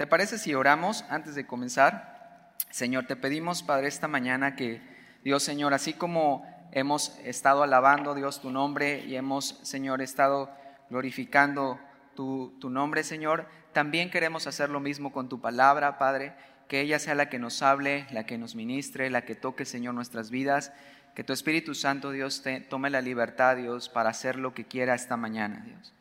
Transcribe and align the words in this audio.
¿te 0.00 0.06
parece 0.06 0.38
si 0.38 0.54
oramos 0.54 1.04
antes 1.10 1.34
de 1.34 1.46
comenzar? 1.46 2.54
Señor, 2.70 3.04
te 3.04 3.16
pedimos, 3.16 3.62
Padre, 3.62 3.88
esta 3.88 4.08
mañana 4.08 4.56
que, 4.56 4.80
Dios, 5.22 5.42
Señor, 5.42 5.74
así 5.74 5.92
como 5.92 6.42
hemos 6.72 7.18
estado 7.22 7.62
alabando, 7.62 8.14
Dios, 8.14 8.40
tu 8.40 8.50
nombre 8.50 9.04
y 9.04 9.16
hemos, 9.16 9.60
Señor, 9.62 10.00
estado 10.00 10.50
glorificando 10.88 11.78
tu, 12.16 12.56
tu 12.62 12.70
nombre, 12.70 13.04
Señor, 13.04 13.46
también 13.74 14.10
queremos 14.10 14.46
hacer 14.46 14.70
lo 14.70 14.80
mismo 14.80 15.12
con 15.12 15.28
tu 15.28 15.42
palabra, 15.42 15.98
Padre, 15.98 16.32
que 16.66 16.80
ella 16.80 16.98
sea 16.98 17.14
la 17.14 17.28
que 17.28 17.38
nos 17.38 17.60
hable, 17.60 18.06
la 18.10 18.24
que 18.24 18.38
nos 18.38 18.54
ministre, 18.54 19.10
la 19.10 19.26
que 19.26 19.34
toque, 19.34 19.66
Señor, 19.66 19.92
nuestras 19.92 20.30
vidas. 20.30 20.72
Que 21.14 21.24
tu 21.24 21.34
Espíritu 21.34 21.74
Santo, 21.74 22.10
Dios, 22.10 22.40
te, 22.42 22.60
tome 22.62 22.88
la 22.88 23.02
libertad, 23.02 23.58
Dios, 23.58 23.90
para 23.90 24.08
hacer 24.08 24.36
lo 24.36 24.54
que 24.54 24.64
quiera 24.64 24.94
esta 24.94 25.18
mañana, 25.18 25.62
Dios. 25.62 25.92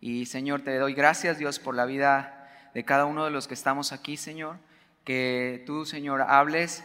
Y 0.00 0.26
Señor, 0.26 0.60
te 0.60 0.78
doy 0.78 0.94
gracias, 0.94 1.38
Dios, 1.38 1.58
por 1.58 1.74
la 1.74 1.86
vida 1.86 2.37
de 2.74 2.84
cada 2.84 3.04
uno 3.04 3.24
de 3.24 3.30
los 3.30 3.48
que 3.48 3.54
estamos 3.54 3.92
aquí, 3.92 4.16
Señor. 4.16 4.56
Que 5.04 5.62
tú, 5.66 5.86
Señor, 5.86 6.22
hables 6.22 6.84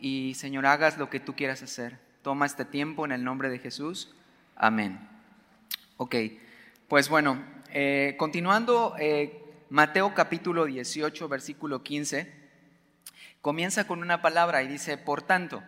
y, 0.00 0.34
Señor, 0.34 0.66
hagas 0.66 0.98
lo 0.98 1.08
que 1.08 1.20
tú 1.20 1.34
quieras 1.34 1.62
hacer. 1.62 1.98
Toma 2.22 2.46
este 2.46 2.64
tiempo 2.64 3.04
en 3.04 3.12
el 3.12 3.24
nombre 3.24 3.48
de 3.48 3.58
Jesús. 3.58 4.14
Amén. 4.56 5.08
Ok, 5.96 6.16
pues 6.88 7.08
bueno, 7.08 7.42
eh, 7.70 8.16
continuando, 8.18 8.94
eh, 8.98 9.42
Mateo 9.70 10.14
capítulo 10.14 10.66
18, 10.66 11.28
versículo 11.28 11.82
15, 11.82 12.32
comienza 13.40 13.86
con 13.86 14.00
una 14.00 14.20
palabra 14.20 14.62
y 14.62 14.68
dice, 14.68 14.98
por 14.98 15.22
tanto. 15.22 15.62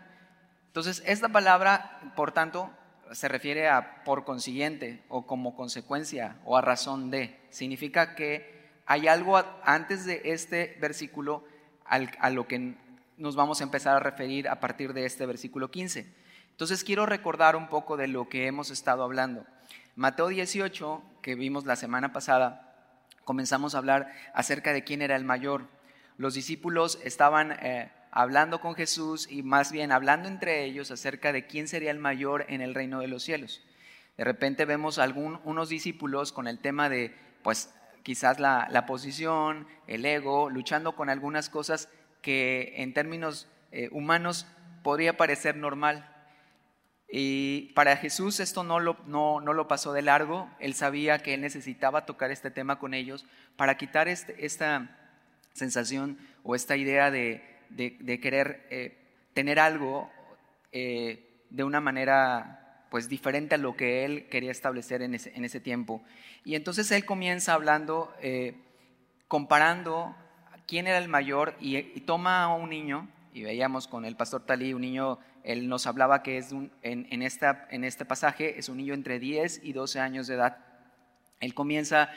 Entonces, 0.67 1.03
esta 1.07 1.29
palabra, 1.29 2.13
por 2.15 2.33
tanto, 2.33 2.71
se 3.13 3.29
refiere 3.29 3.69
a 3.69 4.03
por 4.05 4.25
consiguiente 4.25 5.03
o 5.09 5.27
como 5.27 5.57
consecuencia 5.57 6.37
o 6.45 6.57
a 6.57 6.61
razón 6.61 7.11
de. 7.11 7.41
Significa 7.51 8.15
que 8.15 8.54
hay 8.87 9.09
algo 9.09 9.43
antes 9.65 10.05
de 10.05 10.23
este 10.25 10.77
versículo 10.81 11.45
a 11.87 12.31
lo 12.31 12.47
que 12.47 12.75
nos 13.17 13.37
vamos 13.37 13.61
a 13.61 13.65
empezar 13.65 13.97
a 13.97 14.01
referir 14.01 14.49
a 14.49 14.61
partir 14.61 14.93
de 14.93 15.05
este 15.07 15.27
versículo 15.27 15.71
15. 15.71 16.07
Entonces 16.51 16.85
quiero 16.85 17.07
recordar 17.07 17.57
un 17.57 17.69
poco 17.69 17.97
de 17.97 18.09
lo 18.09 18.29
que 18.29 18.47
hemos 18.47 18.71
estado 18.71 19.03
hablando. 19.03 19.45
Mateo 19.97 20.29
18, 20.29 21.03
que 21.23 21.35
vimos 21.35 21.67
la 21.67 21.77
semana 21.77 22.13
pasada, 22.13 22.75
comenzamos 23.25 23.75
a 23.75 23.79
hablar 23.79 24.13
acerca 24.35 24.73
de 24.73 24.85
quién 24.85 25.03
era 25.03 25.17
el 25.17 25.25
mayor. 25.25 25.69
Los 26.17 26.35
discípulos 26.35 26.99
estaban... 27.03 27.53
Eh, 27.53 27.91
hablando 28.17 28.61
con 28.61 28.77
Jesús 28.77 29.27
y 29.29 29.43
más 29.43 29.73
bien 29.73 29.91
hablando 29.91 30.29
entre 30.29 30.65
ellos 30.65 30.93
acerca 30.93 31.33
de 31.33 31.49
quién 31.49 31.67
sería 31.67 31.91
el 31.91 31.99
mayor 31.99 32.47
en 32.49 32.61
el 32.61 32.73
reino 32.73 33.01
de 33.01 33.09
los 33.09 33.25
cielos. 33.25 33.61
De 34.17 34.23
repente 34.23 34.65
vemos 34.65 35.01
algunos 35.01 35.69
discípulos 35.69 36.31
con 36.31 36.47
el 36.47 36.61
tema 36.61 36.89
de, 36.89 37.13
pues 37.43 37.75
quizás 38.05 38.39
la, 38.39 38.85
posición, 38.87 39.67
el 39.89 40.05
ego, 40.05 40.51
luchando 40.51 40.95
con 40.95 41.11
algunas 41.11 41.49
cosas 41.49 41.89
que 42.23 42.75
en 42.77 42.95
términos 42.95 43.49
eh, 43.73 43.89
humanos 43.91 44.47
podría 44.85 45.17
parecer 45.17 45.57
normal. 45.57 46.09
Y 47.09 47.73
para 47.75 47.97
Jesús 47.97 48.41
esto 48.41 48.63
no 48.63 48.79
lo, 48.79 48.99
no, 49.07 49.41
no 49.41 49.53
lo, 49.55 49.69
pasó 49.69 49.93
de 49.93 50.03
largo, 50.03 50.49
él 50.61 50.75
sabía 50.75 51.19
que 51.19 51.35
él 51.35 51.41
necesitaba 51.41 52.07
tocar 52.07 52.31
este 52.31 52.51
tema 52.51 52.79
con 52.79 52.93
ellos 52.93 53.25
para 53.57 53.77
quitar 53.77 54.07
este, 54.09 54.45
esta 54.45 54.97
sensación 55.55 56.19
o 56.43 56.55
esta 56.55 56.77
idea 56.77 57.11
de, 57.11 57.43
de, 57.71 58.21
querer 58.21 58.67
eh, 58.71 58.99
tener 59.33 59.59
algo 59.59 60.11
eh, 60.73 61.45
de 61.51 61.65
una 61.65 61.81
manera 61.81 62.64
pues 62.95 63.09
diferente 63.09 63.57
a 63.57 63.59
lo 63.59 63.75
que 63.75 64.05
él 64.05 64.29
quería 64.29 64.53
establecer 64.53 65.03
en 65.03 65.17
ese, 65.17 65.59
tiempo. 65.59 66.01
Y 66.45 66.55
entonces 66.55 66.93
él 66.93 67.05
comienza 67.05 67.53
hablando, 67.53 68.15
eh, 68.21 68.55
comparando 69.27 70.15
quién 70.69 70.87
era 70.87 70.99
el 70.99 71.09
mayor 71.09 71.57
y, 71.59 71.83
toma 72.03 72.45
a 72.45 72.55
un 72.55 72.71
niño, 72.71 73.09
y 73.33 73.43
veíamos 73.43 73.89
con 73.89 74.05
el 74.05 74.15
pastor 74.15 74.47
Talí, 74.47 74.75
un 74.75 74.83
niño, 74.83 75.19
él 75.43 75.69
nos 75.69 75.89
hablaba 75.89 76.23
que 76.23 76.39
es 76.39 76.55
en, 76.83 77.23
esta, 77.23 77.67
en 77.73 77.83
este 77.83 78.05
pasaje 78.05 78.61
es 78.61 78.69
un 78.69 78.77
niño 78.77 78.95
entre 78.95 79.19
10 79.19 79.63
y 79.65 79.73
12 79.73 79.99
años 79.99 80.29
de 80.29 80.37
edad. 80.37 80.59
Él 81.41 81.53
comienza 81.53 82.13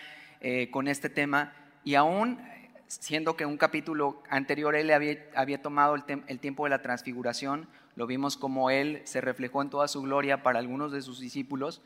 con 0.70 0.88
este 0.88 1.10
tema 1.10 1.56
y 1.84 1.96
aún 1.96 2.38
siendo 2.86 3.36
que 3.36 3.48
un 3.48 3.58
capítulo 3.58 4.22
anterior 4.30 4.76
él 4.76 4.92
había, 4.92 5.60
tomado 5.60 5.96
el, 5.96 6.40
tiempo 6.40 6.66
de 6.66 6.70
la 6.70 6.84
transfiguración, 6.84 7.68
lo 7.98 8.06
vimos 8.06 8.38
como 8.38 8.70
él 8.70 9.02
se 9.06 9.22
reflejó 9.22 9.64
en 9.64 9.72
toda 9.72 9.88
su 9.88 10.04
gloria 10.04 10.44
para 10.44 10.60
algunos 10.60 10.92
de 10.92 11.02
sus 11.02 11.20
discípulos, 11.20 11.82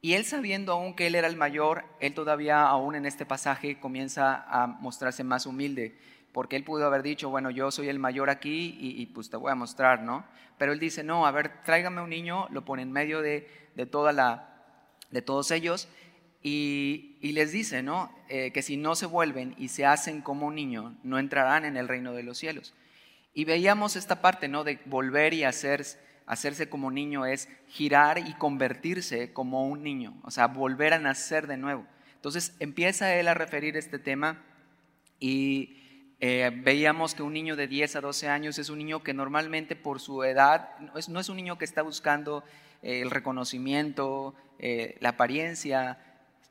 y 0.00 0.14
él 0.14 0.24
sabiendo 0.24 0.72
aún 0.72 0.94
que 0.94 1.06
él 1.06 1.14
era 1.14 1.28
el 1.28 1.36
mayor, 1.36 1.84
él 2.00 2.14
todavía 2.14 2.62
aún 2.62 2.94
en 2.94 3.04
este 3.04 3.26
pasaje 3.26 3.78
comienza 3.78 4.46
a 4.48 4.66
mostrarse 4.66 5.24
más 5.24 5.44
humilde, 5.44 5.94
porque 6.32 6.56
él 6.56 6.64
pudo 6.64 6.86
haber 6.86 7.02
dicho, 7.02 7.28
bueno, 7.28 7.50
yo 7.50 7.70
soy 7.70 7.90
el 7.90 7.98
mayor 7.98 8.30
aquí 8.30 8.78
y, 8.80 9.04
pues 9.06 9.28
te 9.28 9.36
voy 9.36 9.52
a 9.52 9.54
mostrar, 9.54 10.02
¿no? 10.02 10.24
Pero 10.56 10.72
él 10.72 10.78
dice, 10.78 11.04
no, 11.04 11.26
a 11.26 11.30
ver, 11.30 11.62
tráigame 11.64 12.00
un 12.00 12.08
niño, 12.08 12.48
lo 12.48 12.64
pone 12.64 12.80
en 12.80 12.90
medio 12.90 13.20
de, 13.20 13.46
toda 13.90 14.14
la, 14.14 14.64
de 15.10 15.20
todos 15.20 15.50
ellos, 15.50 15.86
y, 16.42 17.18
les 17.20 17.52
dice, 17.52 17.82
¿no? 17.82 18.10
Eh, 18.30 18.52
que 18.52 18.62
si 18.62 18.78
no 18.78 18.94
se 18.94 19.04
vuelven 19.04 19.54
y 19.58 19.68
se 19.68 19.84
hacen 19.84 20.22
como 20.22 20.46
un 20.46 20.54
niño, 20.54 20.96
no 21.02 21.18
entrarán 21.18 21.66
en 21.66 21.76
el 21.76 21.88
reino 21.88 22.14
de 22.14 22.22
los 22.22 22.38
cielos. 22.38 22.72
Y 23.34 23.44
veíamos 23.44 23.96
esta 23.96 24.20
parte, 24.20 24.48
¿no? 24.48 24.64
De 24.64 24.78
volver 24.84 25.34
y 25.34 25.44
hacer, 25.44 25.84
hacerse 26.26 26.68
como 26.68 26.90
niño 26.90 27.26
es 27.26 27.48
girar 27.68 28.18
y 28.18 28.34
convertirse 28.34 29.32
como 29.32 29.68
un 29.68 29.82
niño, 29.82 30.14
o 30.22 30.30
sea, 30.30 30.48
volver 30.48 30.92
a 30.92 30.98
nacer 30.98 31.46
de 31.46 31.56
nuevo. 31.56 31.86
Entonces 32.14 32.54
empieza 32.60 33.14
él 33.14 33.28
a 33.28 33.34
referir 33.34 33.76
este 33.76 33.98
tema 33.98 34.42
y 35.18 35.78
eh, 36.20 36.50
veíamos 36.54 37.14
que 37.14 37.22
un 37.22 37.32
niño 37.32 37.56
de 37.56 37.66
10 37.66 37.96
a 37.96 38.00
12 38.00 38.28
años 38.28 38.58
es 38.58 38.68
un 38.68 38.78
niño 38.78 39.02
que 39.02 39.14
normalmente 39.14 39.74
por 39.74 39.98
su 39.98 40.22
edad 40.22 40.78
no 40.78 40.96
es, 40.96 41.08
no 41.08 41.18
es 41.18 41.28
un 41.28 41.36
niño 41.36 41.58
que 41.58 41.64
está 41.64 41.82
buscando 41.82 42.44
eh, 42.82 43.00
el 43.00 43.10
reconocimiento, 43.10 44.34
la 45.00 45.08
apariencia, 45.08 45.98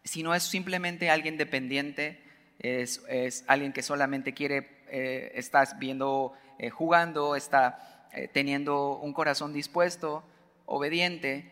sino 0.03 0.33
es 0.33 0.43
simplemente 0.43 1.09
alguien 1.09 1.37
dependiente, 1.37 2.19
es, 2.59 3.01
alguien 3.47 3.73
que 3.73 3.81
solamente 3.81 4.33
quiere, 4.33 4.69
eh, 4.89 5.31
estás 5.35 5.77
viendo, 5.79 6.33
eh, 6.61 6.69
jugando, 6.69 7.35
está 7.35 8.07
eh, 8.13 8.29
teniendo 8.31 8.99
un 8.99 9.13
corazón 9.13 9.51
dispuesto, 9.51 10.23
obediente, 10.67 11.51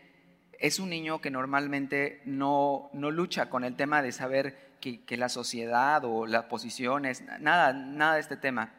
es 0.60 0.78
un 0.78 0.88
niño 0.88 1.20
que 1.20 1.32
normalmente 1.32 2.22
no, 2.26 2.90
no 2.92 3.10
lucha 3.10 3.50
con 3.50 3.64
el 3.64 3.74
tema 3.74 4.02
de 4.02 4.12
saber 4.12 4.70
que, 4.80 5.16
la 5.16 5.28
sociedad 5.28 6.04
o 6.04 6.28
las 6.28 6.44
posiciones, 6.44 7.24
nada, 7.40 7.72
nada 7.72 8.14
de 8.14 8.20
este 8.20 8.36
tema. 8.36 8.72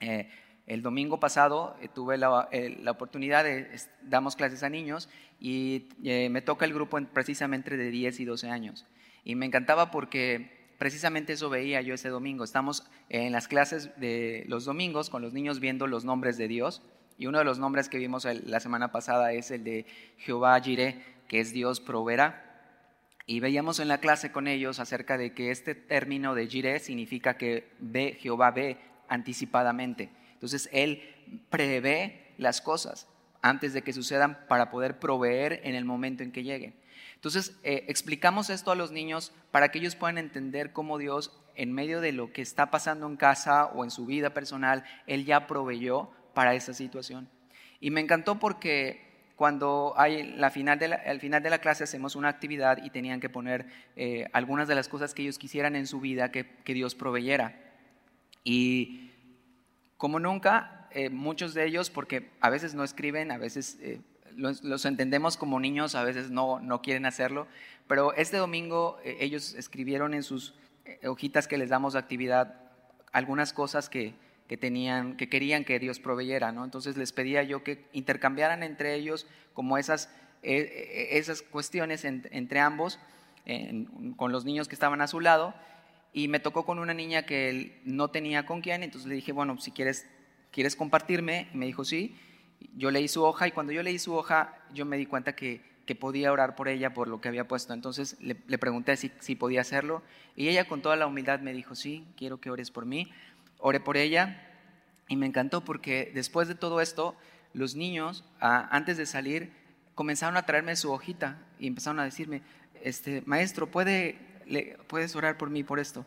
el 0.00 0.80
domingo 0.80 1.20
pasado 1.20 1.76
tuve 1.92 2.16
la, 2.16 2.48
la, 2.50 2.90
oportunidad 2.90 3.44
de, 3.44 3.78
damos 4.00 4.36
clases 4.36 4.62
a 4.62 4.70
niños 4.70 5.10
y 5.38 5.88
me 6.00 6.40
toca 6.40 6.64
el 6.64 6.72
grupo 6.72 6.98
precisamente 7.12 7.76
de 7.76 7.90
10 7.90 8.20
y 8.20 8.24
12 8.24 8.48
años. 8.48 8.86
Y 9.22 9.34
me 9.34 9.44
encantaba 9.44 9.90
porque 9.90 10.57
precisamente 10.78 11.34
eso 11.34 11.50
veía 11.50 11.82
yo 11.82 11.94
ese 11.94 12.08
domingo. 12.08 12.44
Estamos 12.44 12.86
en 13.08 13.32
las 13.32 13.48
clases 13.48 13.90
de 13.98 14.44
los 14.48 14.64
domingos 14.64 15.10
con 15.10 15.22
los 15.22 15.32
niños 15.32 15.60
viendo 15.60 15.86
los 15.86 16.04
nombres 16.04 16.38
de 16.38 16.48
Dios. 16.48 16.82
Y 17.18 17.26
uno 17.26 17.38
de 17.38 17.44
los 17.44 17.58
nombres 17.58 17.88
que 17.88 17.98
vimos 17.98 18.24
la 18.24 18.60
semana 18.60 18.92
pasada 18.92 19.32
es 19.32 19.50
el 19.50 19.64
de 19.64 19.86
Jehová 20.18 20.58
Jireh, 20.60 21.02
que 21.26 21.40
es 21.40 21.52
Dios 21.52 21.80
proveerá. 21.80 22.44
Y 23.26 23.40
veíamos 23.40 23.80
en 23.80 23.88
la 23.88 23.98
clase 23.98 24.32
con 24.32 24.46
ellos 24.46 24.78
acerca 24.78 25.18
de 25.18 25.34
que 25.34 25.50
este 25.50 25.74
término 25.74 26.34
de 26.34 26.46
Jireh 26.46 26.78
significa 26.78 27.36
que 27.36 27.68
ve, 27.80 28.16
Jehová 28.20 28.52
ve 28.52 28.78
anticipadamente. 29.08 30.10
Entonces 30.32 30.70
Él 30.72 31.02
prevé 31.50 32.32
las 32.38 32.60
cosas 32.60 33.08
antes 33.42 33.72
de 33.72 33.82
que 33.82 33.92
sucedan 33.92 34.38
para 34.48 34.70
poder 34.70 34.98
proveer 34.98 35.60
en 35.64 35.74
el 35.74 35.84
momento 35.84 36.22
en 36.22 36.32
que 36.32 36.44
lleguen. 36.44 36.74
Entonces, 37.18 37.58
eh, 37.64 37.84
explicamos 37.88 38.48
esto 38.48 38.70
a 38.70 38.76
los 38.76 38.92
niños 38.92 39.32
para 39.50 39.70
que 39.70 39.80
ellos 39.80 39.96
puedan 39.96 40.18
entender 40.18 40.72
cómo 40.72 40.98
Dios, 40.98 41.36
en 41.56 41.72
medio 41.72 42.00
de 42.00 42.12
lo 42.12 42.32
que 42.32 42.42
está 42.42 42.70
pasando 42.70 43.08
en 43.08 43.16
casa 43.16 43.66
o 43.66 43.82
en 43.82 43.90
su 43.90 44.06
vida 44.06 44.32
personal, 44.32 44.84
Él 45.08 45.24
ya 45.24 45.48
proveyó 45.48 46.10
para 46.32 46.54
esa 46.54 46.72
situación. 46.74 47.28
Y 47.80 47.90
me 47.90 48.00
encantó 48.00 48.38
porque 48.38 49.32
cuando 49.34 49.94
hay 49.96 50.32
la 50.36 50.50
final 50.50 50.78
de 50.78 50.94
al 50.94 51.18
final 51.18 51.42
de 51.42 51.50
la 51.50 51.58
clase 51.58 51.82
hacemos 51.82 52.14
una 52.14 52.28
actividad 52.28 52.84
y 52.84 52.90
tenían 52.90 53.18
que 53.18 53.28
poner 53.28 53.66
eh, 53.96 54.28
algunas 54.32 54.68
de 54.68 54.76
las 54.76 54.86
cosas 54.86 55.12
que 55.12 55.22
ellos 55.22 55.38
quisieran 55.38 55.74
en 55.74 55.88
su 55.88 55.98
vida 55.98 56.30
que, 56.30 56.46
Dios 56.66 56.94
proveyera. 56.94 57.58
Y 58.44 59.10
como 59.96 60.20
nunca, 60.20 60.88
eh, 60.92 61.10
muchos 61.10 61.52
de 61.52 61.66
ellos, 61.66 61.90
porque 61.90 62.30
a 62.40 62.48
veces 62.48 62.74
no 62.74 62.84
escriben, 62.84 63.32
a 63.32 63.38
veces 63.38 63.76
los, 64.38 64.84
entendemos 64.84 65.36
como 65.36 65.58
niños, 65.60 65.94
a 65.94 66.04
veces 66.04 66.30
no, 66.30 66.60
no 66.60 66.80
quieren 66.80 67.06
hacerlo, 67.06 67.46
pero 67.86 68.14
este 68.14 68.36
domingo 68.36 68.98
eh, 69.04 69.18
ellos 69.20 69.54
escribieron 69.54 70.14
en 70.14 70.22
sus 70.22 70.54
eh, 70.84 71.08
hojitas 71.08 71.48
que 71.48 71.58
les 71.58 71.70
damos 71.70 71.94
de 71.94 71.98
actividad 71.98 72.60
algunas 73.12 73.52
cosas 73.52 73.88
que, 73.88 74.14
que, 74.46 74.56
tenían, 74.56 75.16
que 75.16 75.28
querían 75.28 75.64
que 75.64 75.78
Dios 75.78 75.98
proveyera, 75.98 76.52
¿no? 76.52 76.64
Entonces 76.64 76.96
les 76.96 77.12
pedía 77.12 77.42
yo 77.42 77.64
que 77.64 77.84
intercambiaran 77.92 78.62
entre 78.62 78.94
ellos 78.94 79.26
como 79.54 79.76
esas, 79.76 80.08
eh, 80.42 81.08
esas 81.12 81.42
cuestiones 81.42 82.04
entre 82.04 82.60
ambos, 82.60 82.98
con 84.16 84.30
los 84.30 84.44
niños 84.44 84.68
que 84.68 84.74
estaban 84.74 85.00
a 85.00 85.06
su 85.06 85.20
lado, 85.20 85.54
y 86.12 86.28
me 86.28 86.38
tocó 86.38 86.66
con 86.66 86.78
una 86.78 86.92
niña 86.92 87.24
que 87.24 87.48
él 87.48 87.80
no 87.84 88.08
tenía 88.08 88.44
con 88.44 88.60
quién, 88.60 88.82
entonces 88.82 89.08
le 89.08 89.14
dije, 89.14 89.32
bueno, 89.32 89.58
si 89.58 89.70
quieres, 89.70 90.06
¿quieres 90.50 90.76
compartirme? 90.76 91.48
Y 91.54 91.56
me 91.56 91.64
dijo, 91.64 91.82
sí. 91.82 92.14
Yo 92.76 92.90
leí 92.90 93.08
su 93.08 93.22
hoja 93.24 93.48
y 93.48 93.52
cuando 93.52 93.72
yo 93.72 93.82
leí 93.82 93.98
su 93.98 94.14
hoja, 94.14 94.56
yo 94.72 94.84
me 94.84 94.96
di 94.96 95.06
cuenta 95.06 95.34
que, 95.34 95.62
que 95.86 95.94
podía 95.94 96.32
orar 96.32 96.54
por 96.54 96.68
ella 96.68 96.94
por 96.94 97.08
lo 97.08 97.20
que 97.20 97.28
había 97.28 97.48
puesto. 97.48 97.72
Entonces 97.72 98.16
le, 98.20 98.36
le 98.46 98.58
pregunté 98.58 98.96
si, 98.96 99.12
si 99.20 99.34
podía 99.34 99.60
hacerlo 99.60 100.02
y 100.36 100.48
ella 100.48 100.66
con 100.66 100.82
toda 100.82 100.96
la 100.96 101.06
humildad 101.06 101.40
me 101.40 101.52
dijo, 101.52 101.74
sí, 101.74 102.06
quiero 102.16 102.40
que 102.40 102.50
ores 102.50 102.70
por 102.70 102.86
mí. 102.86 103.10
Oré 103.58 103.80
por 103.80 103.96
ella 103.96 104.44
y 105.08 105.16
me 105.16 105.26
encantó 105.26 105.64
porque 105.64 106.12
después 106.14 106.48
de 106.48 106.54
todo 106.54 106.80
esto, 106.80 107.16
los 107.54 107.74
niños, 107.74 108.24
antes 108.40 108.96
de 108.96 109.06
salir, 109.06 109.52
comenzaron 109.94 110.36
a 110.36 110.46
traerme 110.46 110.76
su 110.76 110.92
hojita 110.92 111.38
y 111.58 111.66
empezaron 111.66 111.98
a 111.98 112.04
decirme, 112.04 112.42
este, 112.82 113.22
maestro, 113.26 113.68
¿puede, 113.68 114.18
¿puedes 114.86 115.16
orar 115.16 115.36
por 115.38 115.50
mí 115.50 115.64
por 115.64 115.80
esto? 115.80 116.06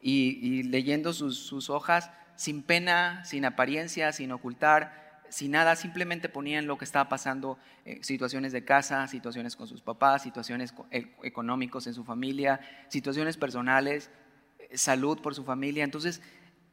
Y, 0.00 0.64
leyendo 0.64 1.12
sus, 1.12 1.70
hojas, 1.70 2.10
sin 2.34 2.62
pena, 2.62 3.24
sin 3.24 3.44
apariencia, 3.44 4.12
sin 4.12 4.32
ocultar, 4.32 5.11
sin 5.32 5.52
nada, 5.52 5.76
simplemente 5.76 6.28
ponían 6.28 6.66
lo 6.66 6.76
que 6.76 6.84
estaba 6.84 7.08
pasando, 7.08 7.58
eh, 7.86 8.00
situaciones 8.02 8.52
de 8.52 8.66
casa, 8.66 9.08
situaciones 9.08 9.56
con 9.56 9.66
sus 9.66 9.80
papás, 9.80 10.22
situaciones 10.22 10.74
e, 10.90 11.16
económicos 11.22 11.86
en 11.86 11.94
su 11.94 12.04
familia, 12.04 12.60
situaciones 12.88 13.38
personales, 13.38 14.10
eh, 14.58 14.76
salud 14.76 15.20
por 15.20 15.34
su 15.34 15.42
familia. 15.42 15.84
Entonces, 15.84 16.20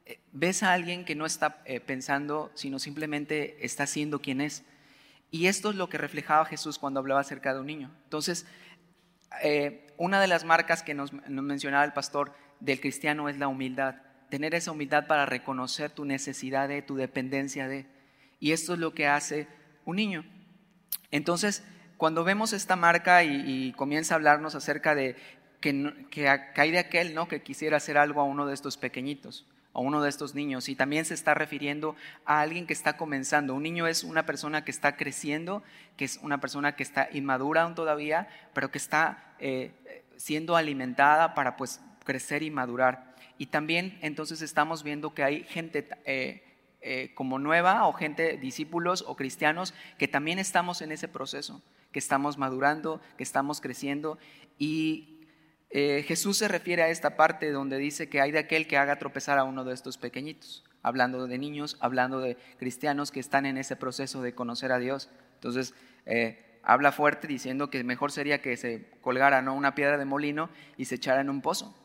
eh, 0.05 0.19
ves 0.33 0.61
a 0.61 0.73
alguien 0.73 1.05
que 1.05 1.15
no 1.15 1.25
está 1.25 1.63
pensando, 1.85 2.51
sino 2.53 2.79
simplemente 2.79 3.65
está 3.65 3.87
siendo 3.87 4.19
quien 4.19 4.41
es. 4.41 4.65
Y 5.31 5.47
esto 5.47 5.69
es 5.69 5.77
lo 5.77 5.87
que 5.87 5.97
reflejaba 5.97 6.43
Jesús 6.43 6.79
cuando 6.79 6.99
hablaba 6.99 7.21
acerca 7.21 7.53
de 7.53 7.61
un 7.61 7.67
niño. 7.67 7.91
Entonces, 8.03 8.45
una 9.97 10.19
de 10.19 10.27
las 10.27 10.43
marcas 10.43 10.83
que 10.83 10.95
nos, 10.95 11.13
mencionaba 11.13 11.85
el 11.85 11.93
pastor 11.93 12.33
del 12.59 12.81
cristiano 12.81 13.29
es 13.29 13.37
la 13.37 13.47
humildad. 13.47 14.01
Tener 14.29 14.53
esa 14.53 14.71
humildad 14.71 15.07
para 15.07 15.25
reconocer 15.25 15.91
tu 15.91 16.03
necesidad 16.03 16.67
de, 16.67 16.81
tu 16.81 16.95
dependencia 16.95 17.67
de. 17.67 17.85
Y 18.39 18.51
esto 18.51 18.73
es 18.73 18.79
lo 18.79 18.93
que 18.93 19.07
hace 19.07 19.47
un 19.85 19.97
niño. 19.97 20.25
Entonces, 21.11 21.63
cuando 21.97 22.23
vemos 22.23 22.53
esta 22.53 22.75
marca 22.75 23.23
y, 23.23 23.73
comienza 23.73 24.13
a 24.13 24.17
hablarnos 24.17 24.55
acerca 24.55 24.95
de 24.95 25.15
que, 25.59 26.07
que, 26.09 26.29
hay 26.29 26.71
de 26.71 26.79
aquel 26.79 27.13
¿no? 27.13 27.27
que 27.27 27.41
quisiera 27.41 27.77
hacer 27.77 27.97
algo 27.97 28.21
a 28.21 28.23
uno 28.23 28.45
de 28.45 28.53
estos 28.53 28.77
pequeñitos, 28.77 29.45
a 29.73 29.79
uno 29.79 30.01
de 30.01 30.09
estos 30.09 30.33
niños, 30.33 30.69
y 30.69 30.75
también 30.75 31.03
se 31.03 31.13
está 31.13 31.33
refiriendo 31.33 31.95
a 32.25 32.39
alguien 32.39 32.67
que 32.67 32.73
está 32.73 32.95
comenzando. 32.95 33.53
Un 33.53 33.63
niño 33.63 33.87
es 33.87 34.03
una 34.03 34.25
persona 34.25 34.63
que 34.63 34.71
está 34.71 34.95
creciendo, 34.95 35.61
que 35.97 36.05
es 36.05 36.19
una 36.21 36.39
persona 36.39 36.75
que 36.75 36.83
está 36.83 37.09
inmadura 37.11 37.63
aún 37.63 37.75
todavía, 37.75 38.29
pero 38.53 38.71
que 38.71 38.77
está 38.77 39.35
eh, 39.39 39.73
siendo 40.15 40.55
alimentada 40.55 41.33
para 41.33 41.57
pues 41.57 41.81
crecer 42.05 42.43
y 42.43 42.51
madurar. 42.51 43.15
Y 43.37 43.47
también 43.47 43.97
entonces 44.01 44.41
estamos 44.41 44.83
viendo 44.83 45.13
que 45.13 45.23
hay 45.23 45.43
gente 45.43 45.87
eh, 46.05 46.48
eh, 46.81 47.11
como 47.13 47.39
nueva 47.39 47.85
o 47.87 47.93
gente, 47.93 48.37
discípulos 48.37 49.03
o 49.05 49.15
cristianos, 49.15 49.73
que 49.97 50.07
también 50.07 50.39
estamos 50.39 50.81
en 50.81 50.93
ese 50.93 51.09
proceso, 51.09 51.61
que 51.91 51.99
estamos 51.99 52.37
madurando, 52.37 53.01
que 53.17 53.23
estamos 53.23 53.59
creciendo. 53.59 54.17
Y 54.57 55.27
eh, 55.71 56.03
Jesús 56.07 56.37
se 56.37 56.47
refiere 56.47 56.81
a 56.81 56.89
esta 56.89 57.17
parte 57.17 57.51
donde 57.51 57.77
dice 57.77 58.07
que 58.07 58.21
hay 58.21 58.31
de 58.31 58.39
aquel 58.39 58.65
que 58.65 58.77
haga 58.77 58.97
tropezar 58.97 59.37
a 59.37 59.43
uno 59.43 59.65
de 59.65 59.73
estos 59.73 59.97
pequeñitos, 59.97 60.63
hablando 60.81 61.27
de 61.27 61.37
niños, 61.37 61.77
hablando 61.81 62.21
de 62.21 62.37
cristianos 62.57 63.11
que 63.11 63.19
están 63.19 63.45
en 63.45 63.57
ese 63.57 63.75
proceso 63.75 64.21
de 64.21 64.33
conocer 64.33 64.71
a 64.71 64.79
Dios. 64.79 65.09
Entonces, 65.35 65.73
eh, 66.05 66.59
habla 66.63 66.91
fuerte 66.91 67.27
diciendo 67.27 67.69
que 67.69 67.83
mejor 67.83 68.11
sería 68.11 68.41
que 68.41 68.55
se 68.57 68.89
colgara 69.01 69.41
¿no? 69.41 69.53
una 69.53 69.75
piedra 69.75 69.97
de 69.97 70.05
molino 70.05 70.49
y 70.77 70.85
se 70.85 70.95
echara 70.95 71.21
en 71.21 71.29
un 71.29 71.41
pozo. 71.41 71.75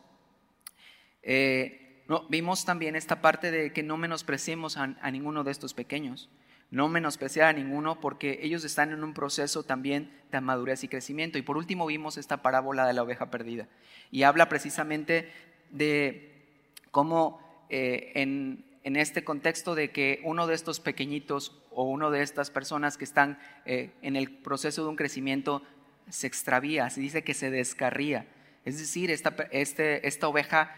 No, 2.07 2.27
vimos 2.29 2.65
también 2.65 2.95
esta 2.95 3.21
parte 3.21 3.51
de 3.51 3.73
que 3.73 3.83
no 3.83 3.97
menospreciemos 3.97 4.77
a 4.77 5.11
ninguno 5.11 5.43
de 5.43 5.51
estos 5.51 5.73
pequeños 5.73 6.29
no 6.71 6.89
menospreciar 6.89 7.47
a 7.47 7.53
ninguno 7.53 7.99
porque 8.01 8.39
ellos 8.41 8.63
están 8.65 8.91
en 8.91 9.03
un 9.03 9.13
proceso 9.13 9.63
también 9.63 10.11
de 10.31 10.41
madurez 10.41 10.83
y 10.83 10.87
crecimiento. 10.87 11.37
Y 11.37 11.41
por 11.41 11.57
último 11.57 11.85
vimos 11.85 12.17
esta 12.17 12.41
parábola 12.41 12.87
de 12.87 12.93
la 12.93 13.03
oveja 13.03 13.29
perdida 13.29 13.67
y 14.11 14.23
habla 14.23 14.49
precisamente 14.49 15.31
de 15.71 16.31
cómo 16.91 17.39
eh, 17.69 18.11
en, 18.15 18.65
este 18.83 19.23
contexto 19.23 19.73
de 19.73 19.91
que 19.91 20.21
uno 20.23 20.47
de 20.47 20.55
estos 20.55 20.79
pequeñitos 20.79 21.59
o 21.71 21.83
uno 21.83 22.11
de 22.11 22.21
estas 22.21 22.51
personas 22.51 22.97
que 22.97 23.03
están 23.03 23.39
eh, 23.65 23.91
en 24.01 24.15
el 24.15 24.29
proceso 24.29 24.83
de 24.83 24.89
un 24.89 24.95
crecimiento 24.95 25.63
se 26.09 26.27
extravía, 26.27 26.89
se 26.89 27.01
dice 27.01 27.23
que 27.23 27.33
se 27.33 27.49
descarría. 27.49 28.27
Es 28.63 28.77
decir, 28.77 29.11
esta, 29.11 29.35
este, 29.51 30.07
esta 30.07 30.27
oveja 30.27 30.75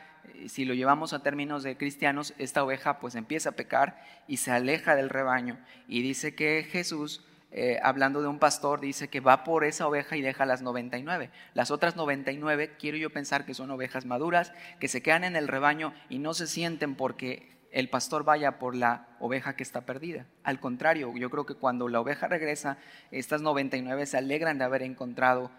si 0.48 0.66
lo 0.66 0.74
llevamos 0.74 1.14
a 1.14 1.24
términos 1.24 1.64
de 1.64 1.78
cristianos, 1.78 2.34
esta 2.38 2.64
oveja 2.64 3.00
pues 3.00 3.16
empieza 3.16 3.50
a 3.50 3.54
pecar 3.54 4.04
y 4.28 4.38
se 4.38 4.52
aleja 4.52 4.96
del 4.96 5.10
rebaño. 5.10 5.58
Y 5.88 6.02
dice 6.02 6.36
que 6.36 6.68
Jesús, 6.70 7.26
eh, 7.52 7.80
hablando 7.84 8.22
de 8.22 8.28
un 8.28 8.40
pastor, 8.40 8.80
dice 8.80 9.10
que 9.10 9.20
va 9.20 9.44
por 9.44 9.64
esa 9.64 9.88
oveja 9.88 10.18
y 10.18 10.22
deja 10.22 10.46
las 10.46 10.62
99. 10.62 11.30
Las 11.54 11.72
otras 11.72 11.96
99 11.96 12.76
quiero 12.78 12.98
yo 12.98 13.10
pensar 13.10 13.46
que 13.46 13.54
son 13.54 13.72
ovejas 13.72 14.06
maduras, 14.06 14.54
que 14.80 14.88
se 14.88 15.02
quedan 15.02 15.24
en 15.24 15.36
el 15.36 15.48
rebaño 15.48 15.94
y 16.10 16.20
no 16.20 16.34
se 16.34 16.48
sienten 16.48 16.96
porque 16.96 17.58
el 17.72 17.90
pastor 17.90 18.24
vaya 18.24 18.60
por 18.60 18.76
la 18.76 19.08
oveja 19.20 19.56
que 19.56 19.64
está 19.64 19.82
perdida. 19.82 20.26
Al 20.44 20.60
contrario, 20.60 21.14
yo 21.16 21.30
creo 21.30 21.46
que 21.46 21.56
cuando 21.56 21.88
la 21.90 22.00
oveja 22.00 22.28
regresa, 22.28 22.78
estas 23.12 23.42
99 23.42 24.06
se 24.06 24.18
alegran 24.18 24.58
de 24.58 24.64
haber 24.64 24.84
encontrado 24.84 25.52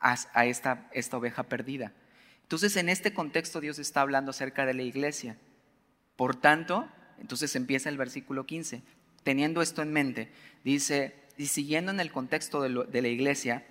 a, 0.00 0.46
esta, 0.46 0.88
esta 0.92 1.16
oveja 1.16 1.44
perdida. 1.44 1.92
Entonces, 2.50 2.74
en 2.74 2.88
este 2.88 3.14
contexto 3.14 3.60
Dios 3.60 3.78
está 3.78 4.00
hablando 4.00 4.32
acerca 4.32 4.66
de 4.66 4.74
la 4.74 4.82
iglesia. 4.82 5.36
Por 6.16 6.34
tanto, 6.34 6.88
entonces 7.20 7.54
empieza 7.54 7.88
el 7.88 7.96
versículo 7.96 8.44
15. 8.44 8.82
Teniendo 9.22 9.62
esto 9.62 9.82
en 9.82 9.92
mente, 9.92 10.32
dice, 10.64 11.14
y 11.38 11.46
siguiendo 11.46 11.92
en 11.92 12.00
el 12.00 12.10
contexto 12.10 12.60
de, 12.60 13.02
la 13.02 13.06
iglesia, 13.08 13.64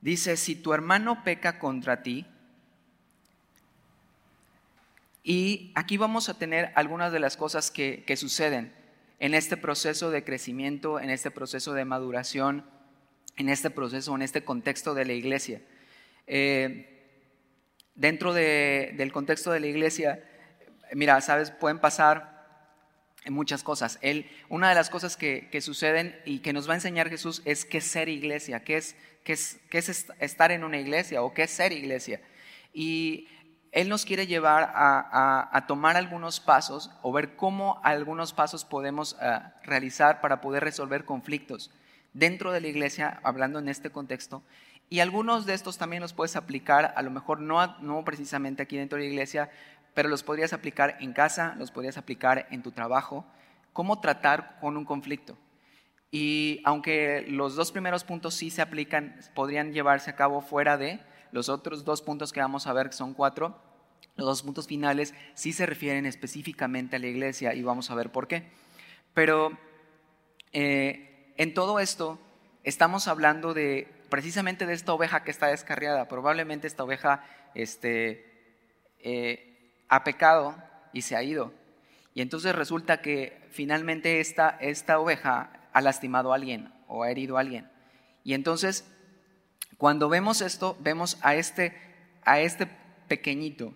dice, 0.00 0.36
si 0.36 0.54
tu 0.54 0.72
hermano 0.72 1.24
peca 1.24 1.58
contra 1.58 2.04
ti, 2.04 2.24
y 5.24 5.72
aquí 5.74 5.96
vamos 5.96 6.28
a 6.28 6.38
tener 6.38 6.70
algunas 6.76 7.10
de 7.10 7.18
las 7.18 7.36
cosas 7.36 7.72
que, 7.72 8.04
que, 8.06 8.16
suceden 8.16 8.72
en 9.18 9.34
este 9.34 9.56
proceso 9.56 10.12
de 10.12 10.22
crecimiento, 10.22 11.00
en 11.00 11.10
este 11.10 11.32
proceso 11.32 11.72
de 11.72 11.84
maduración, 11.84 12.64
en 13.36 13.48
este 13.48 13.70
proceso, 13.70 14.14
en 14.14 14.22
este 14.22 14.44
contexto 14.44 14.94
de 14.94 15.04
la 15.04 15.14
iglesia. 15.14 15.60
Eh, 16.28 16.94
dentro 17.98 18.32
del 18.32 19.12
contexto 19.12 19.50
de 19.50 19.60
la 19.60 19.66
iglesia, 19.66 20.24
mira, 20.94 21.20
sabes, 21.20 21.50
pueden 21.50 21.80
pasar 21.80 22.38
muchas 23.28 23.62
cosas. 23.62 23.98
Él, 24.00 24.30
una 24.48 24.68
de 24.68 24.74
las 24.76 24.88
cosas 24.88 25.16
que, 25.16 25.60
suceden 25.60 26.18
y 26.24 26.38
que 26.38 26.52
nos 26.52 26.68
va 26.68 26.72
a 26.72 26.76
enseñar 26.76 27.10
Jesús 27.10 27.42
es 27.44 27.64
qué 27.64 27.78
es 27.78 27.84
ser 27.84 28.08
iglesia, 28.08 28.62
qué 28.62 28.76
es, 28.76 28.96
qué 29.24 29.34
es, 29.34 29.58
qué 29.68 29.78
es 29.78 30.06
estar 30.20 30.52
en 30.52 30.64
una 30.64 30.78
iglesia 30.78 31.22
o 31.22 31.34
qué 31.34 31.42
es 31.42 31.50
ser 31.50 31.72
iglesia. 31.72 32.20
Y 32.72 33.26
Él 33.72 33.88
nos 33.88 34.04
quiere 34.04 34.28
llevar 34.28 34.72
a, 34.74 35.64
tomar 35.66 35.96
algunos 35.96 36.38
pasos 36.38 36.90
o 37.02 37.12
ver 37.12 37.34
cómo 37.34 37.80
algunos 37.82 38.32
pasos 38.32 38.64
podemos 38.64 39.16
ah, 39.20 39.54
realizar 39.64 40.20
para 40.20 40.40
poder 40.40 40.62
resolver 40.62 41.04
conflictos 41.04 41.72
dentro 42.12 42.52
de 42.52 42.60
la 42.60 42.68
iglesia, 42.68 43.20
hablando 43.24 43.58
en 43.58 43.68
este 43.68 43.90
contexto, 43.90 44.42
y 44.90 45.00
algunos 45.00 45.44
de 45.44 45.54
estos 45.54 45.76
también 45.76 46.02
los 46.02 46.12
puedes 46.12 46.36
aplicar, 46.36 46.94
a 46.96 47.02
lo 47.02 47.10
mejor 47.10 47.40
no, 47.40 47.76
no 47.80 48.04
precisamente 48.04 48.62
aquí 48.62 48.76
dentro 48.76 48.98
de 48.98 49.04
la 49.04 49.10
iglesia, 49.10 49.50
pero 49.94 50.08
los 50.08 50.22
podrías 50.22 50.52
aplicar 50.52 50.96
en 51.00 51.12
casa, 51.12 51.54
los 51.58 51.70
podrías 51.70 51.98
aplicar 51.98 52.46
en 52.50 52.62
tu 52.62 52.70
trabajo, 52.70 53.26
cómo 53.72 54.00
tratar 54.00 54.58
con 54.60 54.76
un 54.76 54.84
conflicto. 54.84 55.36
Y 56.10 56.62
aunque 56.64 57.26
los 57.28 57.54
dos 57.54 57.70
primeros 57.70 58.04
puntos 58.04 58.34
sí 58.34 58.50
se 58.50 58.62
aplican, 58.62 59.20
podrían 59.34 59.72
llevarse 59.72 60.10
a 60.10 60.16
cabo 60.16 60.40
fuera 60.40 60.78
de 60.78 61.00
los 61.32 61.50
otros 61.50 61.84
dos 61.84 62.00
puntos 62.00 62.32
que 62.32 62.40
vamos 62.40 62.66
a 62.66 62.72
ver, 62.72 62.88
que 62.88 62.96
son 62.96 63.12
cuatro, 63.12 63.60
los 64.16 64.26
dos 64.26 64.42
puntos 64.42 64.66
finales 64.66 65.14
sí 65.34 65.52
se 65.52 65.66
refieren 65.66 66.06
específicamente 66.06 66.96
a 66.96 66.98
la 66.98 67.06
iglesia 67.06 67.54
y 67.54 67.62
vamos 67.62 67.90
a 67.90 67.94
ver 67.94 68.10
por 68.10 68.26
qué. 68.26 68.48
Pero 69.12 69.50
eh, 70.52 71.32
en 71.36 71.54
todo 71.54 71.78
esto 71.78 72.18
estamos 72.64 73.06
hablando 73.06 73.52
de 73.52 73.97
precisamente 74.08 74.66
de 74.66 74.74
esta 74.74 74.92
oveja 74.92 75.24
que 75.24 75.30
está 75.30 75.48
descarriada. 75.48 76.08
Probablemente 76.08 76.66
esta 76.66 76.84
oveja 76.84 77.24
este, 77.54 78.24
eh, 79.00 79.72
ha 79.88 80.04
pecado 80.04 80.56
y 80.92 81.02
se 81.02 81.16
ha 81.16 81.22
ido. 81.22 81.52
Y 82.14 82.22
entonces 82.22 82.54
resulta 82.54 83.00
que 83.00 83.46
finalmente 83.50 84.20
esta, 84.20 84.50
esta 84.60 84.98
oveja 84.98 85.50
ha 85.72 85.80
lastimado 85.80 86.32
a 86.32 86.36
alguien 86.36 86.72
o 86.88 87.02
ha 87.02 87.10
herido 87.10 87.36
a 87.36 87.40
alguien. 87.40 87.70
Y 88.24 88.34
entonces, 88.34 88.84
cuando 89.76 90.08
vemos 90.08 90.40
esto, 90.40 90.76
vemos 90.80 91.18
a 91.22 91.34
este, 91.34 91.76
a 92.24 92.40
este 92.40 92.68
pequeñito. 93.06 93.74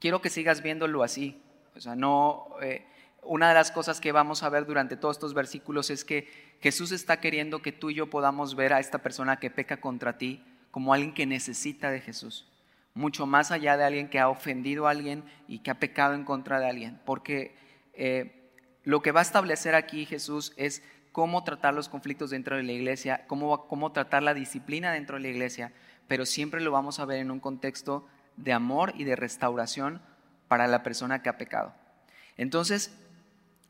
Quiero 0.00 0.20
que 0.20 0.30
sigas 0.30 0.62
viéndolo 0.62 1.02
así. 1.02 1.42
O 1.74 1.80
sea, 1.80 1.96
no, 1.96 2.48
eh, 2.62 2.86
una 3.22 3.48
de 3.48 3.54
las 3.54 3.70
cosas 3.70 4.00
que 4.00 4.12
vamos 4.12 4.42
a 4.42 4.48
ver 4.48 4.66
durante 4.66 4.96
todos 4.96 5.16
estos 5.16 5.34
versículos 5.34 5.90
es 5.90 6.04
que 6.04 6.49
Jesús 6.60 6.92
está 6.92 7.20
queriendo 7.20 7.62
que 7.62 7.72
tú 7.72 7.90
y 7.90 7.94
yo 7.94 8.10
podamos 8.10 8.54
ver 8.54 8.72
a 8.72 8.80
esta 8.80 8.98
persona 8.98 9.38
que 9.38 9.50
peca 9.50 9.80
contra 9.80 10.18
ti 10.18 10.44
como 10.70 10.92
alguien 10.92 11.14
que 11.14 11.26
necesita 11.26 11.90
de 11.90 12.00
Jesús. 12.00 12.46
mucho 12.92 13.24
más 13.24 13.52
allá 13.52 13.76
de 13.76 13.84
alguien 13.84 14.08
que 14.08 14.18
ha 14.18 14.28
ofendido 14.28 14.88
a 14.88 14.90
alguien 14.90 15.22
y 15.46 15.60
que 15.60 15.70
ha 15.70 15.78
pecado 15.78 16.14
en 16.14 16.24
contra 16.24 16.58
de 16.58 16.68
alguien, 16.68 17.00
porque 17.06 17.54
eh, 17.94 18.52
lo 18.82 19.00
que 19.00 19.12
va 19.12 19.20
a 19.20 19.22
establecer 19.22 19.76
aquí 19.76 20.06
Jesús 20.06 20.52
es 20.56 20.82
cómo 21.12 21.44
tratar 21.44 21.72
los 21.72 21.88
conflictos 21.88 22.30
dentro 22.30 22.56
de 22.56 22.64
la 22.64 22.72
iglesia, 22.72 23.24
cómo, 23.28 23.68
cómo 23.68 23.92
tratar 23.92 24.24
la 24.24 24.34
disciplina 24.34 24.92
dentro 24.92 25.16
de 25.16 25.22
la 25.22 25.28
iglesia, 25.28 25.72
pero 26.08 26.26
siempre 26.26 26.60
lo 26.60 26.72
vamos 26.72 26.98
a 26.98 27.04
ver 27.04 27.20
en 27.20 27.30
un 27.30 27.38
contexto 27.38 28.06
de 28.36 28.52
amor 28.52 28.92
y 28.96 29.04
de 29.04 29.14
restauración 29.16 30.02
para 30.48 30.66
la 30.66 30.82
persona 30.82 31.22
que 31.22 31.28
ha 31.28 31.38
pecado. 31.38 31.74
Entonces, 32.36 32.92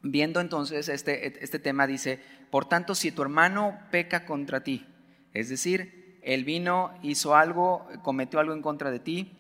viendo 0.03 0.41
entonces 0.41 0.89
este, 0.89 1.43
este 1.43 1.59
tema, 1.59 1.87
dice, 1.87 2.21
por 2.51 2.65
tanto, 2.65 2.95
si 2.95 3.13
tu 3.13 3.23
hermano 3.23 3.79
peca 3.91 4.25
contra 4.25 4.63
ti, 4.63 4.87
es 5.33 5.49
decir, 5.49 6.19
él 6.23 6.45
vino, 6.45 6.93
hizo 7.03 7.35
algo, 7.35 7.89
cometió 8.03 8.41
algo 8.41 8.53
en 8.53 8.63
contra 8.63 8.91
de 8.91 9.01
ti, 9.01 9.37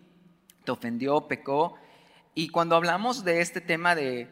te 0.64 0.73
ofendió, 0.73 1.29
pecó, 1.29 1.76
y 2.35 2.49
cuando 2.49 2.76
hablamos 2.76 3.25
de 3.25 3.40
este 3.40 3.61
tema 3.61 3.95
de 3.95 4.29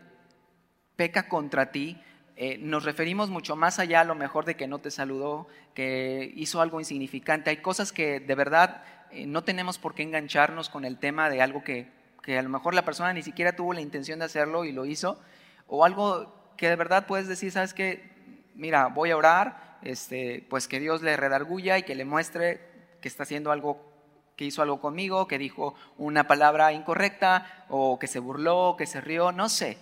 peca 0.97 1.29
contra 1.29 1.71
ti, 1.73 2.01
eh, 2.37 2.57
nos 2.59 2.85
referimos 2.85 3.31
mucho 3.31 3.57
más 3.57 3.81
allá 3.81 4.01
a 4.01 4.05
lo 4.05 4.15
mejor 4.15 4.45
de 4.45 4.55
que 4.55 4.69
no 4.69 4.79
te 4.79 4.93
saludó, 4.93 5.49
que 5.75 6.33
hizo 6.37 6.61
algo 6.61 6.79
insignificante. 6.79 7.51
Hay 7.51 7.57
cosas 7.57 7.93
que 7.93 8.21
de 8.21 8.35
verdad 8.37 8.85
eh, 9.11 9.27
no 9.27 9.43
tenemos 9.43 9.79
por 9.79 9.95
qué 9.95 10.05
engancharnos 10.05 10.69
con 10.69 10.85
el 10.85 10.99
tema 10.99 11.31
de 11.31 11.43
algo 11.43 11.65
que, 11.65 11.89
que 12.23 12.39
a 12.39 12.43
lo 12.43 12.49
mejor 12.49 12.75
la 12.75 12.85
persona 12.85 13.13
ni 13.13 13.23
siquiera 13.23 13.57
tuvo 13.57 13.73
la 13.73 13.81
intención 13.81 14.21
de 14.21 14.27
hacerlo 14.27 14.65
y 14.65 14.71
lo 14.71 14.87
hizo, 14.87 15.21
o 15.69 15.85
algo 15.85 16.55
que 16.57 16.69
de 16.69 16.77
verdad 16.77 17.07
puedes 17.07 17.29
decir, 17.29 17.53
sabes 17.53 17.73
que, 17.73 18.11
mira, 18.55 18.89
voy 18.89 19.13
a 19.13 19.17
orar, 19.17 19.79
este, 19.83 20.45
pues 20.51 20.67
que 20.67 20.81
Dios 20.81 21.03
le 21.03 21.17
redarguya 21.17 21.79
y 21.79 21.85
que 21.85 21.95
le 21.95 22.05
muestre 22.05 22.61
que 23.01 23.07
está 23.07 23.23
haciendo 23.23 23.53
algo 23.53 23.87
que 24.35 24.45
hizo 24.45 24.63
algo 24.63 24.81
conmigo, 24.81 25.29
que 25.29 25.39
dijo 25.39 25.75
una 25.97 26.27
palabra 26.27 26.73
incorrecta, 26.73 27.67
o 27.69 27.99
que 27.99 28.07
se 28.07 28.19
burló, 28.19 28.77
que 28.77 28.87
se 28.87 29.01
rió, 29.01 29.33
no 29.33 29.49
sé 29.49 29.79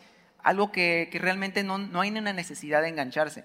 algo 0.47 0.71
que, 0.71 1.11
realmente 1.13 1.65
no, 1.65 2.01
hay 2.01 2.11
una 2.11 2.33
necesidad 2.33 2.81
de 2.81 2.89
engancharse. 2.89 3.45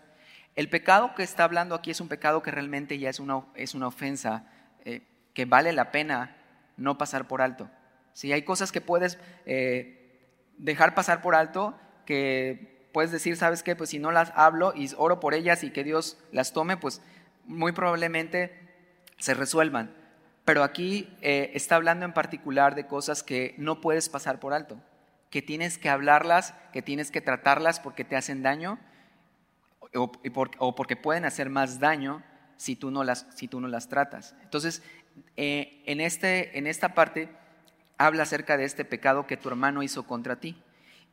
El 0.56 0.70
pecado 0.70 1.16
que 1.16 1.24
está 1.24 1.46
hablando 1.46 1.74
aquí 1.74 1.90
es 1.90 2.00
un 2.00 2.08
pecado 2.08 2.44
que 2.44 2.52
realmente 2.52 3.00
ya 3.00 3.10
es 3.10 3.20
una, 3.20 3.44
es 3.56 3.74
una 3.74 3.88
ofensa 3.88 4.46
eh, 4.86 5.02
que 5.34 5.46
vale 5.46 5.74
la 5.74 5.92
pena 5.92 6.38
no 6.78 7.00
pasar 7.00 7.28
por 7.28 7.42
alto. 7.42 7.72
Si 8.14 8.32
hay 8.32 8.44
cosas 8.44 8.72
que 8.72 8.82
puedes 8.82 9.18
eh, 9.48 10.30
dejar 10.60 10.94
pasar 10.94 11.24
por 11.24 11.34
alto, 11.34 11.76
que 12.12 12.88
puedes 12.92 13.12
decir, 13.12 13.38
¿sabes 13.38 13.64
qué? 13.64 13.76
Pues 13.76 13.92
si 13.92 14.00
no 14.00 14.12
las 14.12 14.34
hablo 14.36 14.74
y 14.76 14.90
oro 14.98 15.20
por 15.20 15.34
ellas 15.34 15.64
y 15.64 15.72
que 15.72 15.84
Dios 15.84 16.18
las 16.32 16.52
tome, 16.52 16.78
pues 16.78 17.02
muy 17.46 17.72
probablemente 17.72 18.52
se 19.18 19.34
resuelvan. 19.34 19.96
Pero 20.44 20.64
aquí 20.64 21.16
eh, 21.22 21.52
está 21.54 21.76
hablando 21.76 22.06
en 22.06 22.14
particular 22.14 22.76
de 22.76 22.88
cosas 22.88 23.24
que 23.24 23.56
no 23.58 23.80
puedes 23.80 24.10
pasar 24.10 24.40
por 24.40 24.54
alto 24.54 24.82
que 25.32 25.42
tienes 25.42 25.78
que 25.78 25.90
hablarlas, 25.90 26.54
que 26.74 26.82
tienes 26.82 27.10
que 27.10 27.22
tratarlas 27.22 27.80
porque 27.80 28.04
te 28.04 28.18
hacen 28.18 28.44
daño 28.44 28.78
o, 29.96 30.76
porque 30.76 30.96
pueden 30.98 31.26
hacer 31.26 31.50
más 31.50 31.80
daño 31.80 32.22
si 32.58 32.76
tú 32.76 32.92
no 32.92 33.04
las, 33.04 33.26
si 33.34 33.48
tú 33.48 33.62
no 33.62 33.70
las 33.70 33.88
tratas. 33.88 34.36
Entonces, 34.44 34.84
eh, 35.38 35.82
en, 35.86 36.02
este, 36.02 36.58
en 36.58 36.68
esta 36.68 36.94
parte 36.94 37.30
habla 37.98 38.24
acerca 38.24 38.58
de 38.58 38.66
este 38.66 38.84
pecado 38.84 39.26
que 39.26 39.38
tu 39.38 39.48
hermano 39.48 39.84
hizo 39.84 40.06
contra 40.06 40.36
ti. 40.36 40.62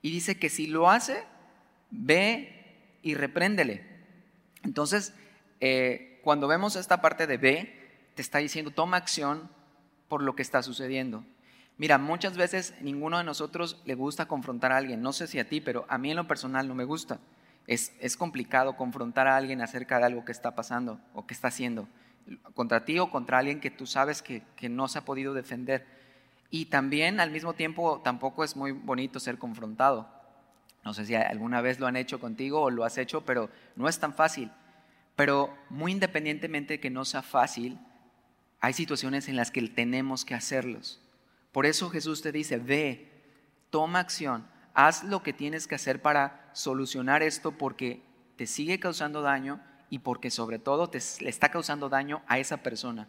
Y 0.03 0.11
dice 0.11 0.39
que 0.39 0.49
si 0.49 0.67
lo 0.67 0.91
hace, 0.91 1.25
ve 1.91 2.77
y 3.03 3.15
repréndele. 3.15 3.85
Entonces, 4.63 5.15
eh, 5.61 6.21
cuando 6.23 6.49
vemos 6.49 6.77
esta 6.77 7.01
parte 7.01 7.27
de 7.27 7.37
ve, 7.37 7.91
te 8.15 8.23
está 8.23 8.39
diciendo, 8.39 8.71
toma 8.71 8.97
acción 8.97 9.51
por 10.09 10.23
lo 10.23 10.35
que 10.35 10.43
está 10.43 10.63
sucediendo. 10.63 11.25
Mira, 11.77 11.97
muchas 11.99 12.37
veces 12.37 12.75
ninguno 12.81 13.19
de 13.19 13.25
nosotros 13.25 13.81
le 13.85 13.95
gusta 13.95 14.27
confrontar 14.27 14.73
a 14.73 14.77
alguien. 14.77 15.01
No 15.01 15.13
sé 15.13 15.29
si 15.29 15.39
a 15.39 15.49
ti, 15.49 15.61
pero 15.61 15.87
a 15.89 15.97
mí 15.97 16.11
en 16.11 16.17
lo 16.17 16.27
personal 16.27 16.67
no 16.67 16.75
me 16.75 16.85
gusta. 16.85 17.21
Es, 17.69 17.93
es 18.01 18.17
complicado 18.17 18.77
confrontar 18.77 19.29
a 19.29 19.37
alguien 19.37 19.61
acerca 19.61 19.99
de 19.99 20.07
algo 20.07 20.25
que 20.25 20.33
está 20.33 20.55
pasando 20.55 21.01
o 21.15 21.27
que 21.27 21.35
está 21.35 21.49
haciendo. 21.49 21.89
Contra 22.55 22.85
ti 22.85 22.99
o 22.99 23.11
contra 23.11 23.39
alguien 23.39 23.61
que 23.61 23.71
tú 23.71 23.87
sabes 23.87 24.23
que, 24.23 24.43
que 24.57 24.69
no 24.69 24.89
se 24.89 24.99
ha 24.99 25.05
podido 25.05 25.35
defender. 25.35 25.87
Y 26.51 26.67
también 26.67 27.21
al 27.21 27.31
mismo 27.31 27.55
tiempo 27.55 28.01
tampoco 28.03 28.45
es 28.45 28.57
muy 28.57 28.73
bonito 28.73 29.21
ser 29.21 29.39
confrontado. 29.39 30.09
No 30.85 30.95
sé 30.95 31.05
si 31.05 31.15
alguna 31.15 31.61
vez 31.61 31.81
lo 31.81 31.87
han 31.87 31.97
hecho 31.97 32.21
contigo 32.21 32.63
o 32.63 32.71
lo 32.71 32.85
has 32.85 32.97
hecho, 32.99 33.23
pero 33.23 33.51
no 33.77 33.89
es 33.89 33.99
tan 33.99 34.15
fácil. 34.15 34.51
Pero 35.17 35.55
muy 35.69 35.93
independientemente 35.93 36.75
de 36.75 36.81
que 36.81 36.91
no 36.91 37.05
sea 37.05 37.23
fácil, 37.23 37.79
hay 38.61 38.73
situaciones 38.73 39.29
en 39.29 39.37
las 39.37 39.51
que 39.51 39.61
tenemos 39.69 40.25
que 40.25 40.35
hacerlos. 40.35 41.01
Por 41.53 41.67
eso 41.67 41.91
Jesús 41.91 42.23
te 42.23 42.33
dice, 42.33 42.59
ve, 42.59 43.11
toma 43.71 44.01
acción, 44.01 44.47
haz 44.75 45.05
lo 45.05 45.23
que 45.23 45.33
tienes 45.33 45.67
que 45.67 45.75
hacer 45.75 46.01
para 46.01 46.51
solucionar 46.53 47.23
esto 47.23 47.53
porque 47.53 48.03
te 48.37 48.47
sigue 48.47 48.79
causando 48.79 49.23
daño 49.23 49.61
y 49.91 50.01
porque 50.01 50.31
sobre 50.31 50.59
todo 50.59 50.89
te, 50.89 51.01
le 51.21 51.31
está 51.31 51.51
causando 51.51 51.89
daño 51.89 52.23
a 52.27 52.39
esa 52.39 52.59
persona. 52.59 53.09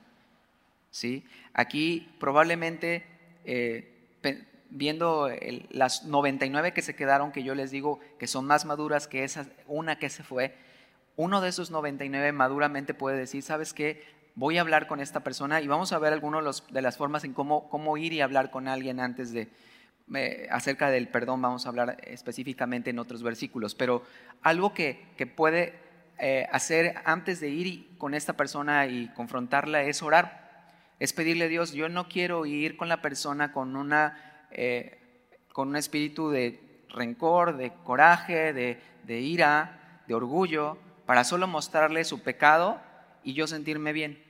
¿Sí? 0.91 1.24
Aquí 1.53 2.10
probablemente 2.19 3.05
eh, 3.51 4.41
viendo 4.69 5.29
las 5.71 6.05
99 6.05 6.73
que 6.73 6.81
se 6.81 6.95
quedaron, 6.95 7.31
que 7.31 7.43
yo 7.43 7.55
les 7.55 7.71
digo 7.71 7.99
que 8.19 8.27
son 8.27 8.45
más 8.45 8.65
maduras 8.65 9.07
que 9.07 9.23
esa 9.23 9.47
una 9.67 9.97
que 9.97 10.09
se 10.09 10.23
fue, 10.23 10.55
uno 11.15 11.41
de 11.41 11.49
esos 11.49 11.71
99 11.71 12.31
maduramente 12.31 12.93
puede 12.93 13.17
decir, 13.17 13.41
¿sabes 13.41 13.73
qué? 13.73 14.03
voy 14.35 14.57
a 14.57 14.61
hablar 14.61 14.87
con 14.87 15.01
esta 15.01 15.21
persona 15.21 15.59
y 15.59 15.67
vamos 15.67 15.91
a 15.91 15.99
ver 15.99 16.13
algunas 16.13 16.63
de 16.71 16.81
las 16.81 16.95
formas 16.95 17.25
en 17.25 17.33
cómo, 17.33 17.69
cómo 17.69 17.97
ir 17.97 18.13
y 18.13 18.21
hablar 18.21 18.51
con 18.51 18.69
alguien 18.69 19.01
antes 19.01 19.33
de, 19.33 19.49
eh, 20.15 20.47
acerca 20.49 20.89
del 20.89 21.09
perdón, 21.09 21.41
vamos 21.41 21.65
a 21.65 21.69
hablar 21.69 21.97
específicamente 22.05 22.89
en 22.89 22.99
otros 22.99 23.21
versículos, 23.21 23.75
pero 23.75 24.03
algo 24.41 24.73
que, 24.73 25.07
que 25.17 25.27
puede 25.27 25.73
eh, 26.19 26.47
hacer 26.51 26.95
antes 27.03 27.41
de 27.41 27.49
ir 27.49 27.97
con 27.97 28.13
esta 28.13 28.33
persona 28.33 28.87
y 28.87 29.09
confrontarla 29.09 29.83
es 29.83 30.01
orar, 30.01 30.48
es 30.99 31.13
pedirle 31.13 31.45
a 31.45 31.47
Dios, 31.47 31.73
yo 31.73 31.89
no 31.89 32.07
quiero 32.07 32.45
ir 32.45 32.77
con 32.77 32.89
la 32.89 33.01
persona 33.01 33.51
con, 33.51 33.75
una, 33.75 34.47
eh, 34.51 34.99
con 35.53 35.69
un 35.69 35.75
espíritu 35.75 36.29
de 36.29 36.83
rencor, 36.89 37.57
de 37.57 37.71
coraje, 37.83 38.53
de, 38.53 38.79
de 39.05 39.21
ira, 39.21 40.03
de 40.07 40.13
orgullo, 40.13 40.77
para 41.05 41.23
solo 41.23 41.47
mostrarle 41.47 42.03
su 42.03 42.21
pecado 42.21 42.79
y 43.23 43.33
yo 43.33 43.47
sentirme 43.47 43.93
bien. 43.93 44.21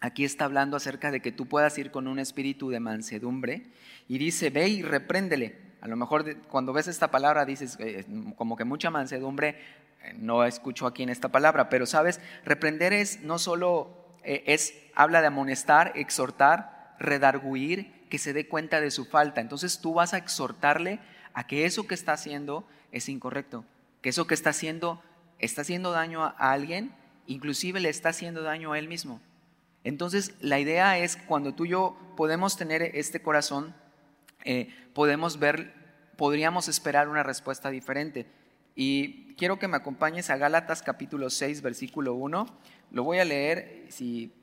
Aquí 0.00 0.24
está 0.24 0.46
hablando 0.46 0.78
acerca 0.78 1.10
de 1.10 1.20
que 1.20 1.30
tú 1.30 1.46
puedas 1.46 1.76
ir 1.76 1.90
con 1.90 2.06
un 2.06 2.18
espíritu 2.18 2.70
de 2.70 2.80
mansedumbre 2.80 3.66
y 4.08 4.16
dice, 4.16 4.48
ve 4.48 4.68
y 4.68 4.82
repréndele. 4.82 5.70
A 5.82 5.88
lo 5.88 5.96
mejor 5.96 6.38
cuando 6.48 6.72
ves 6.72 6.88
esta 6.88 7.10
palabra 7.10 7.44
dices, 7.44 7.76
eh, 7.80 8.06
como 8.36 8.56
que 8.56 8.64
mucha 8.64 8.90
mansedumbre, 8.90 9.56
eh, 10.02 10.14
no 10.18 10.44
escucho 10.44 10.86
aquí 10.86 11.02
en 11.02 11.10
esta 11.10 11.28
palabra, 11.28 11.68
pero 11.68 11.84
sabes, 11.84 12.20
reprender 12.44 12.94
es 12.94 13.20
no 13.22 13.38
solo, 13.38 13.99
eh, 14.24 14.44
es, 14.46 14.74
habla 14.94 15.20
de 15.20 15.28
amonestar, 15.28 15.92
exhortar, 15.94 16.96
redarguir, 16.98 18.06
que 18.08 18.18
se 18.18 18.32
dé 18.32 18.48
cuenta 18.48 18.80
de 18.80 18.90
su 18.90 19.04
falta. 19.04 19.40
Entonces 19.40 19.80
tú 19.80 19.94
vas 19.94 20.14
a 20.14 20.18
exhortarle 20.18 21.00
a 21.32 21.46
que 21.46 21.64
eso 21.64 21.86
que 21.86 21.94
está 21.94 22.12
haciendo 22.12 22.66
es 22.92 23.08
incorrecto, 23.08 23.64
que 24.02 24.08
eso 24.10 24.26
que 24.26 24.34
está 24.34 24.50
haciendo 24.50 25.02
está 25.40 25.62
haciendo 25.62 25.90
daño 25.90 26.22
a 26.22 26.52
alguien, 26.52 26.92
inclusive 27.26 27.80
le 27.80 27.88
está 27.88 28.10
haciendo 28.10 28.42
daño 28.42 28.72
a 28.72 28.78
él 28.78 28.88
mismo. 28.88 29.20
Entonces, 29.84 30.34
la 30.40 30.60
idea 30.60 30.98
es 30.98 31.16
cuando 31.16 31.54
tú 31.54 31.64
y 31.64 31.70
yo 31.70 31.96
podemos 32.16 32.56
tener 32.56 32.82
este 32.82 33.22
corazón, 33.22 33.74
eh, 34.44 34.68
podemos 34.92 35.38
ver, 35.38 35.72
podríamos 36.16 36.68
esperar 36.68 37.08
una 37.08 37.22
respuesta 37.22 37.70
diferente. 37.70 38.26
Y 38.76 39.29
quiero 39.40 39.58
que 39.58 39.68
me 39.68 39.78
acompañes 39.78 40.28
a 40.28 40.36
Gálatas 40.36 40.82
capítulo 40.82 41.30
6, 41.30 41.62
versículo 41.62 42.12
1. 42.12 42.46
Lo 42.90 43.04
voy 43.04 43.20
a 43.20 43.24
leer, 43.24 43.86
si, 43.88 44.34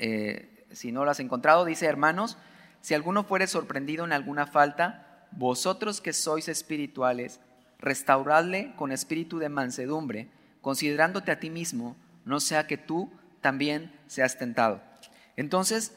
eh, 0.00 0.66
si 0.72 0.90
no 0.90 1.04
lo 1.04 1.12
has 1.12 1.20
encontrado, 1.20 1.64
dice, 1.64 1.86
hermanos, 1.86 2.36
si 2.80 2.94
alguno 2.94 3.22
fuere 3.22 3.46
sorprendido 3.46 4.04
en 4.04 4.12
alguna 4.12 4.48
falta, 4.48 5.28
vosotros 5.30 6.00
que 6.00 6.12
sois 6.12 6.48
espirituales, 6.48 7.38
restauradle 7.78 8.74
con 8.74 8.90
espíritu 8.90 9.38
de 9.38 9.48
mansedumbre, 9.48 10.28
considerándote 10.62 11.30
a 11.30 11.38
ti 11.38 11.48
mismo, 11.48 11.94
no 12.24 12.40
sea 12.40 12.66
que 12.66 12.78
tú 12.78 13.12
también 13.40 13.96
seas 14.08 14.36
tentado. 14.36 14.82
Entonces, 15.36 15.96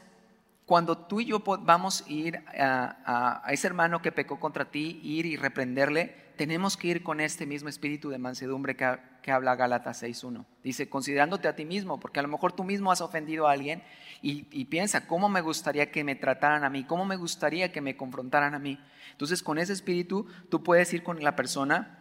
cuando 0.67 0.95
tú 0.95 1.21
y 1.21 1.25
yo 1.25 1.39
vamos 1.39 2.03
a 2.05 2.11
ir 2.11 2.43
a, 2.55 3.41
ese 3.49 3.65
hermano 3.65 4.03
que 4.03 4.11
pecó 4.11 4.39
contra 4.39 4.65
ti, 4.65 4.99
ir 5.01 5.25
y 5.25 5.37
reprenderle, 5.37 6.24
tenemos 6.35 6.77
que 6.77 6.87
ir 6.87 7.03
con 7.03 7.19
este 7.19 7.45
mismo 7.45 7.69
espíritu 7.69 8.09
de 8.09 8.17
mansedumbre 8.17 8.75
que, 8.75 9.31
habla 9.31 9.55
Gálatas 9.55 10.03
6.1. 10.03 10.45
Dice, 10.63 10.89
considerándote 10.89 11.47
a 11.47 11.55
ti 11.55 11.65
mismo, 11.65 11.99
porque 11.99 12.19
a 12.19 12.23
lo 12.23 12.27
mejor 12.27 12.53
tú 12.53 12.63
mismo 12.63 12.91
has 12.91 13.01
ofendido 13.01 13.47
a 13.47 13.51
alguien 13.51 13.83
y, 14.21 14.65
piensa, 14.65 15.07
¿cómo 15.07 15.29
me 15.29 15.41
gustaría 15.41 15.91
que 15.91 16.03
me 16.03 16.15
trataran 16.15 16.63
a 16.63 16.69
mí? 16.69 16.83
¿Cómo 16.83 17.05
me 17.05 17.15
gustaría 17.15 17.71
que 17.71 17.81
me 17.81 17.97
confrontaran 17.97 18.55
a 18.55 18.59
mí? 18.59 18.79
Entonces, 19.11 19.41
con 19.41 19.57
ese 19.57 19.73
espíritu, 19.73 20.27
tú 20.49 20.63
puedes 20.63 20.93
ir 20.93 21.03
con 21.03 21.23
la 21.23 21.35
persona 21.35 21.99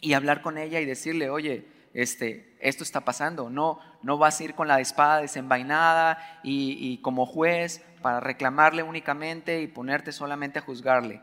y 0.00 0.12
hablar 0.12 0.42
con 0.42 0.58
ella 0.58 0.80
y 0.80 0.84
decirle, 0.84 1.30
oye, 1.30 1.68
este, 1.94 2.56
esto 2.60 2.84
está 2.84 3.00
pasando. 3.00 3.50
No, 3.50 3.80
no 4.02 4.18
vas 4.18 4.40
a 4.40 4.44
ir 4.44 4.54
con 4.54 4.68
la 4.68 4.80
espada 4.80 5.20
desenvainada 5.20 6.40
y, 6.42 6.98
como 6.98 7.26
juez 7.26 7.84
para 8.02 8.20
reclamarle 8.20 8.82
únicamente 8.82 9.60
y 9.60 9.66
ponerte 9.66 10.12
solamente 10.12 10.58
a 10.60 10.62
juzgarle. 10.62 11.20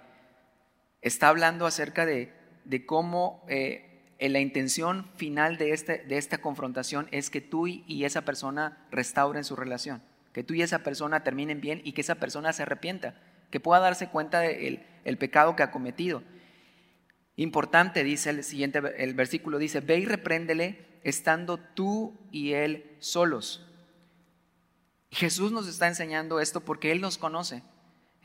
Está 1.01 1.29
hablando 1.29 1.65
acerca 1.65 2.05
de, 2.05 2.33
de 2.65 2.85
cómo 2.85 3.45
eh, 3.47 4.03
la 4.19 4.39
intención 4.39 5.09
final 5.15 5.57
de, 5.57 5.71
este, 5.71 5.99
de 5.99 6.17
esta 6.17 6.39
confrontación 6.39 7.07
es 7.11 7.29
que 7.29 7.41
tú 7.41 7.67
y 7.67 8.03
esa 8.03 8.23
persona 8.23 8.85
restauren 8.91 9.43
su 9.43 9.55
relación, 9.55 10.01
que 10.33 10.43
tú 10.43 10.53
y 10.53 10.61
esa 10.61 10.79
persona 10.79 11.23
terminen 11.23 11.61
bien 11.61 11.81
y 11.83 11.93
que 11.93 12.01
esa 12.01 12.15
persona 12.15 12.53
se 12.53 12.63
arrepienta, 12.63 13.15
que 13.51 13.59
pueda 13.59 13.79
darse 13.79 14.09
cuenta 14.09 14.39
del 14.39 14.85
el 15.03 15.17
pecado 15.17 15.55
que 15.55 15.63
ha 15.63 15.71
cometido. 15.71 16.23
Importante, 17.37 18.03
dice 18.03 18.29
el 18.29 18.43
siguiente, 18.43 18.81
el 18.97 19.13
versículo 19.13 19.57
dice, 19.57 19.81
ve 19.81 19.99
y 19.99 20.05
repréndele 20.05 20.85
estando 21.03 21.57
tú 21.57 22.17
y 22.31 22.53
él 22.53 22.95
solos. 22.99 23.65
Jesús 25.11 25.51
nos 25.51 25.67
está 25.67 25.87
enseñando 25.87 26.39
esto 26.41 26.59
porque 26.59 26.91
Él 26.91 26.99
nos 26.99 27.17
conoce. 27.17 27.63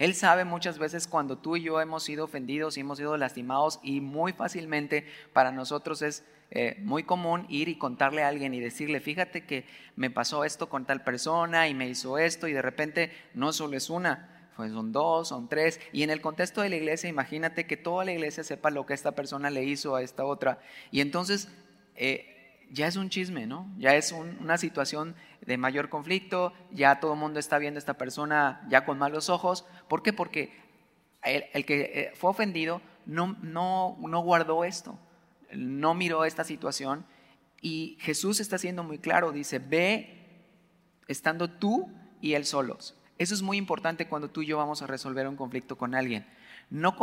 Él 0.00 0.14
sabe 0.14 0.47
muchas 0.47 0.78
veces 0.78 1.07
cuando 1.07 1.37
tú 1.37 1.57
y 1.57 1.62
yo 1.62 1.78
hemos 1.78 2.04
sido 2.04 2.25
ofendidos 2.25 2.76
y 2.76 2.80
hemos 2.80 2.97
sido 2.97 3.19
lastimados 3.19 3.80
y 3.83 4.00
muy 4.00 4.33
fácilmente 4.33 5.04
para 5.35 5.52
nosotros 5.52 6.00
es 6.00 6.25
eh, 6.50 6.78
muy 6.80 7.02
común 7.02 7.45
ir 7.50 7.69
y 7.69 7.76
contarle 7.76 8.23
a 8.23 8.28
alguien 8.28 8.54
y 8.54 8.61
decirle, 8.61 9.00
fíjate 9.00 9.45
que 9.45 9.66
me 9.97 10.11
pasó 10.11 10.45
esto 10.45 10.71
con 10.71 10.87
tal 10.87 11.04
persona 11.04 11.69
y 11.69 11.75
me 11.75 11.87
hizo 11.87 12.16
esto 12.16 12.49
y 12.49 12.54
de 12.54 12.62
repente 12.62 13.12
no 13.35 13.52
solo 13.52 13.76
es 13.76 13.90
una, 13.90 14.50
pues 14.57 14.73
son 14.73 14.90
dos, 14.90 15.28
son 15.28 15.50
tres. 15.50 15.78
Y 15.92 16.02
en 16.02 16.09
el 16.09 16.23
contexto 16.23 16.62
de 16.62 16.71
la 16.71 16.76
iglesia, 16.76 17.11
imagínate 17.11 17.66
que 17.66 17.76
toda 17.76 18.07
la 18.07 18.12
iglesia 18.12 18.42
sepa 18.42 18.71
lo 18.71 18.87
que 18.87 18.95
esta 18.95 19.12
persona 19.12 19.50
le 19.50 19.64
hizo 19.64 19.97
a 19.97 20.02
esta 20.02 20.25
otra. 20.25 20.61
Y 20.90 21.02
entonces 21.02 21.49
eh, 21.95 22.30
ya 22.71 22.87
es 22.87 22.97
un 22.97 23.11
chisme, 23.11 23.47
¿no? 23.47 23.69
Ya 23.79 23.95
es 23.97 24.12
una 24.12 24.57
situación 24.59 25.15
de 25.41 25.57
mayor 25.57 25.89
conflicto, 25.89 26.53
ya 26.71 27.00
todo 27.00 27.15
el 27.15 27.19
mundo 27.19 27.41
está 27.41 27.59
viendo 27.59 27.79
a 27.79 27.81
esta 27.81 27.95
persona 27.95 28.67
ya 28.69 28.85
con 28.85 28.99
malos 28.99 29.29
ojos. 29.29 29.67
¿Por 29.89 30.03
qué? 30.03 30.12
Porque 30.12 30.53
el, 31.23 31.65
que 31.65 31.81
eh, 31.81 32.12
fue 32.15 32.31
ofendido 32.31 32.81
no, 33.07 33.37
no, 33.43 33.97
no 34.00 34.21
guardó 34.21 34.65
esto, 34.65 34.99
no 35.53 35.95
miró 35.95 36.25
esta 36.25 36.45
situación. 36.45 37.05
Y 37.61 37.99
Jesús 38.00 38.41
está 38.41 38.57
siendo 38.57 38.85
muy 38.85 38.99
claro, 38.99 39.33
dice, 39.33 39.59
ve 39.59 40.21
estando 41.09 41.50
tú 41.50 41.91
y 42.21 42.35
él 42.35 42.47
solos. 42.47 42.95
Eso 43.19 43.35
es 43.35 43.43
muy 43.43 43.59
importante 43.59 44.09
cuando 44.09 44.31
tú 44.31 44.43
y 44.43 44.47
yo 44.47 44.57
vamos 44.57 44.81
a 44.81 44.87
resolver 44.87 45.29
un 45.29 45.37
conflicto 45.37 45.77
con 45.77 45.95
alguien. 45.95 46.27
No, 46.71 46.97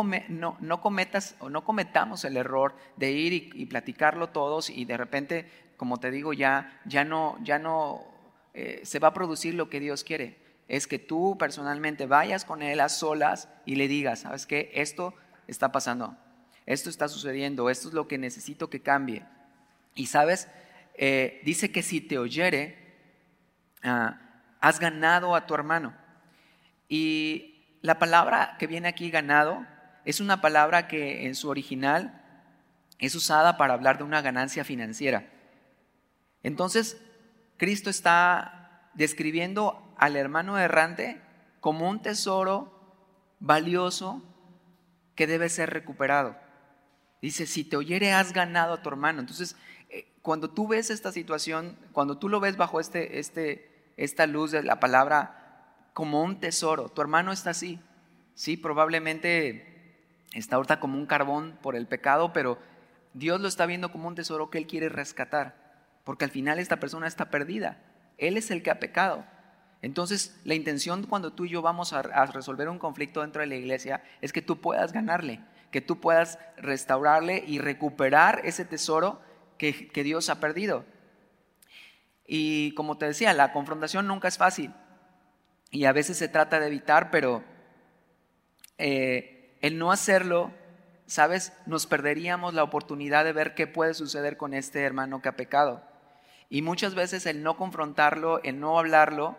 no, 0.60 0.82
cometas 0.82 1.36
o 1.40 1.50
no 1.50 1.66
cometamos 1.66 2.24
el 2.24 2.38
error 2.38 2.74
de 2.96 3.12
ir 3.12 3.52
y, 3.54 3.66
platicarlo 3.66 4.30
todos 4.30 4.70
y 4.70 4.86
de 4.86 4.96
repente, 4.96 5.52
como 5.76 6.00
te 6.00 6.10
digo, 6.10 6.32
ya, 6.32 6.82
ya 6.86 7.04
no, 7.04 7.38
ya 7.44 7.60
no 7.60 8.06
eh, 8.54 8.80
se 8.84 9.00
va 9.00 9.10
a 9.10 9.14
producir 9.14 9.56
lo 9.56 9.70
que 9.70 9.82
Dios 9.82 10.06
quiere. 10.06 10.38
Es 10.70 10.88
que 10.88 11.00
tú 11.00 11.38
personalmente 11.38 12.06
vayas 12.06 12.46
con 12.46 12.62
Él 12.62 12.80
a 12.80 12.88
solas 12.88 13.50
y 13.66 13.76
le 13.76 13.90
digas, 13.90 14.20
¿sabes 14.20 14.46
qué? 14.46 14.72
Esto 14.74 15.14
está 15.48 15.72
pasando, 15.72 16.16
esto 16.66 16.90
está 16.90 17.10
sucediendo, 17.10 17.70
esto 17.70 17.90
es 17.90 17.94
lo 17.94 18.08
que 18.08 18.18
necesito 18.18 18.70
que 18.70 18.82
cambie. 18.82 19.26
Y 19.96 20.08
sabes, 20.08 20.48
eh, 20.96 21.42
dice 21.44 21.72
que 21.72 21.84
si 21.84 22.00
te 22.00 22.18
oyere, 22.18 22.78
ah, 23.84 24.20
has 24.62 24.80
ganado 24.80 25.36
a 25.36 25.46
tu 25.46 25.54
hermano. 25.54 25.94
Y 26.90 27.57
la 27.88 28.00
palabra 28.00 28.58
que 28.60 28.67
viene 28.67 28.89
aquí 28.89 29.10
ganado 29.10 29.65
es 30.03 30.20
una 30.20 30.41
palabra 30.41 30.89
que 30.89 31.25
en 31.25 31.36
su 31.36 31.48
original 31.48 32.22
es 33.00 33.15
usada 33.15 33.56
para 33.56 33.74
hablar 33.74 33.98
de 33.98 34.03
una 34.03 34.22
ganancia 34.22 34.65
financiera. 34.65 35.29
Entonces, 36.44 36.98
Cristo 37.56 37.89
está 37.89 38.89
describiendo 38.94 39.96
al 39.98 40.17
hermano 40.17 40.58
errante 40.60 41.22
como 41.62 41.89
un 41.89 42.01
tesoro 42.01 43.38
valioso 43.39 44.22
que 45.15 45.25
debe 45.25 45.48
ser 45.48 45.70
recuperado. 45.70 46.36
Dice, 47.22 47.48
si 47.48 47.63
te 47.63 47.77
oyere 47.77 48.12
has 48.12 48.34
ganado 48.34 48.74
a 48.74 48.82
tu 48.84 48.89
hermano. 48.89 49.21
Entonces, 49.21 49.56
eh, 49.89 50.13
cuando 50.21 50.50
tú 50.50 50.67
ves 50.67 50.89
esta 50.89 51.13
situación, 51.13 51.78
cuando 51.93 52.17
tú 52.17 52.28
lo 52.28 52.41
ves 52.41 52.58
bajo 52.58 52.82
este, 52.82 53.19
este, 53.19 53.93
esta 53.95 54.28
luz 54.28 54.52
de 54.52 54.62
la 54.62 54.82
palabra 54.82 55.37
como 55.98 56.22
un 56.22 56.40
tesoro. 56.40 56.90
Tu 56.90 57.02
hermano 57.02 57.32
está 57.32 57.50
así. 57.50 57.80
Sí, 58.36 58.56
probablemente 58.56 59.98
está 60.32 60.58
ahorita 60.58 60.80
como 60.80 60.96
un 60.96 61.08
carbón 61.08 61.58
por 61.60 61.76
el 61.76 61.88
pecado, 61.88 62.34
pero 62.34 62.60
Dios 63.16 63.42
lo 63.42 63.48
está 63.48 63.66
viendo 63.66 63.92
como 63.92 64.08
un 64.08 64.14
tesoro 64.14 64.52
que 64.52 64.60
Él 64.60 64.68
quiere 64.68 64.90
rescatar. 64.90 65.56
Porque 66.04 66.24
al 66.24 66.30
final 66.30 66.60
esta 66.60 66.80
persona 66.80 67.08
está 67.08 67.32
perdida. 67.32 67.82
Él 68.20 68.38
es 68.38 68.52
el 68.52 68.62
que 68.62 68.70
ha 68.70 68.80
pecado. 68.80 69.26
Entonces, 69.82 70.40
la 70.44 70.54
intención 70.54 71.04
cuando 71.08 71.34
tú 71.34 71.46
y 71.46 71.50
yo 71.50 71.64
vamos 71.64 71.94
a, 71.94 72.04
resolver 72.28 72.70
un 72.70 72.78
conflicto 72.78 73.22
dentro 73.22 73.42
de 73.42 73.48
la 73.48 73.56
iglesia 73.56 74.04
es 74.22 74.32
que 74.32 74.44
tú 74.44 74.62
puedas 74.62 74.94
ganarle, 74.94 75.40
que 75.72 75.82
tú 75.82 76.00
puedas 76.00 76.38
restaurarle 76.58 77.44
y 77.48 77.58
recuperar 77.58 78.42
ese 78.44 78.66
tesoro 78.66 79.20
que, 79.58 79.88
que 79.88 80.04
Dios 80.04 80.30
ha 80.30 80.40
perdido. 80.40 80.86
Y 82.28 82.76
como 82.76 83.00
te 83.00 83.08
decía, 83.08 83.34
la 83.34 83.52
confrontación 83.52 84.06
nunca 84.06 84.28
es 84.28 84.38
fácil 84.38 84.72
y 85.71 85.86
a 85.86 85.91
veces 85.91 86.17
se 86.17 86.30
trata 86.30 86.60
de 86.60 86.67
evitar, 86.67 87.12
pero 87.12 87.43
eh, 88.77 89.58
el 89.62 89.77
no 89.77 89.91
hacerlo, 89.91 90.51
¿sabes? 91.06 91.53
Nos 91.65 91.88
perderíamos 91.88 92.53
la 92.53 92.63
oportunidad 92.63 93.25
de 93.25 93.34
ver 93.34 93.56
qué 93.56 93.67
puede 93.67 93.93
suceder 93.93 94.38
con 94.38 94.53
este 94.53 94.84
hermano 94.84 95.21
que 95.21 95.30
ha 95.30 95.36
pecado. 95.36 95.84
Y 96.49 96.62
muchas 96.62 96.95
veces 96.95 97.25
el 97.25 97.43
no 97.43 97.58
confrontarlo, 97.58 98.41
el 98.43 98.60
no 98.60 98.80
hablarlo, 98.80 99.38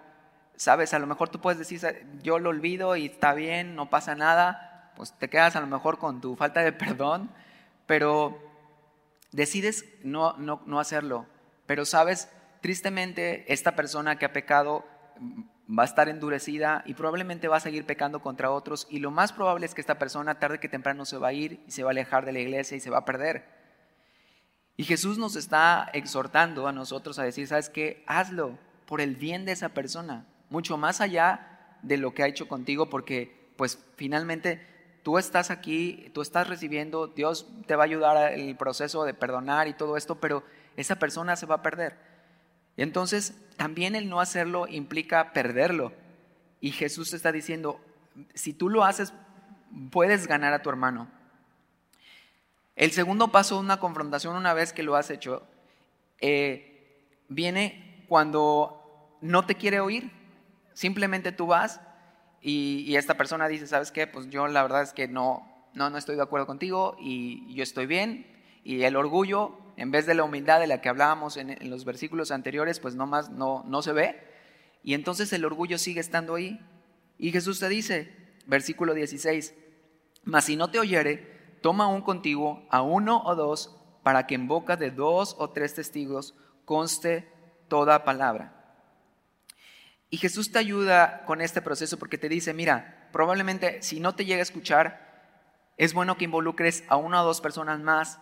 ¿sabes? 0.56 0.92
A 0.92 0.98
lo 0.98 1.06
mejor 1.06 1.30
tú 1.30 1.40
puedes 1.40 1.58
decir, 1.58 1.80
yo 2.22 2.38
lo 2.38 2.50
olvido 2.50 2.96
y 2.96 3.06
está 3.06 3.32
bien, 3.32 3.74
no 3.74 3.88
pasa 3.88 4.14
nada, 4.14 4.92
pues 4.96 5.12
te 5.12 5.28
quedas 5.30 5.56
a 5.56 5.60
lo 5.60 5.66
mejor 5.66 5.98
con 5.98 6.20
tu 6.20 6.36
falta 6.36 6.60
de 6.60 6.72
perdón, 6.72 7.30
pero 7.86 8.38
decides 9.32 9.84
no, 10.02 10.36
no, 10.36 10.62
no 10.66 10.80
hacerlo. 10.80 11.26
Pero, 11.66 11.84
¿sabes? 11.84 12.28
Tristemente, 12.60 13.50
esta 13.52 13.76
persona 13.76 14.18
que 14.18 14.26
ha 14.26 14.32
pecado 14.32 14.84
va 15.68 15.82
a 15.82 15.86
estar 15.86 16.08
endurecida 16.08 16.82
y 16.86 16.94
probablemente 16.94 17.48
va 17.48 17.58
a 17.58 17.60
seguir 17.60 17.84
pecando 17.84 18.20
contra 18.20 18.50
otros 18.50 18.86
y 18.90 19.00
lo 19.00 19.10
más 19.10 19.32
probable 19.32 19.66
es 19.66 19.74
que 19.74 19.80
esta 19.80 19.98
persona 19.98 20.38
tarde 20.38 20.60
que 20.60 20.68
temprano 20.68 21.04
se 21.04 21.18
va 21.18 21.28
a 21.28 21.32
ir 21.32 21.62
y 21.66 21.70
se 21.70 21.82
va 21.82 21.90
a 21.90 21.92
alejar 21.92 22.24
de 22.24 22.32
la 22.32 22.38
iglesia 22.38 22.76
y 22.76 22.80
se 22.80 22.90
va 22.90 22.98
a 22.98 23.04
perder. 23.04 23.44
Y 24.76 24.84
Jesús 24.84 25.18
nos 25.18 25.36
está 25.36 25.90
exhortando 25.92 26.68
a 26.68 26.72
nosotros 26.72 27.18
a 27.18 27.24
decir, 27.24 27.46
¿sabes 27.46 27.68
qué? 27.68 28.04
Hazlo 28.06 28.58
por 28.86 29.00
el 29.00 29.16
bien 29.16 29.44
de 29.44 29.52
esa 29.52 29.70
persona, 29.70 30.24
mucho 30.48 30.78
más 30.78 31.00
allá 31.00 31.76
de 31.82 31.98
lo 31.98 32.14
que 32.14 32.22
ha 32.22 32.28
hecho 32.28 32.48
contigo, 32.48 32.88
porque 32.88 33.52
pues 33.56 33.84
finalmente 33.96 34.64
tú 35.02 35.18
estás 35.18 35.50
aquí, 35.50 36.10
tú 36.14 36.22
estás 36.22 36.48
recibiendo, 36.48 37.08
Dios 37.08 37.46
te 37.66 37.76
va 37.76 37.82
a 37.82 37.86
ayudar 37.86 38.32
el 38.32 38.56
proceso 38.56 39.04
de 39.04 39.14
perdonar 39.14 39.68
y 39.68 39.74
todo 39.74 39.96
esto, 39.96 40.14
pero 40.14 40.44
esa 40.76 40.96
persona 40.96 41.36
se 41.36 41.46
va 41.46 41.56
a 41.56 41.62
perder. 41.62 42.07
Entonces, 42.78 43.34
también 43.56 43.96
el 43.96 44.08
no 44.08 44.20
hacerlo 44.20 44.68
implica 44.68 45.32
perderlo. 45.32 45.92
Y 46.60 46.70
Jesús 46.70 47.12
está 47.12 47.32
diciendo, 47.32 47.80
si 48.34 48.52
tú 48.52 48.70
lo 48.70 48.84
haces, 48.84 49.12
puedes 49.90 50.28
ganar 50.28 50.52
a 50.52 50.62
tu 50.62 50.70
hermano. 50.70 51.08
El 52.76 52.92
segundo 52.92 53.28
paso 53.28 53.56
de 53.56 53.62
una 53.62 53.80
confrontación, 53.80 54.36
una 54.36 54.54
vez 54.54 54.72
que 54.72 54.84
lo 54.84 54.94
has 54.94 55.10
hecho, 55.10 55.42
eh, 56.20 57.18
viene 57.28 58.04
cuando 58.06 59.18
no 59.20 59.44
te 59.44 59.56
quiere 59.56 59.80
oír. 59.80 60.12
Simplemente 60.72 61.32
tú 61.32 61.48
vas 61.48 61.80
y, 62.40 62.94
esta 62.94 63.16
persona 63.16 63.48
dice, 63.48 63.66
¿sabes 63.66 63.90
qué? 63.90 64.06
Pues 64.06 64.30
yo 64.30 64.46
la 64.46 64.62
verdad 64.62 64.82
es 64.82 64.92
que 64.92 65.08
no, 65.08 65.66
no, 65.74 65.90
no 65.90 65.98
estoy 65.98 66.14
de 66.14 66.22
acuerdo 66.22 66.46
contigo 66.46 66.96
y 67.00 67.52
yo 67.52 67.64
estoy 67.64 67.86
bien. 67.86 68.24
Y 68.62 68.84
el 68.84 68.94
orgullo 68.94 69.58
en 69.78 69.92
vez 69.92 70.06
de 70.06 70.14
la 70.14 70.24
humildad 70.24 70.58
de 70.58 70.66
la 70.66 70.80
que 70.80 70.88
hablábamos 70.88 71.36
en, 71.36 71.56
los 71.70 71.84
versículos 71.84 72.32
anteriores, 72.32 72.80
pues 72.80 72.96
no 72.96 73.06
más 73.06 73.30
no, 73.30 73.62
no 73.68 73.80
se 73.80 73.92
ve. 73.92 74.20
Y 74.82 74.94
entonces 74.94 75.32
el 75.32 75.44
orgullo 75.44 75.78
sigue 75.78 76.00
estando 76.00 76.34
ahí. 76.34 76.60
Y 77.16 77.30
Jesús 77.30 77.60
te 77.60 77.68
dice, 77.68 78.12
versículo 78.44 78.92
16, 78.92 79.54
mas 80.24 80.46
si 80.46 80.56
no 80.56 80.68
te 80.72 80.80
oyere, 80.80 81.56
toma 81.62 81.86
un 81.86 82.02
contigo 82.02 82.66
a 82.70 82.82
uno 82.82 83.22
o 83.24 83.36
dos, 83.36 83.76
para 84.02 84.26
que 84.26 84.34
en 84.34 84.48
boca 84.48 84.76
de 84.76 84.90
dos 84.90 85.36
o 85.38 85.50
tres 85.50 85.74
testigos 85.74 86.34
conste 86.64 87.30
toda 87.68 88.04
palabra. 88.04 88.82
Y 90.10 90.16
Jesús 90.16 90.50
te 90.50 90.58
ayuda 90.58 91.24
con 91.24 91.40
este 91.40 91.62
proceso 91.62 92.00
porque 92.00 92.18
te 92.18 92.28
dice, 92.28 92.52
mira, 92.52 93.08
probablemente 93.12 93.80
si 93.82 94.00
no 94.00 94.16
te 94.16 94.24
llega 94.24 94.40
a 94.40 94.42
escuchar, 94.42 95.06
es 95.76 95.94
bueno 95.94 96.16
que 96.16 96.24
involucres 96.24 96.82
a 96.88 96.96
una 96.96 97.22
o 97.22 97.26
dos 97.26 97.40
personas 97.40 97.78
más 97.78 98.18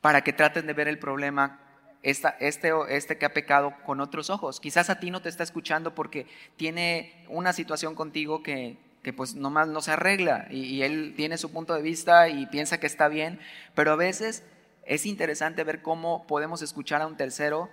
para 0.00 0.22
que 0.22 0.32
traten 0.32 0.66
de 0.66 0.72
ver 0.72 0.88
el 0.88 0.98
problema 0.98 1.60
esta, 2.02 2.30
este, 2.40 2.72
este 2.88 3.18
que 3.18 3.26
ha 3.26 3.34
pecado 3.34 3.74
con 3.84 4.00
otros 4.00 4.30
ojos. 4.30 4.60
Quizás 4.60 4.90
a 4.90 5.00
ti 5.00 5.10
no 5.10 5.22
te 5.22 5.28
está 5.28 5.42
escuchando 5.42 5.94
porque 5.94 6.26
tiene 6.56 7.24
una 7.28 7.52
situación 7.52 7.94
contigo 7.94 8.42
que, 8.42 8.78
que 9.02 9.12
pues 9.12 9.34
nomás 9.34 9.68
no 9.68 9.80
se 9.80 9.92
arregla 9.92 10.46
y, 10.50 10.82
él 10.82 11.14
tiene 11.16 11.38
su 11.38 11.50
punto 11.50 11.74
de 11.74 11.82
vista 11.82 12.28
y 12.28 12.46
piensa 12.46 12.78
que 12.78 12.86
está 12.86 13.08
bien, 13.08 13.40
pero 13.74 13.92
a 13.92 13.96
veces 13.96 14.44
es 14.84 15.06
interesante 15.06 15.64
ver 15.64 15.82
cómo 15.82 16.26
podemos 16.26 16.62
escuchar 16.62 17.02
a 17.02 17.06
un 17.06 17.16
tercero 17.16 17.68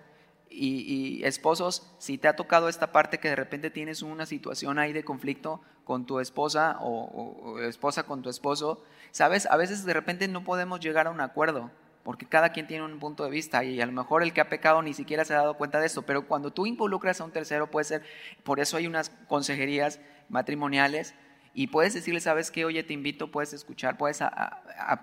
y, 0.50 1.22
esposos, 1.26 1.92
si 1.98 2.18
te 2.18 2.28
ha 2.28 2.36
tocado 2.36 2.70
esta 2.70 2.92
parte 2.92 3.20
que 3.20 3.30
de 3.30 3.36
repente 3.36 3.70
tienes 3.70 4.02
una 4.02 4.26
situación 4.26 4.80
ahí 4.80 4.94
de 4.94 5.04
conflicto 5.04 5.62
con 5.84 6.06
tu 6.06 6.20
esposa 6.20 6.78
o, 6.80 7.60
esposa 7.60 8.04
con 8.04 8.22
tu 8.22 8.30
esposo, 8.30 8.82
sabes, 9.12 9.46
a 9.48 9.58
veces 9.58 9.84
de 9.84 9.94
repente 9.94 10.28
no 10.28 10.44
podemos 10.44 10.80
llegar 10.80 11.08
a 11.08 11.12
un 11.12 11.20
acuerdo 11.20 11.72
porque 12.06 12.28
cada 12.28 12.50
quien 12.50 12.68
tiene 12.68 12.86
un 12.86 13.00
punto 13.00 13.24
de 13.24 13.32
vista 13.32 13.64
y 13.64 13.82
a 13.82 13.86
lo 13.88 13.92
mejor 13.92 14.22
el 14.22 14.32
que 14.32 14.40
ha 14.40 14.48
pecado 14.48 14.80
ni 14.84 14.94
siquiera 14.94 15.26
se 15.26 15.34
ha 15.34 15.38
dado 15.38 15.56
cuenta 15.56 15.80
de 15.80 15.88
esto, 15.88 16.04
pero 16.04 16.28
cuando 16.28 16.54
tú 16.54 16.68
involucras 16.68 17.20
a 17.20 17.24
un 17.24 17.32
tercero 17.32 17.72
puede 17.72 17.86
ser, 17.86 18.04
por 18.44 18.60
eso 18.60 18.78
hay 18.78 18.86
unas 18.86 19.10
consejerías 19.28 20.00
matrimoniales 20.30 21.16
y 21.56 21.66
puedes 21.66 21.96
decirle, 21.96 22.20
sabes 22.20 22.52
que, 22.52 22.64
oye, 22.64 22.84
te 22.84 22.94
invito, 22.94 23.32
puedes 23.32 23.54
escuchar, 23.54 23.98
puedes 23.98 24.20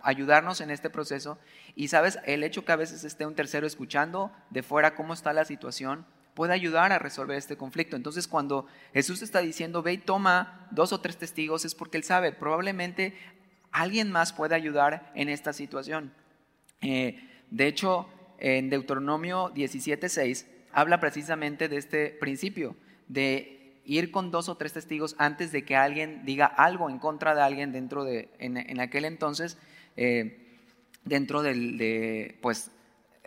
ayudarnos 0.04 0.60
en 0.60 0.70
este 0.70 0.90
proceso. 0.90 1.38
Y 1.74 1.88
sabes, 1.88 2.20
el 2.24 2.44
hecho 2.44 2.64
que 2.64 2.70
a 2.70 2.76
veces 2.76 3.02
esté 3.02 3.26
un 3.26 3.34
tercero 3.34 3.66
escuchando 3.66 4.30
de 4.50 4.62
fuera 4.62 4.94
cómo 4.94 5.12
está 5.12 5.32
la 5.32 5.44
situación, 5.44 6.06
puede 6.34 6.52
ayudar 6.52 6.92
a 6.92 7.00
resolver 7.00 7.36
este 7.36 7.56
conflicto. 7.56 7.96
Entonces, 7.96 8.28
cuando 8.28 8.66
Jesús 8.92 9.22
está 9.22 9.40
diciendo, 9.40 9.82
ve 9.82 9.94
y 9.94 9.98
toma 9.98 10.68
dos 10.70 10.92
o 10.92 11.00
tres 11.00 11.16
testigos, 11.16 11.64
es 11.64 11.74
porque 11.74 11.96
Él 11.96 12.04
sabe, 12.04 12.30
probablemente 12.30 13.16
alguien 13.72 14.12
más 14.12 14.32
puede 14.32 14.54
ayudar 14.54 15.10
en 15.16 15.30
esta 15.30 15.52
situación. 15.52 16.12
Eh, 16.82 17.28
de 17.50 17.66
hecho, 17.66 18.08
en 18.38 18.70
Deuteronomio 18.70 19.52
17.6 19.54 20.46
habla 20.72 21.00
precisamente 21.00 21.68
de 21.68 21.76
este 21.76 22.08
principio, 22.08 22.76
de 23.08 23.80
ir 23.84 24.10
con 24.10 24.30
dos 24.30 24.48
o 24.48 24.56
tres 24.56 24.72
testigos 24.72 25.14
antes 25.18 25.52
de 25.52 25.64
que 25.64 25.76
alguien 25.76 26.24
diga 26.24 26.46
algo 26.46 26.88
en 26.88 26.98
contra 26.98 27.34
de 27.34 27.42
alguien 27.42 27.72
dentro 27.72 28.04
de, 28.04 28.28
en, 28.38 28.80
aquel 28.80 29.04
entonces, 29.04 29.58
eh, 29.96 30.38
dentro 31.04 31.42
de 31.42 32.38
pues, 32.40 32.70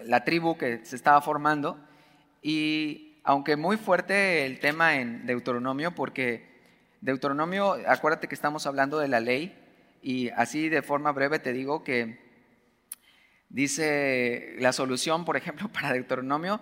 la 0.04 0.24
tribu 0.24 0.58
que 0.58 0.84
se 0.86 0.96
estaba 0.96 1.22
formando. 1.22 1.78
Y 2.42 3.20
aunque 3.24 3.56
muy 3.56 3.78
fuerte 3.78 4.46
el 4.46 4.60
tema 4.60 4.98
en 4.98 5.26
Deuteronomio, 5.26 5.92
porque 5.94 6.46
Deuteronomio, 7.02 7.78
acuérdate 7.88 8.28
que 8.28 8.36
estamos 8.36 8.66
hablando 8.68 9.00
de 9.00 9.08
la 9.08 9.20
ley, 9.20 9.56
y 10.02 10.30
así 10.30 10.70
de 10.70 10.82
forma 10.82 11.12
breve 11.12 11.40
te 11.40 11.54
digo 11.54 11.84
que 11.84 12.25
dice 13.50 14.56
la 14.60 14.74
solución, 14.74 15.26
por 15.26 15.38
ejemplo, 15.38 15.68
para 15.74 15.94
Deuteronomio, 15.94 16.60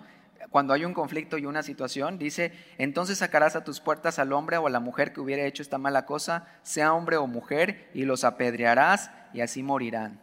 cuando 0.50 0.72
hay 0.74 0.84
un 0.84 0.94
conflicto 0.94 1.38
y 1.38 1.46
una 1.46 1.62
situación, 1.62 2.18
dice, 2.18 2.52
entonces 2.78 3.18
sacarás 3.18 3.56
a 3.56 3.64
tus 3.64 3.80
puertas 3.80 4.18
al 4.18 4.32
hombre 4.32 4.56
o 4.58 4.66
a 4.66 4.70
la 4.70 4.80
mujer 4.80 5.12
que 5.12 5.20
hubiera 5.20 5.44
hecho 5.44 5.62
esta 5.62 5.78
mala 5.78 6.06
cosa, 6.06 6.46
sea 6.62 6.92
hombre 6.92 7.16
o 7.16 7.26
mujer, 7.26 7.90
y 7.94 8.04
los 8.04 8.24
apedrearás 8.24 9.10
y 9.32 9.40
así 9.40 9.62
morirán. 9.62 10.20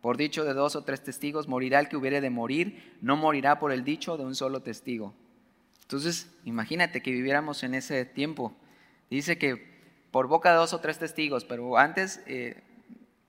Por 0.00 0.16
dicho 0.16 0.44
de 0.44 0.54
dos 0.54 0.76
o 0.76 0.84
tres 0.84 1.02
testigos, 1.02 1.48
morirá 1.48 1.80
el 1.80 1.88
que 1.88 1.96
hubiere 1.96 2.20
de 2.20 2.30
morir, 2.30 2.96
no 3.00 3.16
morirá 3.16 3.58
por 3.58 3.72
el 3.72 3.84
dicho 3.84 4.16
de 4.16 4.24
un 4.24 4.34
solo 4.34 4.60
testigo. 4.62 5.14
Entonces, 5.82 6.30
imagínate 6.44 7.02
que 7.02 7.10
viviéramos 7.10 7.62
en 7.62 7.74
ese 7.74 8.04
tiempo. 8.04 8.56
Dice 9.10 9.38
que 9.38 9.74
por 10.10 10.28
boca 10.28 10.50
de 10.50 10.56
dos 10.56 10.72
o 10.72 10.80
tres 10.80 10.98
testigos, 10.98 11.44
pero 11.44 11.76
antes 11.76 12.22
eh, 12.26 12.62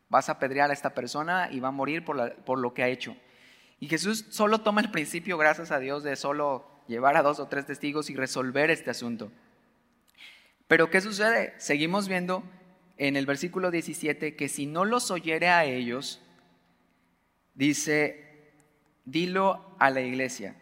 vas 0.10 0.30
a 0.30 0.34
apedrear 0.34 0.70
a 0.70 0.74
esta 0.74 0.94
persona 0.94 1.50
y 1.52 1.60
va 1.60 1.70
a 1.70 1.72
morir 1.72 2.04
por, 2.06 2.36
por 2.44 2.60
lo 2.60 2.74
que 2.74 2.84
ha 2.84 2.88
hecho. 2.88 3.16
Y 3.80 3.88
Jesús 3.88 4.26
solo 4.30 4.62
toma 4.62 4.82
el 4.82 4.92
principio, 4.92 5.38
gracias 5.38 5.72
a 5.72 5.80
Dios, 5.80 6.04
de 6.04 6.16
solo 6.16 6.66
llevar 6.88 7.18
a 7.18 7.24
dos 7.24 7.40
o 7.40 7.48
tres 7.48 7.66
testigos 7.66 8.10
y 8.10 8.16
resolver 8.16 8.70
este 8.70 8.92
asunto. 8.92 9.32
Pero 10.68 10.90
¿qué 10.90 11.02
sucede? 11.02 11.54
Seguimos 11.58 12.08
viendo 12.08 12.44
en 12.98 13.16
el 13.16 13.26
versículo 13.26 13.72
17 13.72 14.36
que 14.36 14.50
si 14.50 14.66
no 14.66 14.86
los 14.86 15.12
oyere 15.12 15.50
a 15.50 15.66
ellos, 15.66 16.22
dice, 17.54 18.52
dilo 19.04 19.76
a 19.80 19.90
la 19.90 20.02
iglesia. 20.02 20.56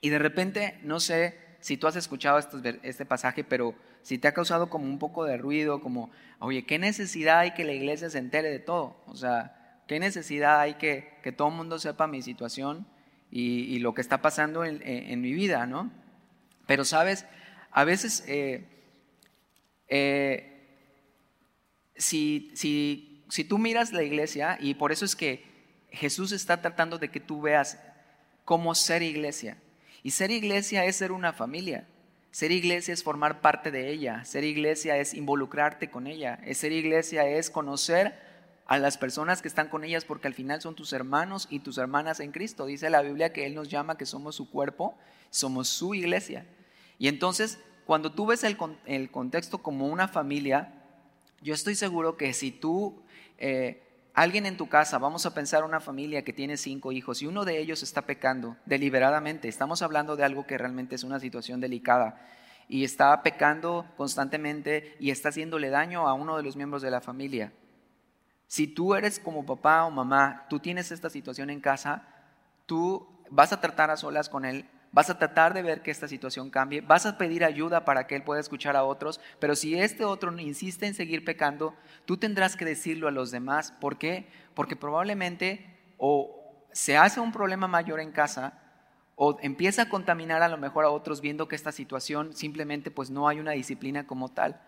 Y 0.00 0.10
de 0.10 0.18
repente, 0.18 0.78
no 0.82 1.00
sé 1.00 1.38
si 1.60 1.76
tú 1.76 1.86
has 1.86 1.96
escuchado 1.96 2.38
este 2.82 3.06
pasaje, 3.06 3.44
pero 3.44 3.74
si 4.02 4.18
te 4.18 4.28
ha 4.28 4.34
causado 4.34 4.68
como 4.68 4.84
un 4.86 4.98
poco 4.98 5.24
de 5.24 5.36
ruido, 5.36 5.80
como, 5.80 6.10
oye, 6.38 6.64
¿qué 6.64 6.78
necesidad 6.78 7.40
hay 7.40 7.54
que 7.54 7.64
la 7.64 7.72
iglesia 7.72 8.10
se 8.10 8.18
entere 8.18 8.50
de 8.50 8.58
todo? 8.58 8.96
O 9.06 9.16
sea, 9.16 9.58
¿Qué 9.86 9.98
necesidad 9.98 10.60
hay 10.60 10.74
que, 10.74 11.18
que 11.22 11.32
todo 11.32 11.48
el 11.48 11.54
mundo 11.54 11.78
sepa 11.78 12.06
mi 12.06 12.22
situación 12.22 12.86
y, 13.30 13.78
lo 13.80 13.94
que 13.94 14.00
está 14.00 14.22
pasando 14.22 14.64
en, 14.64 15.20
mi 15.20 15.32
vida, 15.32 15.66
¿no? 15.66 15.90
Pero 16.66 16.84
sabes, 16.84 17.26
a 17.70 17.84
veces 17.84 18.24
eh, 18.26 18.68
eh, 19.88 20.88
si, 21.96 22.52
si, 22.54 23.24
si 23.28 23.44
tú 23.44 23.58
miras 23.58 23.92
la 23.92 24.02
iglesia, 24.02 24.58
y 24.60 24.74
por 24.74 24.92
eso 24.92 25.04
es 25.04 25.16
que 25.16 25.44
Jesús 25.90 26.32
está 26.32 26.60
tratando 26.60 26.98
de 26.98 27.10
que 27.10 27.20
tú 27.20 27.40
veas 27.40 27.78
cómo 28.44 28.74
ser 28.74 29.02
iglesia. 29.02 29.58
Y 30.02 30.12
ser 30.12 30.30
iglesia 30.30 30.84
es 30.84 30.96
ser 30.96 31.12
una 31.12 31.32
familia. 31.32 31.86
Ser 32.32 32.50
iglesia 32.50 32.94
es 32.94 33.02
formar 33.02 33.42
parte 33.42 33.70
de 33.70 33.90
ella. 33.90 34.24
Ser 34.24 34.42
iglesia 34.42 34.96
es 34.96 35.12
involucrarte 35.12 35.90
con 35.90 36.06
ella. 36.06 36.40
Ser 36.54 36.72
iglesia 36.72 37.28
es 37.28 37.50
conocer 37.50 38.18
a 38.66 38.78
las 38.78 38.96
personas 38.96 39.42
que 39.42 39.48
están 39.48 39.68
con 39.68 39.84
ellas 39.84 40.06
porque 40.06 40.28
al 40.28 40.34
final 40.34 40.62
son 40.62 40.74
tus 40.74 40.94
hermanos 40.94 41.46
y 41.50 41.58
tus 41.58 41.76
hermanas 41.76 42.20
en 42.20 42.32
Cristo. 42.32 42.64
Dice 42.64 42.88
la 42.88 43.02
Biblia 43.02 43.34
que 43.34 43.44
Él 43.44 43.54
nos 43.54 43.68
llama 43.68 43.98
que 43.98 44.06
somos 44.06 44.34
su 44.34 44.48
cuerpo, 44.50 44.96
somos 45.28 45.68
su 45.68 45.94
iglesia. 45.94 46.46
Y 46.98 47.08
entonces, 47.08 47.58
cuando 47.84 48.12
tú 48.12 48.24
ves 48.24 48.44
el, 48.44 48.56
contexto 49.10 49.58
como 49.58 49.88
una 49.88 50.08
familia, 50.08 50.72
yo 51.42 51.52
estoy 51.52 51.74
seguro 51.74 52.16
que 52.16 52.32
si 52.32 52.50
tú, 52.50 53.02
eh, 53.36 53.82
alguien 54.14 54.46
en 54.46 54.56
tu 54.56 54.68
casa, 54.68 54.98
vamos 54.98 55.26
a 55.26 55.34
pensar 55.34 55.64
una 55.64 55.80
familia 55.80 56.22
que 56.22 56.32
tiene 56.32 56.56
cinco 56.56 56.92
hijos 56.92 57.22
y 57.22 57.26
uno 57.26 57.44
de 57.44 57.58
ellos 57.58 57.82
está 57.82 58.02
pecando 58.02 58.56
deliberadamente, 58.66 59.48
estamos 59.48 59.82
hablando 59.82 60.16
de 60.16 60.24
algo 60.24 60.46
que 60.46 60.58
realmente 60.58 60.94
es 60.94 61.04
una 61.04 61.20
situación 61.20 61.60
delicada 61.60 62.20
y 62.68 62.84
está 62.84 63.22
pecando 63.22 63.86
constantemente 63.96 64.96
y 65.00 65.10
está 65.10 65.30
haciéndole 65.30 65.70
daño 65.70 66.08
a 66.08 66.14
uno 66.14 66.36
de 66.36 66.42
los 66.42 66.56
miembros 66.56 66.82
de 66.82 66.90
la 66.90 67.00
familia. 67.00 67.52
Si 68.46 68.66
tú 68.66 68.94
eres 68.94 69.18
como 69.18 69.46
papá 69.46 69.84
o 69.84 69.90
mamá, 69.90 70.46
tú 70.48 70.58
tienes 70.58 70.92
esta 70.92 71.08
situación 71.08 71.50
en 71.50 71.60
casa, 71.60 72.06
tú 72.66 73.08
vas 73.30 73.52
a 73.52 73.60
tratar 73.60 73.90
a 73.90 73.96
solas 73.96 74.28
con 74.28 74.44
él, 74.44 74.68
vas 74.92 75.08
a 75.08 75.18
tratar 75.18 75.54
de 75.54 75.62
ver 75.62 75.82
que 75.82 75.90
esta 75.90 76.06
situación 76.06 76.50
cambie, 76.50 76.82
vas 76.82 77.06
a 77.06 77.16
pedir 77.16 77.44
ayuda 77.44 77.84
para 77.84 78.06
que 78.06 78.14
él 78.14 78.22
pueda 78.22 78.40
escuchar 78.40 78.76
a 78.76 78.84
otros, 78.84 79.20
pero 79.40 79.56
si 79.56 79.74
este 79.78 80.04
otro 80.04 80.38
insiste 80.38 80.86
en 80.86 80.94
seguir 80.94 81.24
pecando, 81.24 81.74
tú 82.04 82.18
tendrás 82.18 82.56
que 82.56 82.66
decirlo 82.66 83.08
a 83.08 83.12
los 83.12 83.30
demás. 83.30 83.72
¿Por 83.80 83.98
qué? 83.98 84.28
Porque 84.54 84.76
probablemente 84.76 85.78
o 85.96 86.66
se 86.72 86.96
hace 86.96 87.20
un 87.20 87.32
problema 87.32 87.66
mayor 87.66 88.00
en 88.00 88.12
casa 88.12 88.58
o 89.16 89.38
empieza 89.40 89.82
a 89.82 89.88
contaminar 89.88 90.42
a 90.42 90.48
lo 90.48 90.58
mejor 90.58 90.84
a 90.84 90.90
otros 90.90 91.20
viendo 91.20 91.48
que 91.48 91.56
esta 91.56 91.72
situación 91.72 92.34
simplemente 92.34 92.90
pues 92.90 93.10
no 93.10 93.28
hay 93.28 93.40
una 93.40 93.52
disciplina 93.52 94.06
como 94.06 94.28
tal 94.28 94.60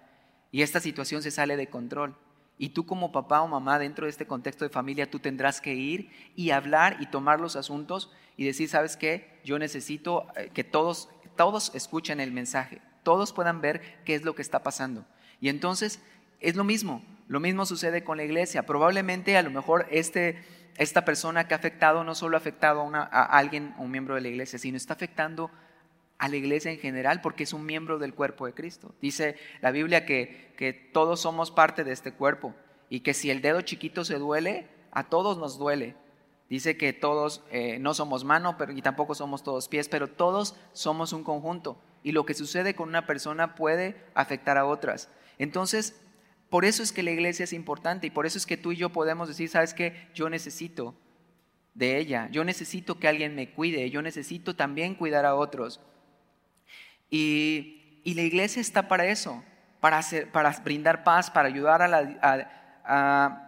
y 0.50 0.62
esta 0.62 0.80
situación 0.80 1.22
se 1.22 1.30
sale 1.30 1.56
de 1.56 1.68
control. 1.68 2.16
Y 2.58 2.70
tú 2.70 2.86
como 2.86 3.12
papá 3.12 3.42
o 3.42 3.48
mamá 3.48 3.78
dentro 3.78 4.06
de 4.06 4.10
este 4.10 4.26
contexto 4.26 4.64
de 4.64 4.70
familia, 4.70 5.10
tú 5.10 5.18
tendrás 5.18 5.60
que 5.60 5.74
ir 5.74 6.10
y 6.36 6.50
hablar 6.50 6.96
y 7.00 7.06
tomar 7.06 7.40
los 7.40 7.56
asuntos 7.56 8.12
y 8.36 8.44
decir, 8.44 8.68
¿sabes 8.68 8.96
qué? 8.96 9.40
Yo 9.44 9.58
necesito 9.58 10.26
eh, 10.36 10.50
que 10.52 10.64
todos, 10.64 11.08
todos 11.36 11.74
escuchen 11.74 12.20
el 12.20 12.32
mensaje, 12.32 12.80
todos 13.02 13.32
puedan 13.32 13.60
ver 13.60 14.02
qué 14.04 14.14
es 14.14 14.24
lo 14.24 14.34
que 14.34 14.42
está 14.42 14.62
pasando. 14.62 15.04
Y 15.40 15.48
entonces 15.48 16.00
es 16.40 16.54
lo 16.54 16.64
mismo, 16.64 17.02
lo 17.28 17.40
mismo 17.40 17.66
sucede 17.66 18.04
con 18.04 18.16
la 18.16 18.24
iglesia. 18.24 18.66
Probablemente 18.66 19.36
a 19.36 19.42
lo 19.42 19.50
mejor 19.50 19.86
este, 19.90 20.44
esta 20.76 21.04
persona 21.04 21.48
que 21.48 21.54
ha 21.54 21.56
afectado 21.56 22.04
no 22.04 22.14
solo 22.14 22.36
ha 22.36 22.38
afectado 22.38 22.80
a, 22.80 22.84
una, 22.84 23.02
a 23.02 23.24
alguien, 23.24 23.74
un 23.78 23.90
miembro 23.90 24.14
de 24.14 24.20
la 24.20 24.28
iglesia, 24.28 24.58
sino 24.58 24.76
está 24.76 24.94
afectando 24.94 25.50
a 26.18 26.28
la 26.28 26.36
iglesia 26.36 26.70
en 26.70 26.78
general 26.78 27.20
porque 27.20 27.42
es 27.44 27.52
un 27.52 27.66
miembro 27.66 27.98
del 27.98 28.14
cuerpo 28.14 28.46
de 28.46 28.54
Cristo. 28.54 28.94
Dice 29.00 29.36
la 29.60 29.70
Biblia 29.70 30.06
que, 30.06 30.52
que 30.56 30.72
todos 30.72 31.20
somos 31.20 31.50
parte 31.50 31.84
de 31.84 31.92
este 31.92 32.12
cuerpo 32.12 32.54
y 32.88 33.00
que 33.00 33.14
si 33.14 33.30
el 33.30 33.42
dedo 33.42 33.60
chiquito 33.62 34.04
se 34.04 34.18
duele, 34.18 34.68
a 34.92 35.04
todos 35.08 35.38
nos 35.38 35.58
duele. 35.58 35.96
Dice 36.48 36.76
que 36.76 36.92
todos 36.92 37.42
eh, 37.50 37.78
no 37.80 37.94
somos 37.94 38.24
mano 38.24 38.56
pero, 38.58 38.72
y 38.72 38.82
tampoco 38.82 39.14
somos 39.14 39.42
todos 39.42 39.68
pies, 39.68 39.88
pero 39.88 40.08
todos 40.08 40.54
somos 40.72 41.12
un 41.12 41.24
conjunto. 41.24 41.78
Y 42.02 42.12
lo 42.12 42.26
que 42.26 42.34
sucede 42.34 42.74
con 42.74 42.88
una 42.88 43.06
persona 43.06 43.54
puede 43.54 43.96
afectar 44.14 44.58
a 44.58 44.66
otras. 44.66 45.08
Entonces, 45.38 46.00
por 46.50 46.64
eso 46.64 46.82
es 46.82 46.92
que 46.92 47.02
la 47.02 47.10
iglesia 47.10 47.44
es 47.44 47.52
importante 47.52 48.06
y 48.06 48.10
por 48.10 48.26
eso 48.26 48.38
es 48.38 48.46
que 48.46 48.56
tú 48.56 48.72
y 48.72 48.76
yo 48.76 48.90
podemos 48.90 49.26
decir, 49.26 49.48
¿sabes 49.48 49.74
qué? 49.74 50.08
Yo 50.14 50.28
necesito 50.28 50.94
de 51.74 51.98
ella, 51.98 52.28
yo 52.30 52.44
necesito 52.44 53.00
que 53.00 53.08
alguien 53.08 53.34
me 53.34 53.50
cuide, 53.50 53.90
yo 53.90 54.02
necesito 54.02 54.54
también 54.54 54.94
cuidar 54.94 55.26
a 55.26 55.34
otros. 55.34 55.80
Y, 57.16 58.12
la 58.12 58.22
iglesia 58.22 58.60
está 58.60 58.88
para 58.88 59.06
eso, 59.06 59.44
para, 59.80 60.00
brindar 60.64 61.04
paz, 61.04 61.30
para 61.30 61.46
ayudar 61.46 61.80
a, 61.80 63.40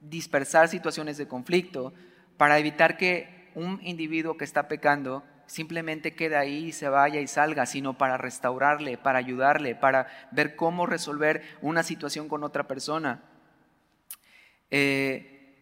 dispersar 0.00 0.68
situaciones 0.68 1.16
de 1.16 1.26
conflicto, 1.26 1.94
para 2.36 2.58
evitar 2.58 2.98
que 2.98 3.50
un 3.54 3.80
individuo 3.82 4.36
que 4.36 4.44
está 4.44 4.68
pecando 4.68 5.24
simplemente 5.46 6.14
quede 6.14 6.36
ahí 6.36 6.66
y 6.66 6.72
se 6.72 6.90
vaya 6.90 7.20
y 7.20 7.26
salga, 7.26 7.64
sino 7.64 7.96
para 7.96 8.18
restaurarle, 8.18 8.98
para 8.98 9.18
ayudarle, 9.18 9.74
para 9.74 10.06
ver 10.30 10.54
cómo 10.54 10.84
resolver 10.84 11.42
una 11.62 11.82
situación 11.82 12.28
con 12.28 12.44
otra 12.44 12.68
persona. 12.68 13.22
Eh, 14.70 15.56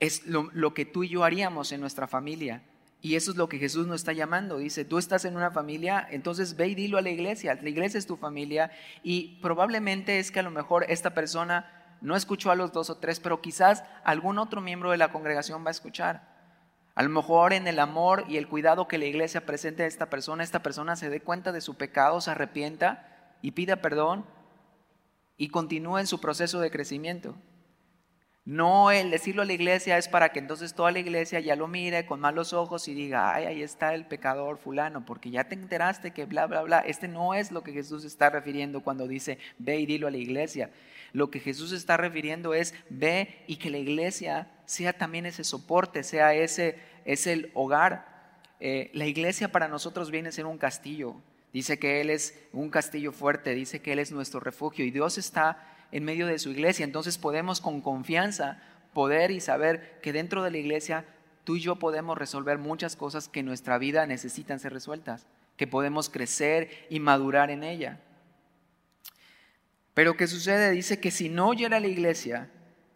es 0.00 0.26
lo, 0.26 0.74
que 0.74 0.86
tú 0.86 1.04
y 1.04 1.10
yo 1.10 1.22
haríamos 1.22 1.70
en 1.70 1.80
nuestra 1.80 2.08
familia. 2.08 2.64
Y 3.04 3.16
eso 3.16 3.32
es 3.32 3.36
lo 3.36 3.48
que 3.48 3.58
Jesús 3.58 3.88
nos 3.88 3.96
está 3.96 4.12
llamando. 4.12 4.58
Dice, 4.58 4.84
tú 4.84 4.96
estás 4.96 5.24
en 5.24 5.34
una 5.34 5.50
familia, 5.50 6.06
entonces 6.08 6.54
ve 6.56 6.68
y 6.68 6.76
dilo 6.76 6.98
a 6.98 7.02
la 7.02 7.10
iglesia. 7.10 7.58
La 7.60 7.68
iglesia 7.68 7.98
es 7.98 8.06
tu 8.06 8.16
familia 8.16 8.70
y 9.02 9.40
probablemente 9.42 10.20
es 10.20 10.30
que 10.30 10.38
a 10.38 10.44
lo 10.44 10.52
mejor 10.52 10.86
esta 10.88 11.12
persona 11.12 11.98
no 12.00 12.14
escuchó 12.14 12.52
a 12.52 12.54
los 12.54 12.72
dos 12.72 12.90
o 12.90 12.98
tres, 12.98 13.18
pero 13.18 13.40
quizás 13.40 13.82
algún 14.04 14.38
otro 14.38 14.60
miembro 14.60 14.92
de 14.92 14.98
la 14.98 15.10
congregación 15.10 15.64
va 15.64 15.68
a 15.68 15.72
escuchar. 15.72 16.32
A 16.94 17.02
lo 17.02 17.08
mejor 17.08 17.52
en 17.52 17.66
el 17.66 17.80
amor 17.80 18.24
y 18.28 18.36
el 18.36 18.46
cuidado 18.46 18.86
que 18.86 18.98
la 18.98 19.06
iglesia 19.06 19.46
presente 19.46 19.82
a 19.82 19.86
esta 19.86 20.08
persona, 20.08 20.44
esta 20.44 20.62
persona 20.62 20.94
se 20.94 21.10
dé 21.10 21.20
cuenta 21.20 21.50
de 21.50 21.60
su 21.60 21.74
pecado, 21.74 22.20
se 22.20 22.30
arrepienta 22.30 23.36
y 23.42 23.50
pida 23.50 23.76
perdón 23.76 24.24
y 25.36 25.48
continúe 25.48 25.98
en 25.98 26.06
su 26.06 26.20
proceso 26.20 26.60
de 26.60 26.70
crecimiento. 26.70 27.34
No 28.44 28.90
el 28.90 29.12
decirlo 29.12 29.42
a 29.42 29.44
la 29.44 29.52
iglesia 29.52 29.98
es 29.98 30.08
para 30.08 30.30
que 30.30 30.40
entonces 30.40 30.74
toda 30.74 30.90
la 30.90 30.98
iglesia 30.98 31.38
ya 31.38 31.54
lo 31.54 31.68
mire 31.68 32.06
con 32.06 32.18
malos 32.18 32.52
ojos 32.52 32.88
y 32.88 32.94
diga, 32.94 33.32
ay, 33.32 33.44
ahí 33.44 33.62
está 33.62 33.94
el 33.94 34.04
pecador 34.04 34.58
fulano, 34.58 35.06
porque 35.06 35.30
ya 35.30 35.44
te 35.44 35.54
enteraste 35.54 36.10
que 36.10 36.24
bla, 36.24 36.46
bla, 36.46 36.62
bla. 36.62 36.80
Este 36.80 37.06
no 37.06 37.34
es 37.34 37.52
lo 37.52 37.62
que 37.62 37.72
Jesús 37.72 38.04
está 38.04 38.30
refiriendo 38.30 38.82
cuando 38.82 39.06
dice, 39.06 39.38
ve 39.58 39.78
y 39.78 39.86
dilo 39.86 40.08
a 40.08 40.10
la 40.10 40.16
iglesia. 40.16 40.70
Lo 41.12 41.30
que 41.30 41.38
Jesús 41.38 41.70
está 41.70 41.96
refiriendo 41.96 42.52
es, 42.52 42.74
ve 42.90 43.44
y 43.46 43.56
que 43.56 43.70
la 43.70 43.78
iglesia 43.78 44.50
sea 44.64 44.92
también 44.92 45.26
ese 45.26 45.44
soporte, 45.44 46.02
sea 46.02 46.34
ese, 46.34 46.80
es 47.04 47.28
el 47.28 47.52
hogar. 47.54 48.40
Eh, 48.58 48.90
la 48.92 49.06
iglesia 49.06 49.52
para 49.52 49.68
nosotros 49.68 50.10
viene 50.10 50.30
a 50.30 50.32
ser 50.32 50.46
un 50.46 50.58
castillo. 50.58 51.14
Dice 51.52 51.78
que 51.78 52.00
Él 52.00 52.10
es 52.10 52.40
un 52.52 52.70
castillo 52.70 53.12
fuerte, 53.12 53.54
dice 53.54 53.80
que 53.82 53.92
Él 53.92 54.00
es 54.00 54.10
nuestro 54.10 54.40
refugio 54.40 54.84
y 54.84 54.90
Dios 54.90 55.16
está 55.16 55.71
en 55.92 56.04
medio 56.04 56.26
de 56.26 56.38
su 56.38 56.50
iglesia. 56.50 56.84
Entonces 56.84 57.18
podemos 57.18 57.60
con 57.60 57.80
confianza 57.80 58.60
poder 58.92 59.30
y 59.30 59.40
saber 59.40 60.00
que 60.02 60.12
dentro 60.12 60.42
de 60.42 60.50
la 60.50 60.58
iglesia 60.58 61.04
tú 61.44 61.56
y 61.56 61.60
yo 61.60 61.76
podemos 61.76 62.18
resolver 62.18 62.58
muchas 62.58 62.96
cosas 62.96 63.28
que 63.28 63.40
en 63.40 63.46
nuestra 63.46 63.78
vida 63.78 64.06
necesitan 64.06 64.58
ser 64.58 64.72
resueltas, 64.72 65.26
que 65.56 65.66
podemos 65.66 66.08
crecer 66.08 66.86
y 66.90 67.00
madurar 67.00 67.50
en 67.50 67.62
ella. 67.62 68.00
Pero 69.94 70.16
¿qué 70.16 70.26
sucede? 70.26 70.70
Dice 70.70 71.00
que 71.00 71.10
si 71.10 71.28
no 71.28 71.48
oyera 71.48 71.80
la 71.80 71.86
iglesia, 71.86 72.50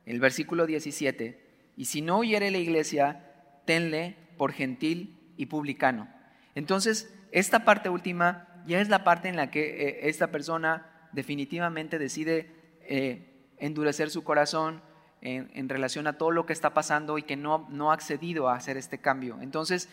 el 0.07 0.21
versículo 0.21 0.67
17, 0.67 1.45
y 1.77 1.85
si 1.85 2.01
no 2.01 2.19
oyere 2.19 2.51
la 2.51 2.59
iglesia, 2.59 3.23
tenle 3.67 4.17
por 4.39 4.53
gentil 4.53 5.19
y 5.37 5.47
publicano. 5.47 6.09
Entonces, 6.55 7.13
esta 7.33 7.65
parte 7.65 7.91
última 7.91 8.63
ya 8.67 8.81
es 8.81 8.89
la 8.89 9.05
parte 9.05 9.29
en 9.29 9.37
la 9.37 9.51
que 9.51 9.89
eh, 9.89 10.09
esta 10.09 10.31
persona 10.31 11.09
definitivamente 11.13 11.99
decide 11.99 12.56
eh, 12.89 13.53
endurecer 13.59 14.11
su 14.11 14.25
corazón 14.25 14.83
en, 15.23 15.69
relación 15.69 16.07
a 16.07 16.19
todo 16.19 16.31
lo 16.31 16.47
que 16.47 16.53
está 16.53 16.73
pasando 16.73 17.19
y 17.19 17.23
que 17.23 17.37
no, 17.37 17.67
no 17.71 17.91
ha 17.91 17.95
accedido 17.95 18.49
a 18.49 18.55
hacer 18.55 18.77
este 18.77 18.99
cambio. 18.99 19.39
Entonces, 19.41 19.89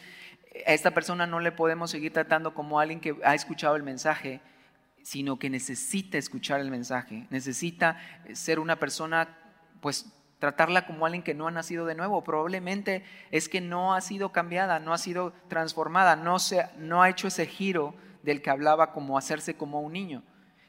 a 0.67 0.73
esta 0.73 0.91
persona 0.91 1.25
no 1.25 1.39
le 1.39 1.51
podemos 1.51 1.89
seguir 1.89 2.13
tratando 2.13 2.53
como 2.53 2.79
alguien 2.79 2.99
que 2.99 3.17
ha 3.23 3.33
escuchado 3.33 3.75
el 3.75 3.83
mensaje, 3.83 4.41
sino 5.01 5.39
que 5.39 5.49
necesita 5.49 6.17
escuchar 6.17 6.59
el 6.59 6.69
mensaje, 6.69 7.27
necesita 7.29 7.97
ser 8.33 8.59
una 8.59 8.77
persona, 8.77 9.37
pues 9.81 10.13
tratarla 10.39 10.85
como 10.85 11.05
alguien 11.05 11.23
que 11.23 11.33
no 11.33 11.47
ha 11.47 11.51
nacido 11.51 11.85
de 11.85 11.95
nuevo. 11.95 12.23
Probablemente 12.23 13.03
es 13.31 13.49
que 13.49 13.61
no 13.61 13.95
ha 13.95 14.01
sido 14.01 14.31
cambiada, 14.31 14.79
no 14.79 14.93
ha 14.93 14.97
sido 14.97 15.33
transformada, 15.47 16.15
no, 16.15 16.37
se, 16.37 16.67
no 16.77 17.01
ha 17.01 17.09
hecho 17.09 17.27
ese 17.27 17.45
giro 17.45 17.95
del 18.23 18.41
que 18.41 18.49
hablaba 18.49 18.91
como 18.91 19.17
hacerse 19.17 19.55
como 19.55 19.81
un 19.81 19.93
niño. 19.93 20.23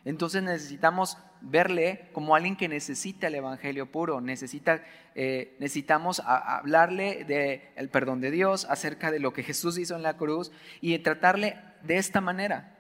Entonces 0.05 0.43
necesitamos 0.43 1.17
verle 1.41 2.09
como 2.13 2.35
alguien 2.35 2.57
que 2.57 2.69
necesita 2.69 3.27
el 3.27 3.37
Evangelio 3.37 3.87
puro, 3.87 4.21
necesita, 4.21 4.83
eh, 5.15 5.57
necesitamos 5.59 6.21
hablarle 6.21 7.25
del 7.25 7.89
perdón 7.89 8.21
de 8.21 8.31
Dios, 8.31 8.67
acerca 8.69 9.11
de 9.11 9.21
lo 9.21 9.33
que 9.33 9.43
Jesús 9.43 9.79
hizo 9.79 9.97
en 9.97 10.03
la 10.03 10.17
cruz 10.17 10.53
y 10.81 10.99
tratarle 10.99 11.59
de 11.83 11.97
esta 11.97 12.21
manera, 12.21 12.77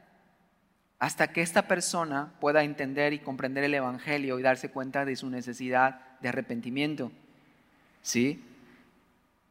hasta 0.98 1.32
que 1.32 1.42
esta 1.42 1.68
persona 1.68 2.32
pueda 2.40 2.62
entender 2.62 3.12
y 3.12 3.18
comprender 3.18 3.64
el 3.64 3.74
Evangelio 3.74 4.38
y 4.38 4.42
darse 4.42 4.70
cuenta 4.70 5.04
de 5.04 5.16
su 5.16 5.28
necesidad 5.28 6.00
de 6.20 6.28
arrepentimiento. 6.28 7.12
¿Sí? 8.02 8.42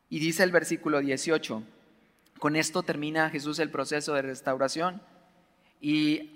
Y 0.09 0.19
dice 0.19 0.43
el 0.43 0.51
versículo 0.51 0.99
18, 0.99 1.63
con 2.39 2.55
esto 2.55 2.83
termina 2.83 3.29
Jesús 3.29 3.57
el 3.59 3.69
proceso 3.69 4.13
de 4.13 4.21
restauración 4.21 5.01
y 5.81 6.32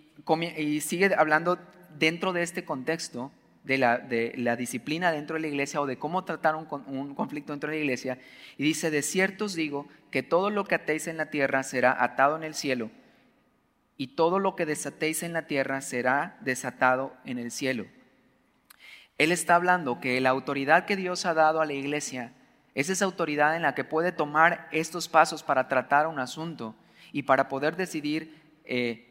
y 0.58 0.82
sigue 0.82 1.14
hablando 1.16 1.58
dentro 1.98 2.34
de 2.34 2.44
este 2.44 2.66
contexto 2.66 3.32
de 3.64 3.78
la, 3.78 4.56
disciplina 4.56 5.12
dentro 5.12 5.36
de 5.36 5.42
la 5.42 5.48
iglesia 5.48 5.82
o 5.82 5.86
de 5.86 5.98
cómo 5.98 6.24
tratar 6.24 6.56
un, 6.56 7.14
conflicto 7.16 7.52
dentro 7.54 7.70
de 7.70 7.78
la 7.78 7.82
iglesia. 7.82 8.18
Y 8.58 8.64
dice, 8.64 8.90
de 8.90 9.02
cierto 9.02 9.46
os 9.46 9.56
digo 9.56 9.88
que 10.10 10.24
todo 10.24 10.50
lo 10.50 10.64
que 10.64 10.76
atéis 10.76 11.08
en 11.08 11.18
la 11.18 11.30
tierra 11.30 11.64
será 11.64 12.04
atado 12.04 12.38
en 12.38 12.44
el 12.44 12.54
cielo 12.56 12.90
y 13.98 14.08
todo 14.08 14.40
lo 14.40 14.56
que 14.56 14.66
desatéis 14.66 15.24
en 15.24 15.34
la 15.34 15.48
tierra 15.48 15.82
será 15.82 16.38
desatado 16.42 17.14
en 17.26 17.40
el 17.40 17.52
cielo. 17.52 17.86
Él 19.18 19.32
está 19.32 19.56
hablando 19.56 20.00
que 20.00 20.22
la 20.22 20.30
autoridad 20.30 20.86
que 20.86 20.96
Dios 20.96 21.26
ha 21.26 21.34
dado 21.34 21.60
a 21.60 21.66
la 21.66 21.74
iglesia 21.74 22.32
es 22.76 22.90
esa 22.90 23.06
autoridad 23.06 23.56
en 23.56 23.64
la 23.64 23.74
que 23.74 23.84
puede 23.84 24.12
tomar 24.12 24.70
estos 24.72 25.10
pasos 25.10 25.42
para 25.42 25.68
tratar 25.68 26.06
un 26.06 26.20
asunto 26.20 26.76
y 27.12 27.24
para 27.24 27.50
poder 27.50 27.76
decidir 27.76 28.40
eh, 28.66 29.07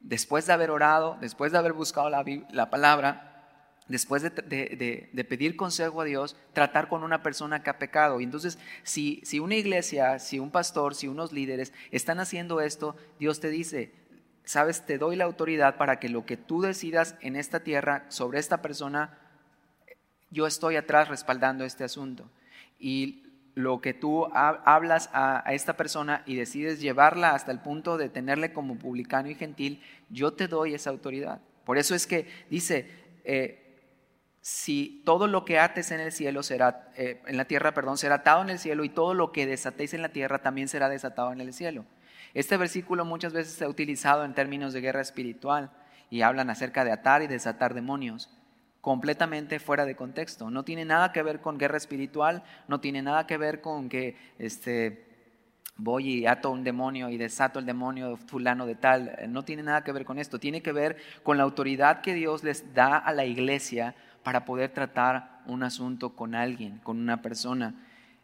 después 0.00 0.46
de 0.46 0.52
haber 0.52 0.70
orado, 0.70 1.16
después 1.20 1.52
de 1.52 1.58
haber 1.58 1.72
buscado 1.72 2.10
la, 2.10 2.70
palabra, 2.70 3.44
después 3.88 4.22
de, 4.22 5.26
pedir 5.28 5.56
consejo 5.56 6.00
a 6.00 6.04
Dios, 6.04 6.36
tratar 6.52 6.88
con 6.88 7.04
una 7.04 7.22
persona 7.22 7.62
que 7.62 7.70
ha 7.70 7.78
pecado. 7.78 8.20
Y 8.20 8.24
entonces, 8.24 8.58
si, 8.82 9.20
si 9.24 9.38
una 9.38 9.56
iglesia, 9.56 10.18
si 10.18 10.38
un 10.38 10.50
pastor, 10.50 10.94
si 10.94 11.08
unos 11.08 11.32
líderes 11.32 11.72
están 11.90 12.18
haciendo 12.20 12.60
esto, 12.60 12.96
Dios 13.18 13.40
te 13.40 13.50
dice, 13.50 13.92
sabes, 14.44 14.84
te 14.86 14.98
doy 14.98 15.16
la 15.16 15.24
autoridad 15.24 15.76
para 15.76 16.00
que 16.00 16.08
lo 16.08 16.26
que 16.26 16.36
tú 16.36 16.60
decidas 16.60 17.14
en 17.20 17.36
esta 17.36 17.60
tierra 17.60 18.06
sobre 18.08 18.38
esta 18.38 18.62
persona, 18.62 19.18
yo 20.30 20.46
estoy 20.46 20.76
atrás 20.76 21.08
respaldando 21.08 21.64
este 21.64 21.84
asunto. 21.84 22.28
Y 22.78 23.29
lo 23.54 23.80
que 23.80 23.94
tú 23.94 24.26
hablas 24.32 25.10
a, 25.12 25.42
esta 25.52 25.76
persona 25.76 26.22
y 26.26 26.36
decides 26.36 26.80
llevarla 26.80 27.34
hasta 27.34 27.52
el 27.52 27.60
punto 27.60 27.96
de 27.96 28.08
tenerle 28.08 28.52
como 28.52 28.78
publicano 28.78 29.28
y 29.28 29.34
gentil, 29.34 29.82
yo 30.08 30.32
te 30.32 30.48
doy 30.48 30.74
esa 30.74 30.90
autoridad. 30.90 31.40
Por 31.64 31.78
eso 31.78 31.94
es 31.94 32.06
que 32.06 32.28
dice, 32.48 32.90
eh, 33.24 33.78
si 34.40 35.02
todo 35.04 35.26
lo 35.26 35.44
que 35.44 35.58
ates 35.58 35.90
en 35.90 36.00
el 36.00 36.12
cielo 36.12 36.42
será, 36.42 36.90
eh, 36.96 37.22
en 37.26 37.36
la 37.36 37.44
tierra, 37.44 37.74
perdón, 37.74 37.98
será 37.98 38.16
atado 38.16 38.42
en 38.42 38.50
el 38.50 38.58
cielo 38.58 38.84
y 38.84 38.88
todo 38.88 39.14
lo 39.14 39.32
que 39.32 39.46
desatéis 39.46 39.94
en 39.94 40.02
la 40.02 40.10
tierra 40.10 40.40
también 40.40 40.68
será 40.68 40.88
desatado 40.88 41.32
en 41.32 41.40
el 41.40 41.52
cielo. 41.52 41.84
Este 42.32 42.56
versículo 42.56 43.04
muchas 43.04 43.32
veces 43.32 43.54
se 43.54 43.64
ha 43.64 43.68
utilizado 43.68 44.24
en 44.24 44.34
términos 44.34 44.72
de 44.72 44.80
guerra 44.80 45.00
espiritual 45.00 45.70
y 46.08 46.22
hablan 46.22 46.50
acerca 46.50 46.84
de 46.84 46.92
atar 46.92 47.22
y 47.22 47.26
desatar 47.26 47.74
demonios 47.74 48.30
completamente 48.80 49.58
fuera 49.58 49.84
de 49.84 49.96
contexto. 49.96 50.50
No 50.50 50.64
tiene 50.64 50.84
nada 50.84 51.12
que 51.12 51.22
ver 51.22 51.40
con 51.40 51.58
guerra 51.58 51.76
espiritual, 51.76 52.42
no 52.68 52.80
tiene 52.80 53.02
nada 53.02 53.26
que 53.26 53.36
ver 53.36 53.60
con 53.60 53.88
que 53.88 54.16
este, 54.38 55.06
voy 55.76 56.20
y 56.20 56.26
ato 56.26 56.50
un 56.50 56.64
demonio 56.64 57.08
y 57.10 57.16
desato 57.16 57.58
el 57.58 57.66
demonio 57.66 58.16
fulano 58.16 58.66
de 58.66 58.74
tal. 58.74 59.16
No 59.28 59.44
tiene 59.44 59.62
nada 59.62 59.84
que 59.84 59.92
ver 59.92 60.04
con 60.04 60.18
esto. 60.18 60.38
Tiene 60.38 60.62
que 60.62 60.72
ver 60.72 60.96
con 61.22 61.36
la 61.36 61.42
autoridad 61.42 62.00
que 62.00 62.14
Dios 62.14 62.44
les 62.44 62.74
da 62.74 62.96
a 62.96 63.12
la 63.12 63.24
iglesia 63.24 63.94
para 64.22 64.44
poder 64.44 64.70
tratar 64.70 65.40
un 65.46 65.62
asunto 65.62 66.14
con 66.14 66.34
alguien, 66.34 66.78
con 66.78 66.98
una 66.98 67.22
persona. 67.22 67.74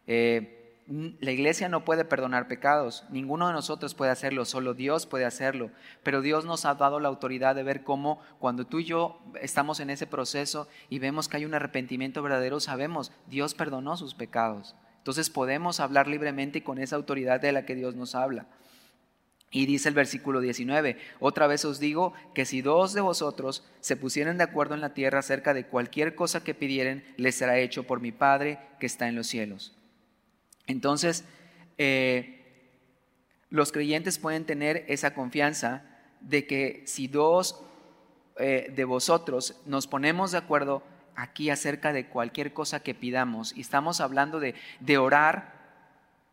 Eh, 0.05 0.56
la 0.87 1.31
iglesia 1.31 1.67
no 1.67 1.83
puede 1.83 2.05
perdonar 2.05 2.47
pecados, 2.47 3.03
ninguno 3.09 3.47
de 3.47 3.53
nosotros 3.53 3.93
puede 3.93 4.11
hacerlo, 4.11 4.45
solo 4.45 4.73
Dios 4.73 5.05
puede 5.05 5.25
hacerlo, 5.25 5.69
pero 6.01 6.21
Dios 6.21 6.45
nos 6.45 6.63
ha 6.63 6.75
dado 6.75 7.01
la 7.01 7.09
autoridad 7.09 7.55
de 7.55 7.63
ver 7.63 7.83
cómo 7.83 8.21
cuando 8.39 8.65
tú 8.65 8.79
y 8.79 8.85
yo 8.85 9.19
estamos 9.41 9.81
en 9.81 9.89
ese 9.89 10.07
proceso 10.07 10.69
y 10.89 10.99
vemos 10.99 11.27
que 11.27 11.37
hay 11.37 11.45
un 11.45 11.53
arrepentimiento 11.53 12.21
verdadero, 12.21 12.61
sabemos, 12.61 13.11
Dios 13.27 13.53
perdonó 13.53 13.97
sus 13.97 14.15
pecados. 14.15 14.75
Entonces 14.99 15.29
podemos 15.29 15.81
hablar 15.81 16.07
libremente 16.07 16.59
y 16.59 16.61
con 16.61 16.79
esa 16.79 16.95
autoridad 16.95 17.41
de 17.41 17.51
la 17.51 17.65
que 17.65 17.75
Dios 17.75 17.95
nos 17.95 18.15
habla. 18.15 18.45
Y 19.51 19.65
dice 19.65 19.89
el 19.89 19.95
versículo 19.95 20.39
19, 20.39 20.97
otra 21.19 21.47
vez 21.47 21.63
os 21.65 21.79
digo 21.79 22.13
que 22.33 22.45
si 22.45 22.61
dos 22.61 22.93
de 22.93 23.01
vosotros 23.01 23.65
se 23.79 23.95
pusieran 23.95 24.37
de 24.37 24.43
acuerdo 24.43 24.75
en 24.75 24.81
la 24.81 24.93
tierra 24.93 25.19
acerca 25.19 25.53
de 25.53 25.65
cualquier 25.65 26.15
cosa 26.15 26.43
que 26.43 26.53
pidieren, 26.53 27.03
les 27.17 27.35
será 27.35 27.57
hecho 27.57 27.83
por 27.83 28.01
mi 28.01 28.11
Padre 28.11 28.59
que 28.79 28.85
está 28.85 29.07
en 29.07 29.15
los 29.15 29.27
cielos. 29.27 29.76
Entonces, 30.67 31.25
eh, 31.77 32.37
los 33.49 33.71
creyentes 33.71 34.19
pueden 34.19 34.45
tener 34.45 34.85
esa 34.87 35.13
confianza 35.13 35.83
de 36.21 36.45
que 36.45 36.83
si 36.85 37.07
dos 37.07 37.63
eh, 38.37 38.71
de 38.75 38.85
vosotros 38.85 39.59
nos 39.65 39.87
ponemos 39.87 40.31
de 40.31 40.37
acuerdo 40.37 40.83
aquí 41.15 41.49
acerca 41.49 41.93
de 41.93 42.07
cualquier 42.07 42.53
cosa 42.53 42.81
que 42.81 42.93
pidamos, 42.93 43.55
y 43.55 43.61
estamos 43.61 44.01
hablando 44.01 44.39
de, 44.39 44.53
de 44.79 44.97
orar 44.97 45.57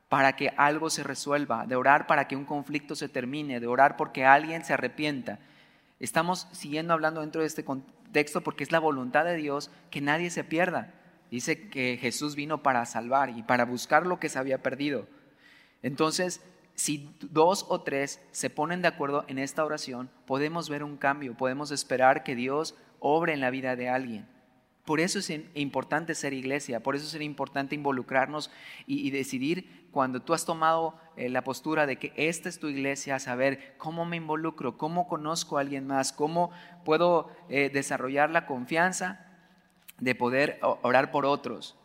para 0.08 0.36
que 0.36 0.52
algo 0.56 0.90
se 0.90 1.02
resuelva, 1.02 1.66
de 1.66 1.76
orar 1.76 2.06
para 2.06 2.28
que 2.28 2.36
un 2.36 2.44
conflicto 2.44 2.94
se 2.94 3.08
termine, 3.08 3.60
de 3.60 3.66
orar 3.66 3.96
porque 3.96 4.24
alguien 4.24 4.64
se 4.64 4.74
arrepienta. 4.74 5.38
Estamos 6.00 6.46
siguiendo 6.52 6.92
hablando 6.92 7.20
dentro 7.20 7.40
de 7.40 7.46
este 7.46 7.64
contexto 7.64 8.42
porque 8.42 8.64
es 8.64 8.72
la 8.72 8.78
voluntad 8.78 9.24
de 9.24 9.36
Dios 9.36 9.70
que 9.90 10.00
nadie 10.00 10.30
se 10.30 10.44
pierda. 10.44 10.92
Dice 11.34 11.66
que 11.68 11.98
Jesús 12.00 12.36
vino 12.36 12.62
para 12.62 12.86
salvar 12.86 13.30
y 13.30 13.42
para 13.42 13.64
buscar 13.64 14.06
lo 14.06 14.20
que 14.20 14.28
se 14.28 14.38
había 14.38 14.62
perdido. 14.62 15.08
Entonces, 15.82 16.40
si 16.76 17.12
dos 17.22 17.66
o 17.68 17.80
tres 17.80 18.20
se 18.30 18.50
ponen 18.50 18.82
de 18.82 18.86
acuerdo 18.86 19.24
en 19.26 19.40
esta 19.40 19.64
oración, 19.64 20.08
podemos 20.26 20.68
ver 20.68 20.84
un 20.84 20.96
cambio, 20.96 21.36
podemos 21.36 21.72
esperar 21.72 22.22
que 22.22 22.36
Dios 22.36 22.76
obre 23.00 23.32
en 23.32 23.40
la 23.40 23.50
vida 23.50 23.74
de 23.74 23.88
alguien. 23.88 24.28
Por 24.84 25.00
eso 25.00 25.18
es 25.18 25.32
importante 25.56 26.14
ser 26.14 26.34
iglesia, 26.34 26.84
por 26.84 26.94
eso 26.94 27.04
es 27.04 27.20
importante 27.20 27.74
involucrarnos 27.74 28.52
y, 28.86 29.10
decidir 29.10 29.88
cuando 29.90 30.22
tú 30.22 30.34
has 30.34 30.44
tomado 30.44 30.96
eh, 31.16 31.28
la 31.28 31.42
postura 31.42 31.84
de 31.84 31.96
que 31.96 32.12
esta 32.14 32.48
es 32.48 32.60
tu 32.60 32.68
iglesia, 32.68 33.18
saber 33.18 33.74
cómo 33.76 34.04
me 34.04 34.18
involucro, 34.18 34.78
cómo 34.78 35.08
conozco 35.08 35.58
a 35.58 35.62
alguien 35.62 35.88
más, 35.88 36.12
cómo 36.12 36.52
puedo 36.84 37.28
eh, 37.48 37.70
desarrollar 37.74 38.30
la 38.30 38.46
confianza 38.46 39.33
de 39.98 40.14
poder 40.14 40.58
orar 40.82 41.10
por 41.10 41.26
otros. 41.26 41.76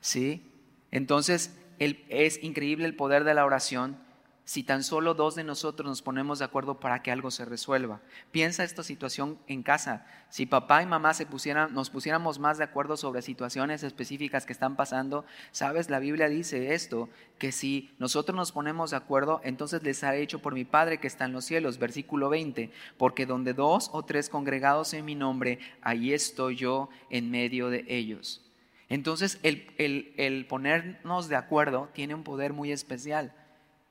¿Sí? 0.00 0.42
Entonces, 0.90 1.56
es 1.78 2.42
increíble 2.42 2.86
el 2.86 2.96
poder 2.96 3.24
de 3.24 3.34
la 3.34 3.44
oración 3.44 3.98
si 4.46 4.62
tan 4.62 4.84
solo 4.84 5.14
dos 5.14 5.34
de 5.34 5.42
nosotros 5.42 5.88
nos 5.88 6.02
ponemos 6.02 6.38
de 6.38 6.44
acuerdo 6.44 6.78
para 6.78 7.02
que 7.02 7.10
algo 7.10 7.32
se 7.32 7.44
resuelva. 7.44 8.00
Piensa 8.30 8.62
esta 8.62 8.84
situación 8.84 9.40
en 9.48 9.64
casa. 9.64 10.06
Si 10.30 10.46
papá 10.46 10.84
y 10.84 10.86
mamá 10.86 11.14
se 11.14 11.26
pusieran, 11.26 11.74
nos 11.74 11.90
pusiéramos 11.90 12.38
más 12.38 12.56
de 12.56 12.62
acuerdo 12.62 12.96
sobre 12.96 13.22
situaciones 13.22 13.82
específicas 13.82 14.46
que 14.46 14.52
están 14.52 14.76
pasando, 14.76 15.24
sabes, 15.50 15.90
la 15.90 15.98
Biblia 15.98 16.28
dice 16.28 16.74
esto, 16.74 17.08
que 17.38 17.50
si 17.50 17.90
nosotros 17.98 18.36
nos 18.36 18.52
ponemos 18.52 18.92
de 18.92 18.98
acuerdo, 18.98 19.40
entonces 19.42 19.82
les 19.82 20.04
ha 20.04 20.14
hecho 20.14 20.38
por 20.38 20.54
mi 20.54 20.64
Padre 20.64 20.98
que 20.98 21.08
está 21.08 21.24
en 21.24 21.32
los 21.32 21.44
cielos, 21.44 21.78
versículo 21.78 22.28
20, 22.28 22.70
porque 22.98 23.26
donde 23.26 23.52
dos 23.52 23.90
o 23.92 24.04
tres 24.04 24.28
congregados 24.28 24.94
en 24.94 25.04
mi 25.04 25.16
nombre, 25.16 25.58
ahí 25.82 26.12
estoy 26.12 26.54
yo 26.54 26.88
en 27.10 27.32
medio 27.32 27.68
de 27.68 27.84
ellos. 27.88 28.42
Entonces 28.88 29.40
el, 29.42 29.66
el 29.76 30.46
ponernos 30.46 31.26
de 31.26 31.34
acuerdo 31.34 31.88
tiene 31.92 32.14
un 32.14 32.22
poder 32.22 32.52
muy 32.52 32.70
especial 32.70 33.34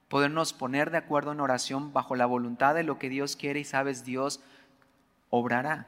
podernos 0.07 0.53
poner 0.53 0.91
de 0.91 0.97
acuerdo 0.97 1.31
en 1.31 1.39
oración 1.39 1.93
bajo 1.93 2.15
la 2.15 2.25
voluntad 2.25 2.75
de 2.75 2.83
lo 2.83 2.99
que 2.99 3.09
Dios 3.09 3.35
quiere 3.35 3.59
y 3.59 3.63
sabes, 3.63 4.05
Dios 4.05 4.41
obrará. 5.29 5.87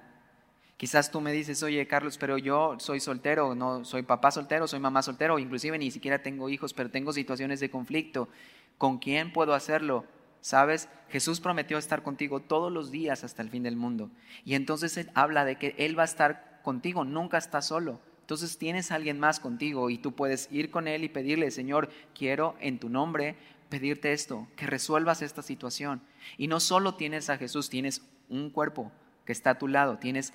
Quizás 0.77 1.09
tú 1.09 1.21
me 1.21 1.31
dices, 1.31 1.63
oye 1.63 1.87
Carlos, 1.87 2.19
pero 2.19 2.37
yo 2.37 2.75
soy 2.79 2.99
soltero, 2.99 3.55
no 3.55 3.83
soy 3.83 4.03
papá 4.03 4.29
soltero, 4.29 4.67
soy 4.67 4.79
mamá 4.79 5.01
soltero, 5.01 5.39
inclusive 5.39 5.77
ni 5.79 5.89
siquiera 5.89 6.21
tengo 6.21 6.49
hijos, 6.49 6.73
pero 6.73 6.91
tengo 6.91 7.13
situaciones 7.13 7.59
de 7.59 7.71
conflicto. 7.71 8.29
¿Con 8.77 8.99
quién 8.99 9.33
puedo 9.33 9.55
hacerlo? 9.55 10.05
¿Sabes? 10.39 10.87
Jesús 11.09 11.39
prometió 11.39 11.79
estar 11.79 12.03
contigo 12.03 12.41
todos 12.41 12.71
los 12.71 12.91
días 12.91 13.23
hasta 13.23 13.41
el 13.41 13.49
fin 13.49 13.63
del 13.63 13.75
mundo. 13.75 14.11
Y 14.45 14.53
entonces 14.53 14.97
Él 14.97 15.09
habla 15.15 15.45
de 15.45 15.57
que 15.57 15.73
Él 15.79 15.97
va 15.97 16.03
a 16.03 16.05
estar 16.05 16.61
contigo, 16.61 17.03
nunca 17.03 17.39
está 17.39 17.63
solo. 17.63 17.99
Entonces 18.21 18.57
tienes 18.57 18.91
a 18.91 18.95
alguien 18.95 19.19
más 19.19 19.39
contigo 19.39 19.89
y 19.89 19.97
tú 19.97 20.11
puedes 20.11 20.47
ir 20.51 20.69
con 20.69 20.87
Él 20.87 21.03
y 21.03 21.09
pedirle, 21.09 21.49
Señor, 21.49 21.89
quiero 22.13 22.55
en 22.59 22.77
tu 22.77 22.89
nombre 22.89 23.35
pedirte 23.69 24.13
esto, 24.13 24.47
que 24.55 24.67
resuelvas 24.67 25.21
esta 25.21 25.41
situación. 25.41 26.01
Y 26.37 26.47
no 26.47 26.59
solo 26.59 26.95
tienes 26.95 27.29
a 27.29 27.37
Jesús, 27.37 27.69
tienes 27.69 28.01
un 28.29 28.49
cuerpo 28.49 28.91
que 29.25 29.31
está 29.31 29.51
a 29.51 29.57
tu 29.57 29.67
lado, 29.67 29.97
tienes 29.97 30.33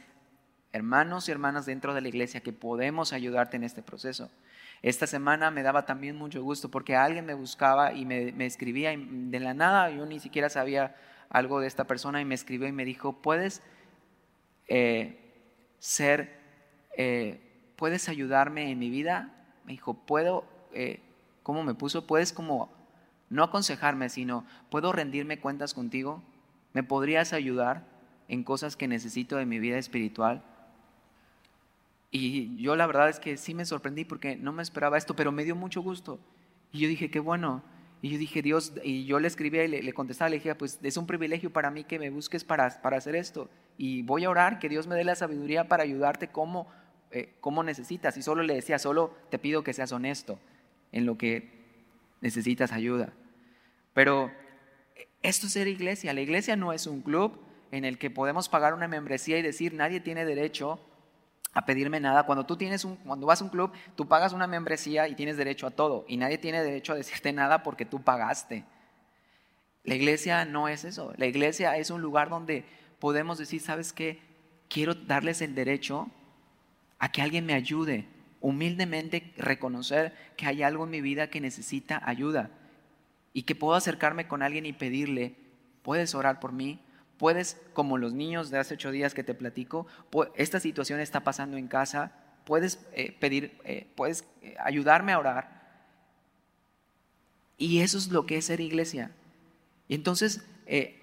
hermanos 0.73 1.29
y 1.29 1.33
hermanas 1.33 1.67
dentro 1.67 1.95
de 1.95 2.01
la 2.01 2.09
iglesia 2.09 2.41
que 2.41 2.53
podemos 2.53 3.13
ayudarte 3.13 3.57
en 3.57 3.65
este 3.65 3.83
proceso. 3.83 4.31
Esta 4.83 5.07
semana 5.07 5.51
me 5.51 5.63
daba 5.63 5.85
también 5.85 6.17
mucho 6.17 6.43
gusto 6.43 6.71
porque 6.71 6.97
alguien 6.97 7.25
me 7.25 7.35
buscaba 7.35 7.93
y 7.93 8.05
me, 8.05 8.47
escribía 8.47 8.95
de 8.97 9.41
la 9.41 9.55
nada 9.55 9.91
yo 9.91 10.07
ni 10.07 10.19
siquiera 10.19 10.49
sabía 10.49 10.97
algo 11.31 11.61
de 11.61 11.69
esta 11.69 11.85
persona 11.85 12.21
y 12.21 12.25
me 12.25 12.35
escribió 12.35 12.67
y 12.67 12.73
me 12.73 12.85
dijo, 12.85 13.13
¿puedes 13.13 13.63
eh, 14.67 15.19
ser, 15.79 16.37
eh, 16.97 17.41
puedes 17.77 18.09
ayudarme 18.09 18.71
en 18.71 18.79
mi 18.79 18.91
vida? 18.91 19.31
Me 19.65 19.73
dijo, 19.73 19.95
¿puedo, 19.95 20.45
eh, 20.73 21.01
cómo 21.43 21.63
me 21.63 21.75
puso? 21.75 22.07
¿Puedes 22.07 22.33
como 22.33 22.73
no 23.33 23.43
aconsejarme, 23.43 24.09
sino, 24.09 24.45
¿puedo 24.71 24.93
rendirme 24.93 25.41
cuentas 25.41 25.75
contigo? 25.75 26.23
¿Me 26.75 26.83
podrías 26.83 27.33
ayudar 27.33 27.85
en 28.29 28.45
cosas 28.45 28.77
que 28.77 28.87
necesito 28.87 29.37
de 29.37 29.47
mi 29.47 29.59
vida 29.59 29.79
espiritual? 29.79 30.45
Y 32.11 32.63
yo 32.63 32.77
la 32.77 32.87
verdad 32.87 33.09
es 33.09 33.19
que 33.19 33.39
sí 33.39 33.55
me 33.55 33.65
sorprendí 33.65 34.05
porque 34.05 34.37
no 34.37 34.53
me 34.53 34.63
esperaba 34.63 34.99
esto, 34.99 35.17
pero 35.17 35.33
me 35.33 35.45
dio 35.45 35.57
mucho 35.57 35.81
gusto. 35.81 36.21
Y 36.71 36.81
yo 36.81 36.89
dije, 36.89 37.11
qué 37.11 37.21
bueno. 37.21 37.63
Y 38.03 38.11
yo 38.11 38.19
dije, 38.19 38.43
Dios, 38.43 38.75
y 38.85 39.07
yo 39.07 39.19
le 39.19 39.29
escribía 39.29 39.65
y 39.65 39.69
le, 39.69 39.93
contestaba, 39.95 40.29
le 40.29 40.37
dije, 40.37 40.55
pues 40.55 40.79
es 40.83 40.97
un 40.99 41.07
privilegio 41.07 41.51
para 41.51 41.71
mí 41.71 41.85
que 41.85 41.99
me 41.99 42.11
busques 42.11 42.45
para, 42.45 42.83
para, 42.83 42.99
hacer 42.99 43.17
esto. 43.17 43.49
Y 43.79 44.03
voy 44.03 44.25
a 44.25 44.31
orar, 44.31 44.59
que 44.59 44.69
Dios 44.69 44.87
me 44.87 44.95
dé 44.95 45.05
la 45.05 45.15
sabiduría 45.15 45.69
para 45.69 45.85
ayudarte 45.85 46.29
como, 46.29 46.67
eh, 47.13 47.33
como 47.41 47.63
necesitas. 47.63 48.19
Y 48.19 48.23
solo 48.23 48.43
le 48.43 48.55
decía, 48.55 48.79
solo 48.79 49.15
te 49.31 49.39
pido 49.39 49.65
que 49.65 49.73
seas 49.73 49.93
honesto 49.93 50.39
en 50.91 51.07
lo 51.07 51.17
que 51.17 51.63
necesitas 52.21 52.73
ayuda. 52.73 53.15
Pero 53.95 54.31
esto 55.23 55.47
es 55.47 55.53
ser 55.53 55.69
iglesia. 55.69 56.13
La 56.13 56.21
iglesia 56.21 56.57
no 56.57 56.73
es 56.73 56.87
un 56.87 57.03
club 57.03 57.39
en 57.71 57.85
el 57.85 57.99
que 57.99 58.11
podemos 58.11 58.49
pagar 58.49 58.75
una 58.75 58.89
membresía 58.89 59.39
y 59.39 59.43
decir 59.43 59.75
nadie 59.75 60.01
tiene 60.01 60.25
derecho 60.25 60.81
a 61.55 61.65
pedirme 61.65 62.01
nada. 62.01 62.25
Cuando 62.25 62.47
tú 62.47 62.57
tienes 62.57 62.85
un, 62.85 62.97
cuando 62.97 63.27
vas 63.27 63.41
a 63.41 63.45
un 63.45 63.51
club, 63.51 63.73
tú 63.95 64.09
pagas 64.09 64.33
una 64.33 64.47
membresía 64.47 65.09
y 65.09 65.15
tienes 65.15 65.37
derecho 65.37 65.67
a 65.67 65.71
todo 65.71 66.05
y 66.09 66.17
nadie 66.17 66.39
tiene 66.39 66.63
derecho 66.63 66.93
a 66.93 66.97
decirte 66.97 67.33
nada 67.33 67.63
porque 67.63 67.85
tú 67.85 68.03
pagaste. 68.03 68.65
La 69.85 69.95
iglesia 69.95 70.45
no 70.45 70.69
es 70.69 70.85
eso. 70.85 71.13
La 71.17 71.27
iglesia 71.27 71.77
es 71.77 71.91
un 71.91 72.01
lugar 72.03 72.29
donde 72.31 72.65
podemos 72.99 73.39
decir, 73.39 73.61
¿sabes 73.61 73.93
qué? 73.93 74.21
Quiero 74.69 74.95
darles 74.95 75.43
el 75.43 75.55
derecho 75.55 76.09
a 76.99 77.11
que 77.11 77.21
alguien 77.21 77.45
me 77.47 77.55
ayude. 77.55 78.07
Humildemente 78.41 79.33
reconocer 79.37 80.15
que 80.37 80.47
hay 80.47 80.63
algo 80.63 80.85
en 80.85 80.91
mi 80.91 81.01
vida 81.01 81.29
que 81.29 81.41
necesita 81.41 82.01
ayuda 82.05 82.51
y 83.33 83.43
que 83.43 83.55
puedo 83.55 83.75
acercarme 83.75 84.29
con 84.29 84.43
alguien 84.43 84.67
y 84.67 84.73
pedirle, 84.73 85.37
puedes 85.83 86.15
orar 86.15 86.41
por 86.41 86.53
mí, 86.53 86.81
puedes, 87.19 87.61
como 87.73 87.99
los 87.99 88.13
niños 88.13 88.51
de 88.51 88.59
hace 88.59 88.75
ocho 88.75 88.91
días 88.91 89.15
que 89.15 89.25
te 89.25 89.35
platico, 89.35 89.87
esta 90.35 90.61
situación 90.61 91.01
está 91.01 91.21
pasando 91.21 91.57
en 91.57 91.69
casa, 91.69 92.13
puedes 92.45 92.85
eh, 92.93 93.17
pedir, 93.19 93.59
eh, 93.65 93.87
puedes 93.95 94.25
eh, 94.43 94.57
ayudarme 94.59 95.13
a 95.13 95.19
orar. 95.19 95.63
Y 97.57 97.81
eso 97.81 97.99
es 97.99 98.09
lo 98.09 98.27
que 98.27 98.39
es 98.39 98.47
ser 98.47 98.61
iglesia. 98.61 99.13
Y 99.89 99.95
entonces 99.95 100.45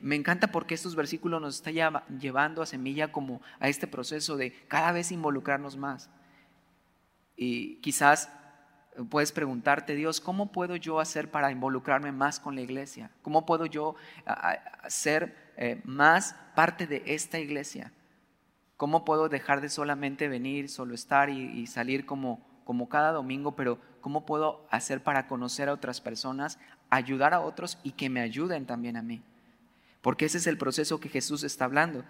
me 0.01 0.15
encanta 0.15 0.51
porque 0.51 0.73
estos 0.73 0.95
versículos 0.95 1.39
nos 1.39 1.57
están 1.57 1.75
llevando 2.19 2.63
a 2.63 2.65
semilla 2.65 3.11
como 3.11 3.39
a 3.59 3.69
este 3.69 3.85
proceso 3.85 4.35
de 4.35 4.51
cada 4.67 4.91
vez 4.91 5.11
involucrarnos 5.11 5.77
más. 5.77 6.09
Y 7.35 7.75
quizás 7.75 8.29
puedes 9.05 9.31
preguntarte, 9.31 9.95
Dios, 9.95 10.19
¿cómo 10.19 10.51
puedo 10.51 10.75
yo 10.75 10.99
hacer 10.99 11.29
para 11.31 11.51
involucrarme 11.51 12.11
más 12.11 12.39
con 12.39 12.55
la 12.55 12.61
iglesia? 12.61 13.11
¿Cómo 13.21 13.45
puedo 13.45 13.65
yo 13.65 13.95
ser 14.87 15.53
eh, 15.57 15.81
más 15.85 16.35
parte 16.55 16.87
de 16.87 17.03
esta 17.05 17.39
iglesia? 17.39 17.93
¿Cómo 18.77 19.05
puedo 19.05 19.29
dejar 19.29 19.61
de 19.61 19.69
solamente 19.69 20.27
venir, 20.27 20.69
solo 20.69 20.95
estar 20.95 21.29
y, 21.29 21.67
salir 21.67 22.05
como, 22.05 22.45
como 22.63 22.89
cada 22.89 23.11
domingo, 23.11 23.55
pero 23.55 23.79
cómo 24.01 24.25
puedo 24.25 24.67
hacer 24.71 25.03
para 25.03 25.27
conocer 25.27 25.69
a 25.69 25.73
otras 25.73 26.01
personas, 26.01 26.59
ayudar 26.89 27.33
a 27.33 27.41
otros 27.41 27.77
y 27.83 27.91
que 27.91 28.09
me 28.09 28.21
ayuden 28.21 28.65
también 28.65 28.97
a 28.97 29.01
mí? 29.01 29.21
Porque 30.01 30.25
ese 30.25 30.37
es 30.37 30.47
el 30.47 30.57
proceso 30.57 30.99
que 30.99 31.09
Jesús 31.09 31.43
está 31.43 31.65
hablando. 31.65 32.05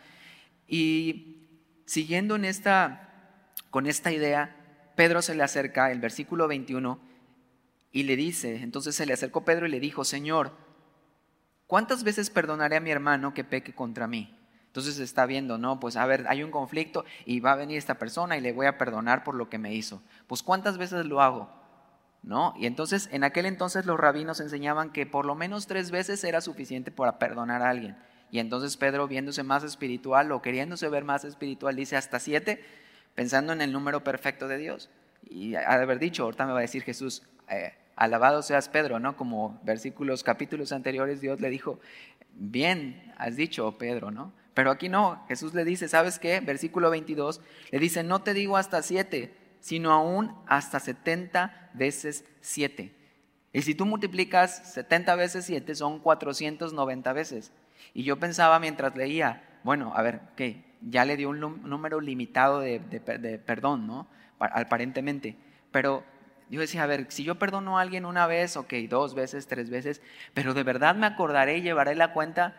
Y 0.68 1.48
siguiendo 1.86 2.36
en 2.36 2.46
esta, 2.46 3.10
con 3.72 3.88
esta 3.88 4.12
idea, 4.12 4.56
Pedro 5.00 5.22
se 5.22 5.34
le 5.34 5.44
acerca, 5.44 5.92
el 5.92 6.02
versículo 6.02 6.50
21, 6.50 7.00
y 7.94 8.04
le 8.04 8.18
dice, 8.18 8.58
entonces 8.58 8.96
se 8.96 9.06
le 9.06 9.14
acercó 9.14 9.46
Pedro 9.46 9.66
y 9.66 9.70
le 9.70 9.80
dijo, 9.80 10.04
Señor, 10.04 10.52
¿cuántas 11.68 12.04
veces 12.04 12.30
perdonaré 12.30 12.76
a 12.76 12.82
mi 12.82 12.92
hermano 12.92 13.34
que 13.34 13.46
peque 13.46 13.74
contra 13.74 14.08
mí? 14.08 14.38
Entonces 14.66 15.00
está 15.00 15.26
viendo, 15.26 15.58
no, 15.58 15.80
pues 15.80 15.96
a 15.96 16.06
ver, 16.06 16.26
hay 16.28 16.44
un 16.44 16.52
conflicto 16.52 17.06
y 17.26 17.40
va 17.40 17.54
a 17.54 17.56
venir 17.56 17.78
esta 17.78 17.98
persona 17.98 18.36
y 18.36 18.42
le 18.42 18.52
voy 18.52 18.66
a 18.66 18.78
perdonar 18.78 19.24
por 19.24 19.36
lo 19.36 19.50
que 19.50 19.58
me 19.58 19.74
hizo. 19.74 20.04
Pues 20.28 20.44
¿cuántas 20.44 20.78
veces 20.78 21.06
lo 21.06 21.22
hago? 21.22 21.50
¿No? 22.22 22.54
Y 22.58 22.66
entonces 22.66 23.08
en 23.14 23.24
aquel 23.24 23.46
entonces 23.46 23.86
los 23.86 23.98
rabinos 23.98 24.42
enseñaban 24.42 24.92
que 24.92 25.06
por 25.06 25.26
lo 25.26 25.34
menos 25.34 25.66
tres 25.66 25.92
veces 25.92 26.22
era 26.26 26.42
suficiente 26.42 26.92
para 26.92 27.20
perdonar 27.20 27.62
a 27.62 27.70
alguien. 27.70 27.96
Y 28.32 28.40
entonces 28.40 28.76
Pedro, 28.76 29.08
viéndose 29.08 29.44
más 29.44 29.64
espiritual 29.64 30.30
o 30.34 30.42
queriéndose 30.42 30.90
ver 30.90 31.06
más 31.06 31.24
espiritual, 31.24 31.78
dice 31.78 31.96
hasta 31.96 32.20
siete 32.20 32.62
pensando 33.20 33.52
en 33.54 33.62
el 33.62 33.74
número 33.74 34.02
perfecto 34.02 34.48
de 34.48 34.58
Dios. 34.58 34.90
Y 35.24 35.56
haber 35.56 36.00
dicho, 36.00 36.24
ahorita 36.24 36.46
me 36.46 36.54
va 36.54 36.60
a 36.60 36.62
decir 36.62 36.84
Jesús, 36.84 37.24
eh, 37.50 37.74
alabado 37.96 38.42
seas 38.42 38.70
Pedro, 38.70 39.00
¿no? 39.00 39.16
Como 39.18 39.60
versículos, 39.64 40.24
capítulos 40.24 40.72
anteriores, 40.72 41.22
Dios 41.22 41.42
le 41.42 41.50
dijo, 41.50 41.80
bien 42.34 43.14
has 43.18 43.36
dicho, 43.36 43.78
Pedro, 43.78 44.12
¿no? 44.12 44.34
Pero 44.54 44.72
aquí 44.72 44.90
no, 44.90 45.24
Jesús 45.28 45.54
le 45.54 45.64
dice, 45.64 45.88
¿sabes 45.88 46.20
qué? 46.20 46.40
Versículo 46.40 46.90
22, 46.90 47.42
le 47.72 47.80
dice, 47.80 48.04
no 48.04 48.22
te 48.22 48.34
digo 48.34 48.58
hasta 48.58 48.82
siete, 48.82 49.34
sino 49.60 49.92
aún 49.92 50.36
hasta 50.48 50.80
70 50.80 51.72
veces 51.74 52.26
siete. 52.42 52.96
Y 53.52 53.62
si 53.62 53.76
tú 53.76 53.86
multiplicas 53.86 54.74
70 54.74 55.16
veces 55.16 55.46
7 55.46 55.76
son 55.76 56.00
490 56.00 57.14
veces. 57.14 57.52
Y 57.94 58.04
yo 58.04 58.20
pensaba 58.20 58.60
mientras 58.60 58.96
leía, 58.96 59.44
bueno, 59.64 59.92
a 59.96 60.02
ver, 60.02 60.22
¿qué? 60.36 60.69
Ya 60.82 61.06
le 61.06 61.18
dio 61.18 61.30
un 61.30 61.40
número 61.40 62.00
limitado 62.02 62.60
de, 62.62 62.80
perdón, 63.46 63.88
¿no? 63.88 64.08
aparentemente. 64.40 65.36
Pero 65.72 66.04
yo 66.50 66.62
decía, 66.62 66.84
a 66.84 66.88
ver, 66.88 67.08
si 67.10 67.24
yo 67.24 67.36
perdono 67.36 67.78
a 67.78 67.82
alguien 67.82 68.06
una 68.06 68.26
vez, 68.28 68.58
ok, 68.58 68.74
dos 68.90 69.14
veces, 69.14 69.48
tres 69.48 69.70
veces, 69.70 70.02
pero 70.34 70.54
de 70.54 70.64
verdad 70.64 70.96
me 70.96 71.06
acordaré 71.06 71.58
y 71.58 71.62
llevaré 71.62 71.96
la 71.96 72.14
cuenta, 72.14 72.56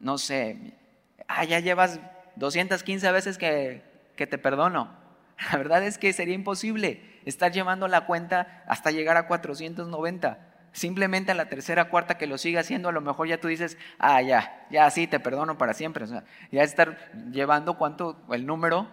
no 0.00 0.18
sé, 0.18 0.74
ah, 1.28 1.44
ya 1.44 1.60
llevas 1.60 2.00
215 2.36 3.12
veces 3.12 3.38
que, 3.38 3.82
que 4.16 4.26
te 4.26 4.38
perdono. 4.38 4.90
La 5.50 5.58
verdad 5.58 5.82
es 5.84 5.98
que 5.98 6.12
sería 6.12 6.34
imposible 6.34 7.20
estar 7.24 7.52
llevando 7.52 7.88
la 7.88 8.06
cuenta 8.06 8.64
hasta 8.66 8.90
llegar 8.90 9.16
a 9.16 9.26
490. 9.26 10.51
Simplemente 10.72 11.32
a 11.32 11.34
la 11.34 11.50
tercera, 11.50 11.90
cuarta 11.90 12.16
que 12.16 12.26
lo 12.26 12.38
siga 12.38 12.60
haciendo, 12.60 12.88
a 12.88 12.92
lo 12.92 13.02
mejor 13.02 13.28
ya 13.28 13.38
tú 13.38 13.48
dices, 13.48 13.76
ah, 13.98 14.22
ya, 14.22 14.66
ya 14.70 14.90
sí, 14.90 15.06
te 15.06 15.20
perdono 15.20 15.58
para 15.58 15.74
siempre. 15.74 16.04
O 16.04 16.22
ya 16.50 16.62
estar 16.62 17.12
llevando 17.30 17.76
cuánto, 17.76 18.18
el 18.30 18.46
número. 18.46 18.88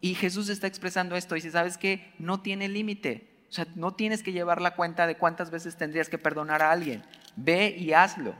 Y 0.00 0.14
Jesús 0.14 0.48
está 0.48 0.68
expresando 0.68 1.16
esto. 1.16 1.34
Dice, 1.34 1.50
¿sabes 1.50 1.76
qué? 1.76 2.12
No 2.18 2.40
tiene 2.40 2.68
límite. 2.68 3.28
O 3.50 3.52
sea, 3.52 3.66
no 3.74 3.94
tienes 3.94 4.22
que 4.22 4.32
llevar 4.32 4.60
la 4.62 4.76
cuenta 4.76 5.06
de 5.06 5.16
cuántas 5.16 5.50
veces 5.50 5.76
tendrías 5.76 6.08
que 6.08 6.18
perdonar 6.18 6.62
a 6.62 6.70
alguien. 6.70 7.02
Ve 7.34 7.74
y 7.76 7.92
hazlo. 7.92 8.34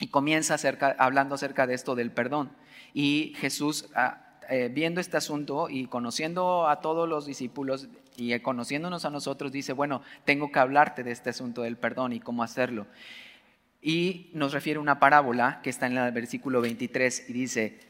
Y 0.00 0.08
comienza 0.08 0.56
hablando 0.98 1.34
acerca 1.34 1.66
de 1.66 1.74
esto 1.74 1.94
del 1.94 2.10
perdón. 2.10 2.50
Y 2.94 3.34
Jesús, 3.36 3.90
ah, 3.94 4.38
eh, 4.48 4.70
viendo 4.72 5.00
este 5.00 5.16
asunto 5.16 5.68
y 5.68 5.86
conociendo 5.86 6.66
a 6.68 6.80
todos 6.80 7.08
los 7.08 7.26
discípulos 7.26 7.88
y 8.16 8.38
conociéndonos 8.40 9.04
a 9.04 9.10
nosotros, 9.10 9.52
dice, 9.52 9.72
bueno, 9.72 10.02
tengo 10.24 10.52
que 10.52 10.58
hablarte 10.58 11.02
de 11.02 11.12
este 11.12 11.30
asunto 11.30 11.62
del 11.62 11.76
perdón 11.76 12.12
y 12.12 12.20
cómo 12.20 12.42
hacerlo. 12.42 12.86
Y 13.82 14.30
nos 14.32 14.52
refiere 14.52 14.78
una 14.78 14.98
parábola 14.98 15.60
que 15.62 15.70
está 15.70 15.86
en 15.86 15.96
el 15.96 16.12
versículo 16.12 16.60
23 16.60 17.28
y 17.28 17.32
dice, 17.32 17.80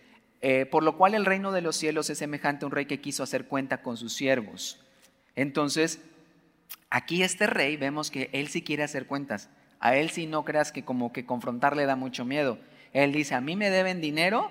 eh, 0.41 0.67
por 0.67 0.83
lo 0.83 0.97
cual 0.97 1.15
el 1.15 1.25
reino 1.25 1.53
de 1.53 1.63
los 1.63 1.77
cielos 1.77 2.11
es 2.11 2.19
semejante 2.19 2.65
a 2.65 2.67
un 2.67 2.73
rey 2.73 2.87
que 2.87 3.01
quiso 3.01 3.23
hacer 3.23 3.47
cuenta 3.47 3.83
con 3.83 3.97
sus 3.97 4.13
siervos. 4.13 4.81
Entonces, 5.37 6.01
aquí 6.91 7.23
este 7.23 7.47
rey 7.47 7.77
vemos 7.77 8.11
que 8.11 8.29
él 8.33 8.49
sí 8.49 8.63
quiere 8.63 8.83
hacer 8.83 9.07
cuentas. 9.07 9.49
A 9.79 9.97
él 9.97 10.11
sí 10.11 10.27
no 10.27 10.45
creas 10.45 10.73
que 10.73 10.85
como 10.85 11.13
que 11.13 11.27
confrontarle 11.27 11.87
da 11.87 11.97
mucho 11.97 12.25
miedo. 12.25 12.59
Él 12.93 13.13
dice, 13.13 13.35
a 13.35 13.41
mí 13.41 13.57
me 13.57 13.71
deben 13.71 14.01
dinero, 14.01 14.51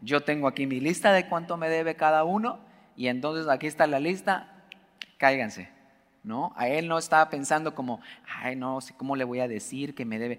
yo 0.00 0.22
tengo 0.22 0.48
aquí 0.48 0.66
mi 0.66 0.80
lista 0.80 1.12
de 1.12 1.28
cuánto 1.28 1.56
me 1.56 1.68
debe 1.68 1.94
cada 1.94 2.24
uno 2.24 2.58
y 2.96 3.08
entonces 3.08 3.48
aquí 3.48 3.66
está 3.66 3.86
la 3.86 4.00
lista, 4.00 4.51
cáiganse. 5.22 5.68
¿No? 6.24 6.52
A 6.56 6.68
él 6.68 6.88
no 6.88 6.98
estaba 6.98 7.30
pensando 7.30 7.74
como, 7.74 8.00
ay, 8.40 8.54
no 8.54 8.78
cómo 8.96 9.16
le 9.16 9.24
voy 9.24 9.40
a 9.40 9.48
decir 9.48 9.94
que 9.94 10.04
me 10.04 10.18
debe. 10.18 10.38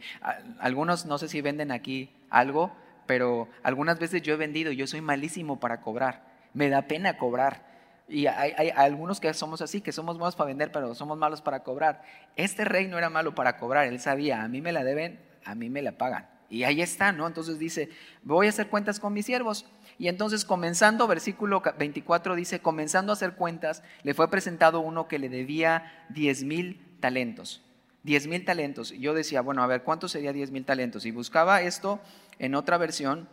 Algunos 0.59 1.05
no 1.05 1.17
sé 1.17 1.27
si 1.27 1.41
venden 1.41 1.71
aquí 1.71 2.09
algo, 2.29 2.71
pero 3.05 3.49
algunas 3.63 3.99
veces 3.99 4.21
yo 4.21 4.33
he 4.33 4.37
vendido 4.37 4.71
yo 4.71 4.87
soy 4.87 5.01
malísimo 5.01 5.59
para 5.59 5.81
cobrar. 5.81 6.23
Me 6.53 6.69
da 6.69 6.83
pena 6.83 7.17
cobrar. 7.17 7.65
Y 8.07 8.27
hay, 8.27 8.53
hay, 8.57 8.69
algunos 8.69 9.19
que 9.19 9.33
somos 9.33 9.61
así, 9.61 9.81
que 9.81 9.91
somos 9.91 10.17
buenos 10.17 10.35
para 10.35 10.49
vender, 10.49 10.71
pero 10.71 10.95
somos 10.95 11.17
malos 11.17 11.41
para 11.41 11.63
cobrar. 11.63 12.03
Este 12.35 12.65
rey 12.65 12.87
no 12.87 12.97
era 12.97 13.09
malo 13.09 13.35
para 13.35 13.57
cobrar, 13.57 13.87
él 13.87 13.99
sabía, 13.99 14.43
a 14.43 14.47
mí 14.47 14.61
me 14.61 14.73
la 14.73 14.83
deben, 14.83 15.19
a 15.45 15.55
mí 15.55 15.69
me 15.69 15.81
la 15.81 15.93
pagan. 15.93 16.27
Y 16.49 16.63
ahí 16.63 16.81
está, 16.81 17.11
¿no? 17.11 17.25
Entonces 17.25 17.57
dice, 17.57 17.89
voy 18.21 18.47
a 18.47 18.49
hacer 18.49 18.67
cuentas 18.67 18.99
con 18.99 19.13
mis 19.13 19.25
siervos. 19.25 19.65
Y 19.97 20.07
entonces 20.07 20.45
comenzando, 20.45 21.07
versículo 21.07 21.61
24 21.77 22.35
dice, 22.35 22.59
comenzando 22.59 23.11
a 23.11 23.13
hacer 23.13 23.33
cuentas, 23.33 23.83
le 24.03 24.13
fue 24.13 24.29
presentado 24.29 24.79
uno 24.79 25.07
que 25.07 25.19
le 25.19 25.29
debía 25.29 26.05
10 26.09 26.43
mil 26.43 26.81
talentos. 26.99 27.61
10 28.03 28.27
mil 28.27 28.45
talentos. 28.45 28.91
Yo 28.91 29.13
decía, 29.13 29.41
bueno, 29.41 29.63
a 29.63 29.67
ver, 29.67 29.83
¿cuánto 29.83 30.07
sería 30.07 30.33
10 30.33 30.51
mil 30.51 30.65
talentos? 30.65 31.05
Y 31.05 31.11
buscaba 31.11 31.61
esto 31.61 32.01
en 32.39 32.55
otra 32.55 32.77
versión. 32.77 33.29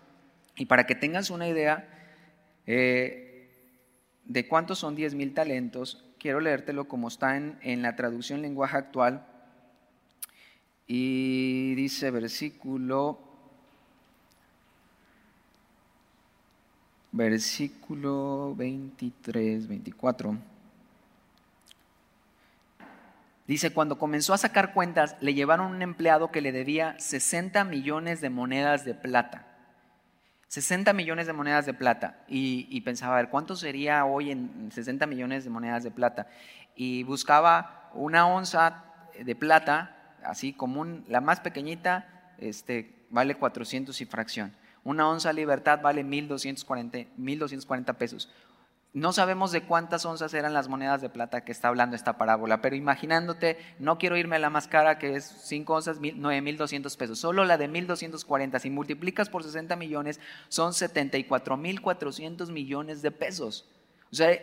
Y 0.56 0.66
para 0.66 0.86
que 0.86 0.94
tengas 0.94 1.30
una 1.30 1.48
idea 1.48 1.88
eh, 2.66 3.50
de 4.24 4.46
cuántos 4.46 4.78
son 4.78 4.94
10 4.94 5.14
mil 5.14 5.34
talentos, 5.34 6.04
quiero 6.18 6.40
leértelo 6.40 6.86
como 6.86 7.08
está 7.08 7.36
en, 7.36 7.58
en 7.62 7.82
la 7.82 7.96
traducción 7.96 8.42
lenguaje 8.42 8.76
actual. 8.76 9.26
Y 10.86 11.74
dice 11.74 12.10
versículo, 12.10 13.29
versículo 17.12 18.54
23, 18.56 19.68
24. 19.68 20.36
Dice, 23.46 23.72
cuando 23.72 23.98
comenzó 23.98 24.32
a 24.32 24.38
sacar 24.38 24.72
cuentas, 24.72 25.16
le 25.20 25.34
llevaron 25.34 25.72
un 25.72 25.82
empleado 25.82 26.30
que 26.30 26.40
le 26.40 26.52
debía 26.52 26.94
60 27.00 27.64
millones 27.64 28.20
de 28.20 28.30
monedas 28.30 28.84
de 28.84 28.94
plata. 28.94 29.46
60 30.46 30.92
millones 30.92 31.26
de 31.26 31.32
monedas 31.32 31.66
de 31.66 31.74
plata. 31.74 32.24
Y, 32.28 32.80
pensaba, 32.82 33.16
ver, 33.16 33.28
¿cuánto 33.28 33.56
sería 33.56 34.04
hoy 34.04 34.30
en 34.30 34.70
60 34.72 35.06
millones 35.06 35.44
de 35.44 35.50
monedas 35.50 35.82
de 35.82 35.90
plata? 35.90 36.28
Y 36.76 37.02
buscaba 37.02 37.90
una 37.94 38.26
onza 38.26 38.84
de 39.18 39.34
plata 39.34 39.96
así 40.22 40.52
común, 40.52 41.04
la 41.08 41.20
más 41.20 41.40
pequeñita 41.40 42.34
este, 42.38 42.94
vale 43.10 43.34
400 43.34 44.00
y 44.00 44.06
fracción. 44.06 44.52
Una 44.84 45.08
onza 45.08 45.32
libertad 45.32 45.80
vale 45.82 46.04
1240, 46.04 47.10
1240 47.16 47.92
pesos. 47.94 48.28
No 48.92 49.12
sabemos 49.12 49.52
de 49.52 49.62
cuántas 49.62 50.04
onzas 50.04 50.34
eran 50.34 50.52
las 50.52 50.66
monedas 50.66 51.00
de 51.00 51.08
plata 51.08 51.44
que 51.44 51.52
está 51.52 51.68
hablando 51.68 51.94
esta 51.94 52.18
parábola, 52.18 52.60
pero 52.60 52.74
imaginándote, 52.74 53.56
no 53.78 53.98
quiero 53.98 54.16
irme 54.16 54.34
a 54.34 54.40
la 54.40 54.50
más 54.50 54.66
cara 54.66 54.98
que 54.98 55.14
es 55.14 55.24
5 55.24 55.74
onzas, 55.74 56.00
9.200 56.00 56.96
pesos, 56.96 57.20
solo 57.20 57.44
la 57.44 57.56
de 57.56 57.70
1.240, 57.70 58.58
si 58.58 58.68
multiplicas 58.68 59.28
por 59.28 59.44
60 59.44 59.76
millones, 59.76 60.18
son 60.48 60.72
74.400 60.72 62.50
millones 62.50 63.00
de 63.00 63.12
pesos. 63.12 63.68
O 64.10 64.16
sea, 64.16 64.36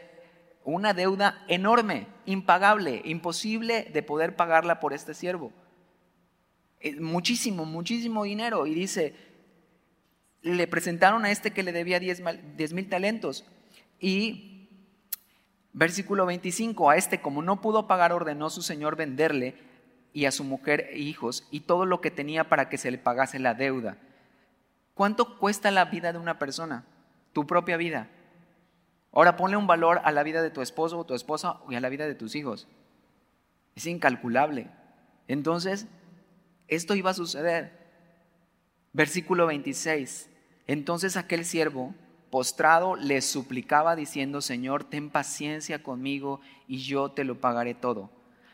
una 0.63 0.93
deuda 0.93 1.43
enorme, 1.49 2.07
impagable, 2.25 3.01
imposible 3.03 3.89
de 3.91 4.01
poder 4.01 4.37
pagarla 4.37 4.79
por 4.79 4.93
este 4.93 5.13
siervo. 5.13 5.51
Muchísimo, 6.99 7.65
muchísimo 7.65 8.23
dinero. 8.23 8.65
Y 8.65 8.73
dice, 8.73 9.13
le 10.47 10.67
presentaron 10.67 11.25
a 11.25 11.31
este 11.31 11.51
que 11.51 11.63
le 11.63 11.71
debía 11.71 11.99
10 11.99 12.73
mil 12.73 12.89
talentos. 12.89 13.45
Y 13.99 14.69
versículo 15.73 16.25
25, 16.25 16.89
a 16.89 16.97
este 16.97 17.21
como 17.21 17.41
no 17.41 17.61
pudo 17.61 17.87
pagar, 17.87 18.11
ordenó 18.11 18.49
su 18.49 18.61
señor 18.61 18.95
venderle 18.95 19.55
y 20.13 20.25
a 20.25 20.31
su 20.31 20.43
mujer 20.43 20.89
e 20.91 20.97
hijos 20.97 21.47
y 21.51 21.61
todo 21.61 21.85
lo 21.85 22.01
que 22.01 22.09
tenía 22.09 22.49
para 22.49 22.69
que 22.69 22.77
se 22.77 22.89
le 22.89 22.97
pagase 22.97 23.39
la 23.39 23.53
deuda. 23.53 23.97
¿Cuánto 24.95 25.37
cuesta 25.37 25.69
la 25.69 25.85
vida 25.85 26.11
de 26.11 26.17
una 26.17 26.39
persona? 26.39 26.83
Tu 27.33 27.45
propia 27.45 27.77
vida. 27.77 28.09
Ahora 29.11 29.35
ponle 29.35 29.57
un 29.57 29.67
valor 29.67 30.01
a 30.03 30.11
la 30.11 30.23
vida 30.23 30.41
de 30.41 30.49
tu 30.49 30.61
esposo 30.61 30.97
o 30.97 31.05
tu 31.05 31.13
esposa 31.13 31.59
y 31.69 31.75
a 31.75 31.79
la 31.79 31.89
vida 31.89 32.07
de 32.07 32.15
tus 32.15 32.35
hijos. 32.35 32.67
Es 33.75 33.85
incalculable. 33.85 34.69
Entonces, 35.27 35.85
esto 36.67 36.95
iba 36.95 37.11
a 37.11 37.13
suceder. 37.13 37.77
Versículo 38.93 39.45
26. 39.45 40.31
Entonces 40.67 41.17
aquel 41.17 41.45
siervo, 41.45 41.95
postrado, 42.29 42.95
le 42.95 43.21
suplicaba 43.21 43.95
diciendo, 43.95 44.41
Señor, 44.41 44.83
ten 44.83 45.09
paciencia 45.09 45.81
conmigo 45.81 46.41
y 46.67 46.79
yo 46.79 47.11
te 47.11 47.23
lo 47.23 47.39
pagaré 47.39 47.73
todo. 47.73 48.09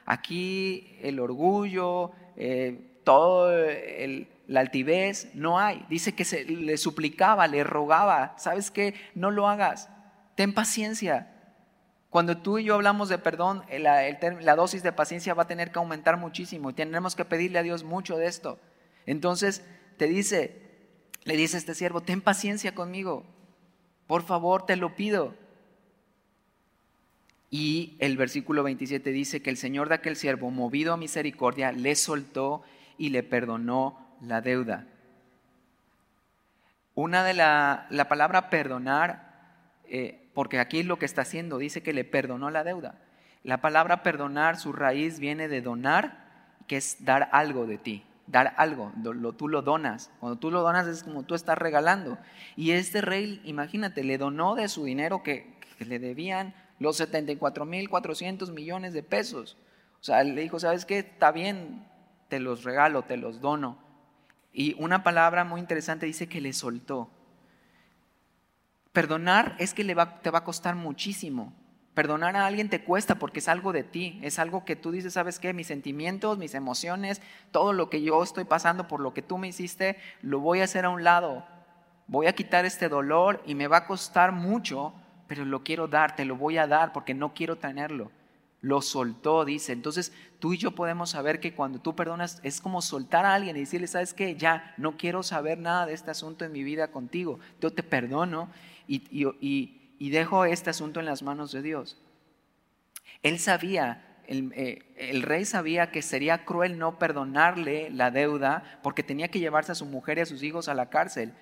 Aquí 0.06 0.98
el 1.02 1.20
orgullo, 1.20 2.12
eh, 2.36 3.00
todo 3.04 3.52
la 4.48 4.60
altivez, 4.60 5.32
no 5.34 5.60
hay. 5.60 5.86
Dice 5.90 6.14
que 6.14 6.26
se, 6.26 6.46
le 6.46 6.78
suplicaba, 6.78 7.48
le 7.48 7.64
rogaba, 7.64 8.36
¿sabes 8.38 8.72
qué? 8.72 8.94
No 9.16 9.32
lo 9.32 9.48
hagas, 9.48 9.90
ten 10.36 10.54
paciencia. 10.54 11.30
Cuando 12.10 12.38
tú 12.38 12.60
y 12.60 12.66
yo 12.66 12.76
hablamos 12.76 13.10
de 13.10 13.18
perdón, 13.18 13.64
eh, 13.70 13.80
la, 13.80 14.56
dosis 14.56 14.84
de 14.84 14.92
paciencia 14.92 15.34
va 15.34 15.44
a 15.44 15.48
tener 15.48 15.72
que 15.72 15.80
aumentar 15.80 16.18
muchísimo 16.18 16.70
y 16.70 16.74
tendremos 16.74 17.16
que 17.16 17.26
pedirle 17.26 17.58
a 17.58 17.64
Dios 17.64 17.84
mucho 17.84 18.18
de 18.18 18.28
esto. 18.28 18.60
Entonces 19.08 19.66
te 19.98 20.06
dice, 20.06 20.63
le 21.26 21.38
dice 21.38 21.58
este 21.58 21.76
siervo, 21.76 22.02
ten 22.02 22.22
paciencia 22.22 22.76
conmigo, 22.76 23.26
por 24.08 24.24
favor 24.24 24.66
te 24.66 24.76
lo 24.76 24.96
pido. 24.96 25.36
Y 27.50 27.96
el 28.00 28.18
versículo 28.18 28.64
27 28.64 29.12
dice 29.12 29.42
que 29.42 29.52
el 29.52 29.58
Señor 29.58 29.88
de 29.88 29.96
aquel 29.96 30.16
siervo, 30.16 30.50
movido 30.50 30.94
a 30.94 30.98
misericordia, 30.98 31.72
le 31.72 31.96
soltó 31.96 32.64
y 32.98 33.10
le 33.10 33.22
perdonó 33.22 34.18
la 34.22 34.42
deuda. 34.42 34.88
Una 36.96 37.24
de 37.24 37.36
la, 37.36 37.86
la 37.92 38.08
palabra 38.08 38.50
perdonar 38.50 39.34
eh, 39.86 40.30
porque 40.34 40.60
aquí 40.60 40.84
lo 40.84 40.98
que 40.98 41.06
está 41.06 41.22
haciendo 41.22 41.58
dice 41.58 41.84
que 41.84 41.94
le 41.94 42.04
perdonó 42.04 42.50
la 42.50 42.64
deuda. 42.64 42.96
La 43.44 43.62
palabra 43.62 44.04
perdonar, 44.04 44.58
su 44.58 44.74
raíz 44.74 45.20
viene 45.20 45.48
de 45.48 45.62
donar, 45.62 46.24
que 46.68 46.78
es 46.78 47.06
dar 47.06 47.30
algo 47.32 47.68
de 47.68 47.78
ti, 47.78 48.04
dar 48.28 48.54
algo, 48.58 48.92
tú 49.38 49.48
lo 49.48 49.62
donas. 49.62 50.12
Cuando 50.20 50.40
tú 50.40 50.52
lo 50.52 50.62
donas 50.62 50.88
es 50.88 51.04
como 51.04 51.24
tú 51.24 51.36
estás 51.36 51.58
regalando. 51.58 52.18
Y 52.56 52.72
este 52.72 53.02
rey, 53.02 53.42
imagínate, 53.44 54.04
le 54.04 54.18
donó 54.18 54.56
de 54.56 54.68
su 54.68 54.86
dinero 54.86 55.24
que, 55.24 55.54
le 55.80 56.00
debían 56.00 56.56
los 56.80 57.02
74.400 57.02 58.54
millones 58.54 58.94
de 58.94 59.04
pesos. 59.04 59.58
O 60.00 60.04
sea, 60.04 60.24
le 60.24 60.42
dijo, 60.42 60.60
¿sabes 60.60 60.86
qué? 60.86 61.00
Está 61.00 61.32
bien, 61.32 61.86
te 62.30 62.40
los 62.40 62.64
regalo, 62.64 63.02
te 63.02 63.18
los 63.18 63.42
dono. 63.42 63.78
Y 64.54 64.76
una 64.82 65.04
palabra 65.04 65.44
muy 65.44 65.60
interesante 65.60 66.06
dice 66.06 66.30
que 66.30 66.40
le 66.40 66.54
soltó. 66.54 67.10
Perdonar 68.94 69.56
es 69.60 69.74
que 69.74 69.84
le 69.84 69.94
va, 69.94 70.22
te 70.22 70.30
va 70.30 70.40
a 70.40 70.44
costar 70.46 70.76
muchísimo. 70.76 71.54
Perdonar 71.94 72.36
a 72.36 72.48
alguien 72.48 72.70
te 72.70 72.84
cuesta 72.84 73.16
porque 73.16 73.40
es 73.40 73.48
algo 73.48 73.72
de 73.72 73.84
ti, 73.84 74.20
es 74.24 74.40
algo 74.40 74.66
que 74.66 74.76
tú 74.76 74.92
dices, 74.92 75.14
¿sabes 75.14 75.38
qué? 75.38 75.54
Mis 75.54 75.68
sentimientos, 75.68 76.40
mis 76.40 76.56
emociones, 76.56 77.22
todo 77.52 77.72
lo 77.72 77.90
que 77.90 78.02
yo 78.02 78.24
estoy 78.24 78.46
pasando 78.46 78.88
por 78.88 79.00
lo 79.00 79.14
que 79.14 79.22
tú 79.22 79.38
me 79.38 79.48
hiciste, 79.48 79.98
lo 80.22 80.40
voy 80.40 80.62
a 80.62 80.64
hacer 80.64 80.86
a 80.86 80.90
un 80.90 81.04
lado. 81.04 81.46
Voy 82.08 82.26
a 82.26 82.34
quitar 82.34 82.66
este 82.66 82.90
dolor 82.90 83.44
y 83.46 83.54
me 83.54 83.68
va 83.68 83.78
a 83.78 83.88
costar 83.88 84.32
mucho, 84.32 84.94
pero 85.28 85.46
lo 85.46 85.64
quiero 85.64 85.88
dar, 85.88 86.16
te 86.16 86.26
lo 86.26 86.36
voy 86.36 86.58
a 86.58 86.68
dar 86.68 86.94
porque 86.94 87.14
no 87.14 87.34
quiero 87.34 87.58
tenerlo. 87.58 88.12
Lo 88.62 88.82
soltó, 88.82 89.46
dice. 89.46 89.72
Entonces 89.74 90.14
tú 90.40 90.54
y 90.54 90.58
yo 90.58 90.72
podemos 90.72 91.12
saber 91.12 91.40
que 91.40 91.54
cuando 91.54 91.80
tú 91.80 91.96
perdonas 91.96 92.40
es 92.44 92.60
como 92.60 92.82
soltar 92.82 93.26
a 93.26 93.36
alguien 93.36 93.56
y 93.56 93.60
decirle, 93.60 93.88
¿sabes 93.88 94.14
qué? 94.14 94.36
Ya, 94.36 94.74
no 94.78 94.98
quiero 94.98 95.22
saber 95.22 95.60
nada 95.60 95.86
de 95.86 95.94
este 95.94 96.12
asunto 96.12 96.44
en 96.44 96.54
mi 96.54 96.64
vida 96.64 96.88
contigo. 96.90 97.40
Yo 97.62 97.72
te 97.72 97.84
perdono 97.84 98.50
y, 98.88 99.04
y 99.12 99.28
y 99.40 99.83
dejo 100.10 100.46
este 100.46 100.70
asunto 100.70 101.00
en 101.00 101.06
las 101.06 101.24
manos 101.24 101.52
de 101.52 101.62
Dios. 101.62 101.98
Él 103.22 103.40
sabía, 103.40 104.18
eh, 104.28 104.80
el, 104.98 105.22
rey 105.22 105.46
sabía 105.46 105.92
que 105.92 106.02
sería 106.02 106.46
cruel 106.46 106.78
no 106.78 107.00
perdonarle 107.00 107.90
la 107.90 108.12
deuda 108.12 108.80
porque 108.84 109.04
tenía 109.04 109.30
que 109.30 109.40
llevarse 109.40 109.72
a 109.72 109.76
su 109.76 109.86
mujer 109.86 110.18
y 110.18 110.22
a 110.22 110.26
sus 110.26 110.44
hijos 110.44 110.68
a 110.68 110.74
la 110.74 110.90
cárcel. 110.90 111.34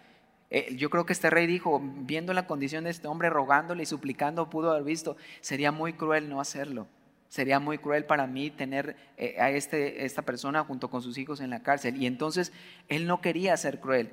Eh, 0.49 0.75
yo 0.75 0.89
creo 0.89 1.05
que 1.05 1.13
este 1.13 1.29
rey 1.29 1.47
dijo, 1.47 1.81
viendo 1.81 2.33
la 2.33 2.45
condición 2.45 2.83
de 2.83 2.89
este 2.89 3.07
hombre, 3.07 3.29
rogándole 3.29 3.83
y 3.83 3.85
suplicando, 3.87 4.49
pudo 4.49 4.71
haber 4.71 4.83
visto, 4.83 5.17
sería 5.39 5.71
muy 5.71 5.93
cruel 5.93 6.29
no 6.29 6.41
hacerlo. 6.41 6.87
Sería 7.29 7.61
muy 7.61 7.77
cruel 7.77 8.03
para 8.05 8.27
mí 8.27 8.51
tener 8.51 8.97
eh, 9.15 9.37
a 9.39 9.49
este, 9.51 10.03
esta 10.03 10.21
persona 10.21 10.65
junto 10.65 10.89
con 10.89 11.01
sus 11.01 11.17
hijos 11.17 11.39
en 11.39 11.49
la 11.49 11.63
cárcel. 11.63 11.95
Y 11.95 12.05
entonces 12.05 12.51
él 12.89 13.07
no 13.07 13.21
quería 13.21 13.55
ser 13.55 13.79
cruel. 13.79 14.11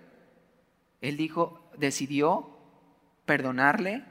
Él 1.00 1.16
dijo, 1.16 1.68
decidió 1.76 2.56
perdonarle 3.26 4.04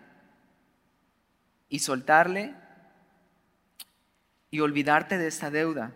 y 1.70 1.80
soltarle 1.80 2.56
y 4.52 4.60
olvidarte 4.60 5.18
de 5.18 5.28
esta 5.28 5.52
deuda. 5.52 5.94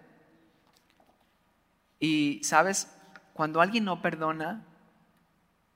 Y 2.00 2.42
sabes, 2.44 2.92
cuando 3.34 3.62
alguien 3.62 3.86
no 3.86 4.02
perdona, 4.02 4.64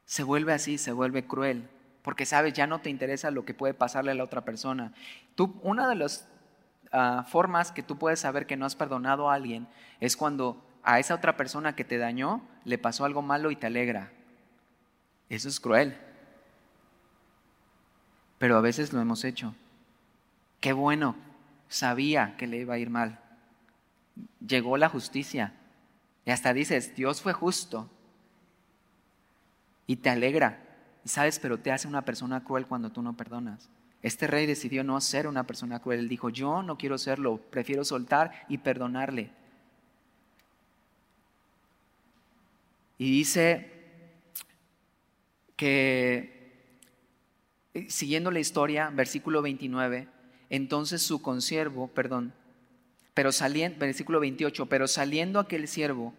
se 0.05 0.23
vuelve 0.23 0.53
así, 0.53 0.77
se 0.77 0.91
vuelve 0.91 1.25
cruel, 1.25 1.69
porque 2.01 2.25
sabes, 2.25 2.53
ya 2.53 2.67
no 2.67 2.79
te 2.79 2.89
interesa 2.89 3.31
lo 3.31 3.45
que 3.45 3.53
puede 3.53 3.73
pasarle 3.73 4.11
a 4.11 4.15
la 4.15 4.23
otra 4.23 4.41
persona. 4.41 4.93
Tú, 5.35 5.59
una 5.63 5.87
de 5.87 5.95
las 5.95 6.27
ah, 6.91 7.25
formas 7.27 7.71
que 7.71 7.83
tú 7.83 7.97
puedes 7.97 8.19
saber 8.19 8.45
que 8.45 8.57
no 8.57 8.65
has 8.65 8.75
perdonado 8.75 9.29
a 9.29 9.35
alguien 9.35 9.67
es 9.99 10.17
cuando 10.17 10.63
a 10.83 10.99
esa 10.99 11.15
otra 11.15 11.35
persona 11.37 11.75
que 11.75 11.83
te 11.83 11.97
dañó 11.97 12.41
le 12.63 12.77
pasó 12.77 13.05
algo 13.05 13.21
malo 13.21 13.51
y 13.51 13.55
te 13.55 13.67
alegra. 13.67 14.11
Eso 15.29 15.49
es 15.49 15.59
cruel. 15.59 15.97
Pero 18.37 18.57
a 18.57 18.61
veces 18.61 18.93
lo 18.93 19.01
hemos 19.01 19.23
hecho. 19.23 19.55
Qué 20.65 20.73
bueno, 20.73 21.15
sabía 21.69 22.35
que 22.37 22.47
le 22.47 22.57
iba 22.57 22.73
a 22.73 22.79
ir 22.79 22.89
mal. 22.89 23.19
Llegó 24.39 24.77
la 24.77 24.89
justicia. 24.89 25.53
Y 26.25 26.31
hasta 26.31 26.55
dices, 26.55 26.95
Dios 26.95 27.21
fue 27.21 27.33
justo. 27.33 27.87
Y 29.85 29.97
te 29.97 30.09
alegra. 30.09 30.65
Y 31.03 31.09
sabes, 31.09 31.37
pero 31.37 31.59
te 31.59 31.71
hace 31.71 31.87
una 31.87 32.01
persona 32.01 32.43
cruel 32.43 32.65
cuando 32.65 32.91
tú 32.91 33.03
no 33.03 33.15
perdonas. 33.15 33.69
Este 34.01 34.25
rey 34.25 34.47
decidió 34.47 34.83
no 34.83 34.99
ser 35.01 35.27
una 35.27 35.45
persona 35.45 35.79
cruel. 35.83 35.99
Él 35.99 36.09
dijo, 36.09 36.29
yo 36.29 36.63
no 36.63 36.79
quiero 36.79 36.97
serlo, 36.97 37.37
prefiero 37.37 37.85
soltar 37.85 38.31
y 38.49 38.57
perdonarle. 38.57 39.29
Y 42.97 43.11
dice 43.11 43.71
que, 45.55 46.71
eh, 47.75 47.85
siguiendo 47.87 48.31
la 48.31 48.39
historia, 48.39 48.89
versículo 48.89 49.43
29, 49.43 50.14
entonces 50.49 51.01
su 51.01 51.21
consiervo, 51.21 51.87
perdón, 51.87 52.33
pero 53.13 53.31
saliendo, 53.31 53.79
versículo 53.79 54.19
28, 54.19 54.65
pero 54.67 54.87
saliendo 54.87 55.39
aquel 55.39 55.67
siervo, 55.67 56.13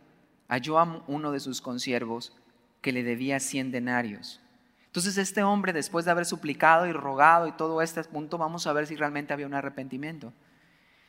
halló 0.49 0.79
a 0.79 1.05
uno 1.07 1.33
de 1.33 1.41
sus 1.41 1.61
consiervos 1.61 2.33
que 2.81 2.93
le 2.93 3.03
debía 3.03 3.41
100 3.41 3.70
denarios. 3.72 4.41
Entonces 4.87 5.18
este 5.18 5.43
hombre, 5.43 5.72
después 5.72 6.05
de 6.07 6.11
haber 6.11 6.24
suplicado 6.24 6.87
y 6.87 6.93
rogado 6.93 7.47
y 7.47 7.53
todo 7.53 7.83
este 7.83 8.03
punto, 8.05 8.39
vamos 8.39 8.66
a 8.66 8.72
ver 8.72 8.87
si 8.87 8.97
realmente 8.97 9.35
había 9.35 9.47
un 9.47 9.55
arrepentimiento. 9.55 10.33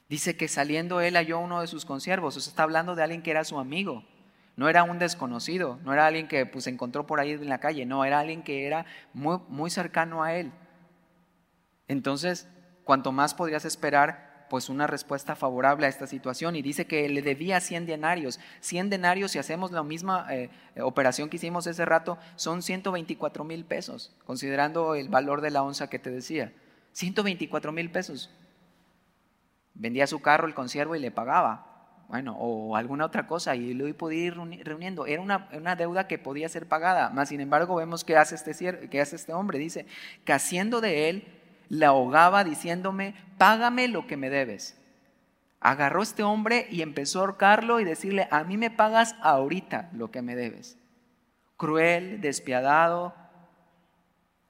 Dice 0.09 0.36
que 0.36 0.47
saliendo 0.47 0.99
él 0.99 1.15
halló 1.15 1.38
a 1.38 1.41
uno 1.41 1.61
de 1.61 1.68
sus 1.68 1.86
consiervos, 1.86 2.36
o 2.36 2.39
sea, 2.41 2.51
está 2.51 2.63
hablando 2.63 2.95
de 2.95 3.03
alguien 3.03 3.22
que 3.22 3.32
era 3.32 3.45
su 3.45 3.59
amigo, 3.59 4.03
no 4.57 4.68
era 4.68 4.84
un 4.84 4.99
desconocido, 4.99 5.80
no 5.86 5.93
era 5.93 6.07
alguien 6.07 6.28
que 6.28 6.45
pues, 6.45 6.65
se 6.65 6.70
encontró 6.70 7.05
por 7.05 7.20
ahí 7.20 7.32
en 7.32 7.47
la 7.47 7.59
calle, 7.59 7.86
no, 7.86 8.03
era 8.03 8.20
alguien 8.20 8.43
que 8.43 8.65
era 8.65 8.86
muy, 9.13 9.38
muy 9.47 9.70
cercano 9.70 10.24
a 10.24 10.34
él. 10.34 10.51
Entonces, 11.88 12.49
cuanto 12.88 13.11
más 13.11 13.33
podrías 13.33 13.65
esperar 13.65 14.47
pues 14.49 14.69
una 14.69 14.88
respuesta 14.88 15.35
favorable 15.35 15.85
a 15.85 15.89
esta 15.89 16.07
situación 16.07 16.55
y 16.55 16.61
dice 16.61 16.88
que 16.88 17.09
le 17.09 17.21
debía 17.21 17.59
100 17.59 17.85
denarios. 17.85 18.39
100 18.61 18.89
denarios, 18.89 19.31
si 19.31 19.39
hacemos 19.39 19.73
la 19.73 19.83
misma 19.83 20.25
eh, 20.29 20.49
operación 20.81 21.29
que 21.29 21.35
hicimos 21.35 21.67
ese 21.67 21.83
rato, 21.83 22.17
son 22.38 22.61
124 22.61 23.43
mil 23.43 23.65
pesos, 23.65 24.15
considerando 24.23 24.95
el 24.95 25.09
valor 25.09 25.41
de 25.41 25.51
la 25.51 25.63
onza 25.63 25.89
que 25.89 25.99
te 25.99 26.11
decía. 26.11 26.53
124 26.93 27.73
mil 27.73 27.91
pesos. 27.91 28.31
Vendía 29.73 30.07
su 30.07 30.21
carro 30.21 30.47
el 30.47 30.53
consiervo 30.53 30.95
y 30.95 30.99
le 30.99 31.11
pagaba. 31.11 31.65
Bueno, 32.07 32.38
o 32.39 32.77
alguna 32.77 33.03
otra 33.03 33.27
cosa 33.27 33.53
y 33.57 33.73
lo 33.73 33.93
podía 33.97 34.27
ir 34.27 34.38
reuniendo. 34.63 35.05
Era 35.05 35.21
una, 35.21 35.49
una, 35.51 35.75
deuda 35.75 36.07
que 36.07 36.17
podía 36.17 36.47
ser 36.47 36.65
pagada. 36.65 37.09
Más 37.09 37.27
sin 37.27 37.41
embargo, 37.41 37.75
vemos 37.75 38.05
que 38.05 38.15
hace 38.15 38.35
este, 38.35 38.88
que 38.88 39.01
hace 39.01 39.17
este 39.17 39.33
hombre. 39.33 39.59
Dice 39.59 39.85
que 40.23 40.31
haciendo 40.31 40.79
de 40.79 41.09
él 41.09 41.36
la 41.70 41.88
ahogaba 41.88 42.43
diciéndome, 42.43 43.15
págame 43.38 43.88
lo 43.88 44.07
que 44.07 44.18
me 44.18 44.30
debes. 44.30 44.78
Agarró 45.59 46.03
este 46.03 46.24
hombre 46.24 46.68
y 46.70 46.82
empezó 46.82 47.20
a 47.20 47.22
ahorcarlo 47.24 47.80
y 47.80 47.86
decirle, 47.86 48.28
a 48.32 48.43
mí 48.43 48.57
me 48.57 48.72
pagas 48.72 49.15
ahorita 49.22 49.89
lo 49.93 50.11
que 50.11 50.22
me 50.22 50.36
debes. 50.36 50.78
Cruel, 51.57 52.22
despiadado, 52.22 53.15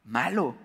malo. 0.04 0.56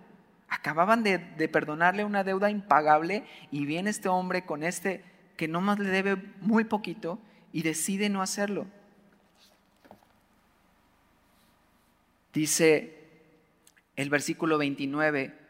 Acababan 0.49 1.03
de, 1.03 1.19
perdonarle 1.49 2.05
una 2.05 2.25
deuda 2.25 2.51
impagable 2.51 3.25
y 3.51 3.65
viene 3.65 3.91
este 3.91 4.09
hombre 4.09 4.45
con 4.45 4.63
este 4.63 5.05
que 5.37 5.49
nomás 5.49 5.79
le 5.79 5.89
debe 5.89 6.17
muy 6.41 6.65
poquito 6.65 7.19
y 7.53 7.63
decide 7.63 8.09
no 8.09 8.21
hacerlo. 8.21 8.67
Dice 12.33 12.99
el 13.97 14.11
versículo 14.11 14.59
29, 14.59 15.42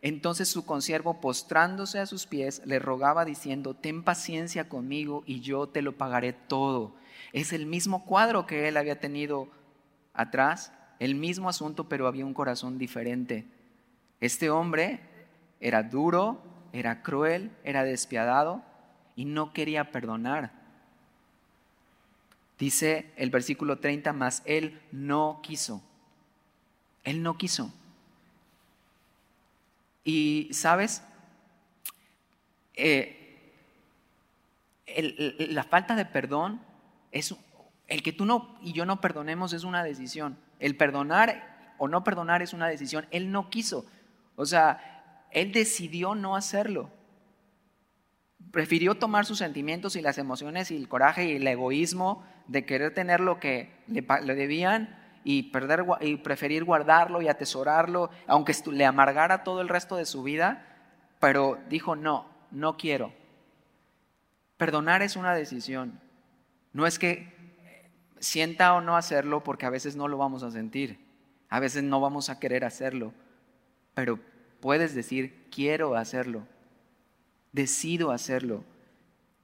entonces 0.00 0.48
su 0.48 0.64
consiervo, 0.64 1.20
postrándose 1.20 1.98
a 1.98 2.06
sus 2.06 2.26
pies, 2.26 2.62
le 2.64 2.78
rogaba 2.78 3.24
diciendo, 3.24 3.74
ten 3.74 4.04
paciencia 4.04 4.68
conmigo 4.68 5.24
y 5.26 5.40
yo 5.40 5.68
te 5.68 5.82
lo 5.82 5.96
pagaré 5.96 6.32
todo. 6.32 6.94
Es 7.32 7.52
el 7.52 7.66
mismo 7.66 8.04
cuadro 8.04 8.46
que 8.46 8.68
él 8.68 8.76
había 8.76 9.00
tenido 9.00 9.48
atrás, 10.14 10.72
el 11.00 11.14
mismo 11.14 11.48
asunto, 11.48 11.88
pero 11.88 12.06
había 12.06 12.26
un 12.26 12.34
corazón 12.34 12.78
diferente. 12.78 13.44
Este 14.20 14.50
hombre 14.50 15.00
era 15.60 15.82
duro, 15.82 16.42
era 16.72 17.02
cruel, 17.02 17.50
era 17.64 17.82
despiadado 17.82 18.62
y 19.16 19.24
no 19.24 19.52
quería 19.52 19.90
perdonar. 19.90 20.52
Dice 22.58 23.12
el 23.16 23.30
versículo 23.30 23.78
30, 23.78 24.12
más 24.12 24.42
él 24.44 24.80
no 24.92 25.40
quiso. 25.42 25.82
Él 27.04 27.22
no 27.22 27.36
quiso. 27.36 27.72
Y 30.08 30.48
sabes, 30.54 31.02
eh, 32.72 33.52
la 35.50 35.64
falta 35.64 35.96
de 35.96 36.06
perdón 36.06 36.62
es 37.12 37.34
el 37.88 38.02
que 38.02 38.14
tú 38.14 38.24
no 38.24 38.58
y 38.62 38.72
yo 38.72 38.86
no 38.86 39.02
perdonemos 39.02 39.52
es 39.52 39.64
una 39.64 39.84
decisión. 39.84 40.38
El 40.60 40.78
perdonar 40.78 41.74
o 41.76 41.88
no 41.88 42.04
perdonar 42.04 42.40
es 42.40 42.54
una 42.54 42.68
decisión. 42.68 43.06
Él 43.10 43.30
no 43.30 43.50
quiso. 43.50 43.84
O 44.34 44.46
sea, 44.46 45.26
él 45.30 45.52
decidió 45.52 46.14
no 46.14 46.36
hacerlo. 46.36 46.88
Prefirió 48.50 48.94
tomar 48.94 49.26
sus 49.26 49.36
sentimientos 49.36 49.94
y 49.94 50.00
las 50.00 50.16
emociones 50.16 50.70
y 50.70 50.76
el 50.78 50.88
coraje 50.88 51.26
y 51.26 51.36
el 51.36 51.46
egoísmo 51.46 52.24
de 52.46 52.64
querer 52.64 52.94
tener 52.94 53.20
lo 53.20 53.40
que 53.40 53.74
le, 53.88 54.06
le 54.24 54.34
debían 54.34 54.98
y, 55.24 55.44
perder, 55.44 55.84
y 56.00 56.16
preferir 56.16 56.64
guardarlo 56.64 57.22
y 57.22 57.28
atesorarlo, 57.28 58.10
aunque 58.26 58.54
le 58.72 58.84
amargara 58.84 59.44
todo 59.44 59.60
el 59.60 59.68
resto 59.68 59.96
de 59.96 60.06
su 60.06 60.22
vida, 60.22 60.64
pero 61.20 61.58
dijo, 61.68 61.96
no, 61.96 62.26
no 62.50 62.76
quiero. 62.76 63.12
Perdonar 64.56 65.02
es 65.02 65.16
una 65.16 65.34
decisión. 65.34 66.00
No 66.72 66.86
es 66.86 66.98
que 66.98 67.38
sienta 68.20 68.74
o 68.74 68.80
no 68.80 68.96
hacerlo 68.96 69.42
porque 69.44 69.66
a 69.66 69.70
veces 69.70 69.96
no 69.96 70.08
lo 70.08 70.18
vamos 70.18 70.42
a 70.42 70.50
sentir, 70.50 70.98
a 71.48 71.60
veces 71.60 71.82
no 71.82 72.00
vamos 72.00 72.30
a 72.30 72.38
querer 72.38 72.64
hacerlo, 72.64 73.12
pero 73.94 74.18
puedes 74.60 74.94
decir, 74.94 75.48
quiero 75.50 75.96
hacerlo, 75.96 76.46
decido 77.52 78.10
hacerlo. 78.10 78.64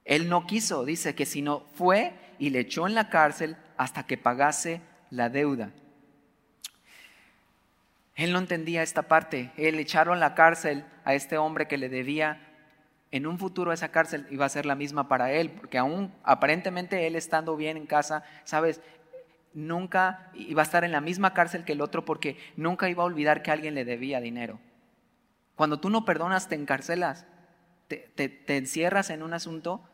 Él 0.04 0.28
no 0.28 0.46
quiso, 0.46 0.84
dice 0.84 1.14
que 1.14 1.26
si 1.26 1.40
no 1.40 1.60
fue 1.74 2.12
y 2.38 2.50
le 2.50 2.60
echó 2.60 2.86
en 2.86 2.94
la 2.94 3.08
cárcel 3.08 3.56
hasta 3.76 4.06
que 4.06 4.18
pagase 4.18 4.80
la 5.14 5.28
deuda. 5.28 5.70
Él 8.16 8.32
no 8.32 8.38
entendía 8.38 8.82
esta 8.82 9.02
parte. 9.02 9.52
Él 9.56 9.78
echaron 9.78 10.20
la 10.20 10.34
cárcel 10.34 10.84
a 11.04 11.14
este 11.14 11.38
hombre 11.38 11.66
que 11.66 11.78
le 11.78 11.88
debía 11.88 12.40
en 13.10 13.26
un 13.28 13.38
futuro 13.38 13.72
esa 13.72 13.92
cárcel 13.92 14.26
iba 14.30 14.44
a 14.44 14.48
ser 14.48 14.66
la 14.66 14.74
misma 14.74 15.06
para 15.06 15.30
él, 15.30 15.50
porque 15.50 15.78
aún 15.78 16.12
aparentemente 16.24 17.06
él 17.06 17.14
estando 17.14 17.56
bien 17.56 17.76
en 17.76 17.86
casa, 17.86 18.24
sabes, 18.42 18.80
nunca 19.52 20.32
iba 20.34 20.62
a 20.62 20.64
estar 20.64 20.82
en 20.82 20.90
la 20.90 21.00
misma 21.00 21.32
cárcel 21.32 21.64
que 21.64 21.74
el 21.74 21.80
otro 21.80 22.04
porque 22.04 22.36
nunca 22.56 22.88
iba 22.88 23.04
a 23.04 23.06
olvidar 23.06 23.42
que 23.42 23.52
alguien 23.52 23.76
le 23.76 23.84
debía 23.84 24.20
dinero. 24.20 24.58
Cuando 25.54 25.78
tú 25.78 25.90
no 25.90 26.04
perdonas, 26.04 26.48
te 26.48 26.56
encarcelas, 26.56 27.24
te, 27.86 28.42
encierras 28.48 29.10
en 29.10 29.22
un 29.22 29.32
asunto 29.32 29.88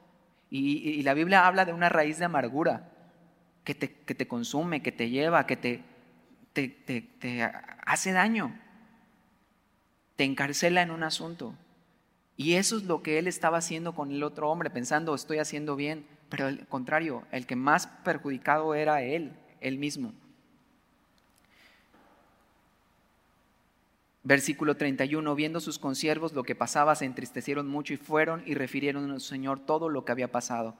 y, 0.49 1.03
la 1.03 1.13
Biblia 1.13 1.47
habla 1.47 1.67
de 1.67 1.75
una 1.75 1.91
raíz 1.91 2.19
de 2.19 2.25
amargura 2.25 2.90
que 3.65 3.75
te, 3.75 3.93
que 3.93 4.15
te 4.15 4.27
consume, 4.27 4.83
que 4.83 4.93
te 4.93 5.11
lleva, 5.11 5.47
que 5.47 5.57
te, 5.57 5.83
te 6.53 7.51
hace 7.87 8.13
daño, 8.13 8.59
te 10.17 10.25
encarcela 10.25 10.83
en 10.83 10.91
un 10.91 11.03
asunto. 11.03 11.55
Y 12.37 12.55
eso 12.55 12.79
es 12.79 12.85
lo 12.85 13.03
que 13.03 13.19
él 13.19 13.27
estaba 13.27 13.59
haciendo 13.59 13.95
con 13.95 14.11
el 14.13 14.23
otro 14.23 14.51
hombre, 14.51 14.71
pensando, 14.71 15.15
estoy 15.15 15.39
haciendo 15.39 15.77
bien, 15.77 16.07
pero 16.31 16.47
al 16.47 16.67
contrario, 16.69 17.25
el 17.33 17.47
que 17.47 17.57
más 17.57 17.87
perjudicado 17.87 18.75
era 18.75 19.03
él, 19.03 19.33
él 19.61 19.77
mismo. 19.77 20.15
Versículo 24.23 24.77
31, 24.77 25.35
viendo 25.35 25.61
sus 25.61 25.79
consiervos 25.79 26.33
lo 26.33 26.43
que 26.43 26.55
pasaba, 26.55 26.95
se 26.95 27.05
entristecieron 27.05 27.69
mucho 27.69 27.93
y 27.93 27.97
fueron 27.97 28.43
y 28.47 28.55
refirieron 28.55 29.11
al 29.11 29.21
Señor 29.21 29.61
todo 29.61 29.89
lo 29.89 30.05
que 30.05 30.13
había 30.13 30.31
pasado. 30.31 30.77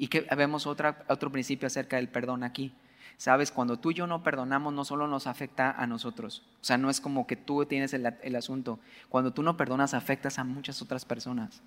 Y 0.00 0.08
que 0.08 0.22
vemos 0.34 0.66
otra, 0.66 1.04
otro 1.08 1.30
principio 1.30 1.66
acerca 1.66 1.96
del 1.96 2.08
perdón 2.08 2.42
aquí. 2.42 2.72
Sabes, 3.18 3.52
cuando 3.52 3.78
tú 3.78 3.90
y 3.90 3.94
yo 3.94 4.06
no 4.06 4.22
perdonamos, 4.22 4.72
no 4.72 4.82
solo 4.86 5.06
nos 5.06 5.26
afecta 5.26 5.72
a 5.72 5.86
nosotros. 5.86 6.42
O 6.62 6.64
sea, 6.64 6.78
no 6.78 6.88
es 6.88 7.02
como 7.02 7.26
que 7.26 7.36
tú 7.36 7.66
tienes 7.66 7.92
el, 7.92 8.34
asunto. 8.34 8.78
Cuando 9.10 9.34
tú 9.34 9.42
no 9.42 9.58
perdonas, 9.58 9.92
afectas 9.92 10.38
a 10.38 10.44
muchas 10.44 10.80
otras 10.80 11.04
personas. 11.04 11.60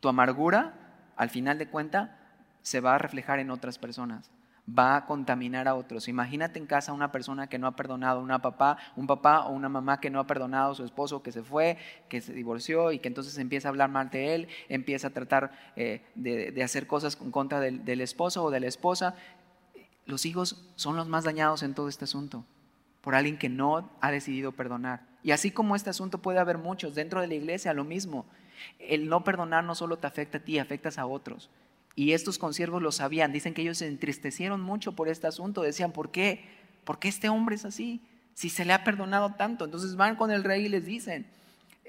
Tu 0.00 0.08
amargura, 0.08 0.74
al 1.14 1.30
final 1.30 1.58
de 1.58 1.68
cuenta, 1.68 2.18
se 2.62 2.80
va 2.80 2.96
a 2.96 2.98
reflejar 2.98 3.38
en 3.38 3.52
otras 3.52 3.78
personas. 3.78 4.32
Va 4.68 4.96
a 4.96 5.06
contaminar 5.06 5.66
a 5.68 5.74
otros. 5.74 6.08
Imagínate 6.08 6.58
en 6.58 6.66
casa 6.66 6.92
una 6.92 7.10
persona 7.10 7.46
que 7.46 7.58
no 7.58 7.66
ha 7.66 7.76
perdonado, 7.76 8.20
una 8.20 8.40
papá, 8.40 8.76
un 8.96 9.06
papá 9.06 9.46
o 9.46 9.52
una 9.52 9.68
mamá 9.68 10.00
que 10.00 10.10
no 10.10 10.20
ha 10.20 10.26
perdonado 10.26 10.72
a 10.72 10.74
su 10.74 10.84
esposo, 10.84 11.22
que 11.22 11.32
se 11.32 11.42
fue, 11.42 11.78
que 12.08 12.20
se 12.20 12.32
divorció 12.34 12.92
y 12.92 12.98
que 12.98 13.08
entonces 13.08 13.38
empieza 13.38 13.68
a 13.68 13.70
hablar 13.70 13.90
mal 13.90 14.10
de 14.10 14.34
él, 14.34 14.48
empieza 14.68 15.08
a 15.08 15.10
tratar 15.10 15.52
eh, 15.76 16.02
de, 16.14 16.62
hacer 16.62 16.86
cosas 16.86 17.18
en 17.20 17.30
contra 17.30 17.60
del 17.60 18.00
esposo 18.00 18.44
o 18.44 18.50
de 18.50 18.60
la 18.60 18.66
esposa 18.66 19.14
los 20.08 20.24
hijos 20.24 20.64
son 20.74 20.96
los 20.96 21.06
más 21.06 21.24
dañados 21.24 21.62
en 21.62 21.74
todo 21.74 21.88
este 21.88 22.04
asunto, 22.04 22.44
por 23.02 23.14
alguien 23.14 23.38
que 23.38 23.50
no 23.50 23.90
ha 24.00 24.10
decidido 24.10 24.52
perdonar. 24.52 25.06
Y 25.22 25.32
así 25.32 25.50
como 25.50 25.76
este 25.76 25.90
asunto 25.90 26.18
puede 26.18 26.38
haber 26.38 26.56
muchos 26.56 26.94
dentro 26.94 27.20
de 27.20 27.26
la 27.26 27.34
iglesia, 27.34 27.74
lo 27.74 27.84
mismo. 27.84 28.24
El 28.78 29.08
no 29.10 29.22
perdonar 29.22 29.64
no 29.64 29.74
solo 29.74 29.98
te 29.98 30.06
afecta 30.06 30.38
a 30.38 30.40
ti, 30.40 30.58
afectas 30.58 30.96
a 30.96 31.04
otros. 31.04 31.50
Y 31.98 32.12
estos 32.12 32.38
consiervos 32.38 32.80
lo 32.80 32.92
sabían, 32.92 33.32
dicen 33.32 33.54
que 33.54 33.62
ellos 33.62 33.78
se 33.78 33.88
entristecieron 33.88 34.60
mucho 34.60 34.92
por 34.92 35.08
este 35.08 35.26
asunto, 35.26 35.62
decían, 35.62 35.90
¿por 35.90 36.12
qué? 36.12 36.44
¿Por 36.84 37.00
qué 37.00 37.08
este 37.08 37.28
hombre 37.28 37.56
es 37.56 37.64
así? 37.64 38.00
Si 38.34 38.50
se 38.50 38.64
le 38.64 38.72
ha 38.72 38.84
perdonado 38.84 39.34
tanto. 39.34 39.64
Entonces 39.64 39.96
van 39.96 40.14
con 40.14 40.30
el 40.30 40.44
rey 40.44 40.66
y 40.66 40.68
les 40.68 40.86
dicen, 40.86 41.26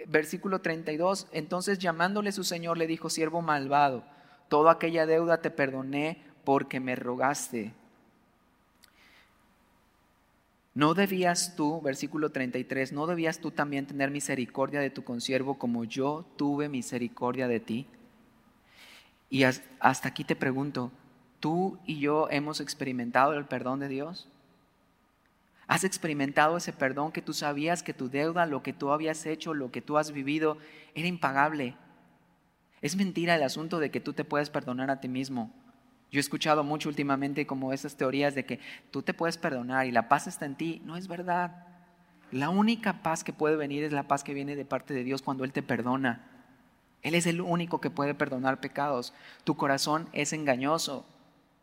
versículo 0.08 0.62
32, 0.62 1.28
entonces 1.32 1.78
llamándole 1.78 2.32
su 2.32 2.44
señor 2.44 2.80
le 2.80 2.88
dijo, 2.88 3.12
siervo 3.12 3.44
malvado, 3.44 4.04
toda 4.48 4.72
aquella 4.72 5.06
deuda 5.06 5.44
te 5.44 5.52
perdoné 5.52 6.18
porque 6.44 6.80
me 6.80 6.96
rogaste. 6.96 7.72
¿No 10.74 10.96
debías 10.96 11.56
tú, 11.56 11.82
versículo 11.82 12.32
33, 12.32 12.94
no 12.94 13.06
debías 13.06 13.38
tú 13.38 13.52
también 13.52 13.86
tener 13.86 14.10
misericordia 14.10 14.80
de 14.80 14.90
tu 14.90 15.04
consiervo 15.04 15.60
como 15.60 15.84
yo 15.84 16.26
tuve 16.36 16.68
misericordia 16.68 17.48
de 17.48 17.60
ti? 17.60 17.88
Y 19.30 19.44
hasta 19.44 20.08
aquí 20.08 20.24
te 20.24 20.36
pregunto, 20.36 20.92
¿tú 21.40 21.78
y 21.86 22.00
yo 22.00 22.28
hemos 22.32 22.60
experimentado 22.60 23.34
el 23.34 23.46
perdón 23.46 23.80
de 23.80 23.88
Dios? 23.88 24.28
¿Has 25.68 25.84
experimentado 25.84 26.58
ese 26.58 26.74
perdón 26.74 27.12
que 27.12 27.22
tú 27.22 27.32
sabías 27.34 27.84
que 27.84 27.94
tu 27.94 28.10
deuda, 28.10 28.48
lo 28.48 28.64
que 28.64 28.74
tú 28.74 28.92
habías 28.92 29.28
hecho, 29.28 29.54
lo 29.54 29.72
que 29.72 29.82
tú 29.82 30.00
has 30.00 30.12
vivido, 30.12 30.58
era 30.96 31.08
impagable? 31.08 31.76
Es 32.82 32.96
mentira 32.96 33.36
el 33.36 33.44
asunto 33.44 33.78
de 33.78 33.92
que 33.92 34.00
tú 34.00 34.14
te 34.14 34.24
puedes 34.24 34.50
perdonar 34.50 34.90
a 34.90 35.00
ti 35.00 35.08
mismo. 35.08 35.54
Yo 36.12 36.20
he 36.20 36.22
escuchado 36.22 36.64
mucho 36.64 36.90
últimamente 36.90 37.46
como 37.46 37.72
esas 37.72 37.96
teorías 37.96 38.34
de 38.34 38.46
que 38.46 38.60
tú 38.90 39.04
te 39.04 39.14
puedes 39.14 39.38
perdonar 39.38 39.86
y 39.86 39.92
la 39.92 40.10
paz 40.10 40.26
está 40.26 40.48
en 40.48 40.56
ti. 40.56 40.82
No 40.86 40.98
es 40.98 41.08
verdad. 41.08 41.68
La 42.32 42.50
única 42.50 43.04
paz 43.04 43.24
que 43.24 43.34
puede 43.34 43.56
venir 43.56 43.84
es 43.84 43.92
la 43.92 44.08
paz 44.08 44.24
que 44.24 44.34
viene 44.34 44.56
de 44.56 44.66
parte 44.66 44.96
de 44.96 45.04
Dios 45.04 45.22
cuando 45.22 45.44
Él 45.44 45.54
te 45.54 45.62
perdona. 45.62 46.29
Él 47.02 47.16
es 47.16 47.26
el 47.26 47.42
único 47.42 47.82
que 47.82 47.90
puede 47.90 48.14
perdonar 48.14 48.60
pecados. 48.60 49.14
Tu 49.44 49.56
corazón 49.56 50.10
es 50.14 50.34
engañoso 50.34 51.06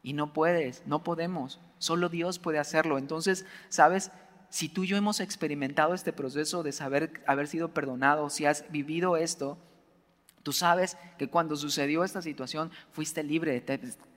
y 0.03 0.12
no 0.12 0.32
puedes, 0.32 0.82
no 0.87 1.03
podemos. 1.05 1.61
Solo 1.78 2.09
Dios 2.09 2.39
puede 2.39 2.59
hacerlo. 2.59 2.99
Entonces, 2.99 3.45
¿sabes? 3.68 4.11
Si 4.49 4.68
tú 4.68 4.84
y 4.84 4.87
yo 4.87 4.97
hemos 4.97 5.20
experimentado 5.20 5.95
este 5.95 6.12
proceso 6.12 6.62
de 6.62 6.72
saber 6.72 7.22
haber 7.26 7.49
sido 7.49 7.74
perdonado, 7.74 8.30
si 8.30 8.47
has 8.47 8.70
vivido 8.70 9.16
esto, 9.16 9.59
Tú 10.47 10.53
sabes 10.53 10.97
que 11.18 11.26
cuando 11.26 11.57
sucedió 11.57 12.05
esta 12.05 12.22
situación 12.22 12.70
fuiste 12.93 13.24
libre, 13.24 13.64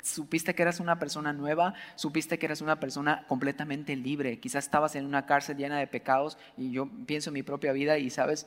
supiste 0.04 0.54
que 0.54 0.62
eras 0.62 0.80
una 0.80 1.00
persona 1.00 1.34
nueva, 1.34 1.74
supiste 1.96 2.38
que 2.38 2.46
eras 2.46 2.62
una 2.62 2.80
persona 2.80 3.26
completamente 3.28 3.96
libre. 3.96 4.40
Quizás 4.40 4.66
estabas 4.66 4.94
en 4.94 5.08
una 5.08 5.26
cárcel 5.26 5.58
llena 5.58 5.80
de 5.80 5.88
pecados 5.88 6.38
y 6.56 6.70
yo 6.70 6.88
pienso 7.08 7.32
en 7.32 7.34
mi 7.34 7.42
propia 7.42 7.72
vida 7.72 7.98
y 7.98 8.12
sabes, 8.12 8.46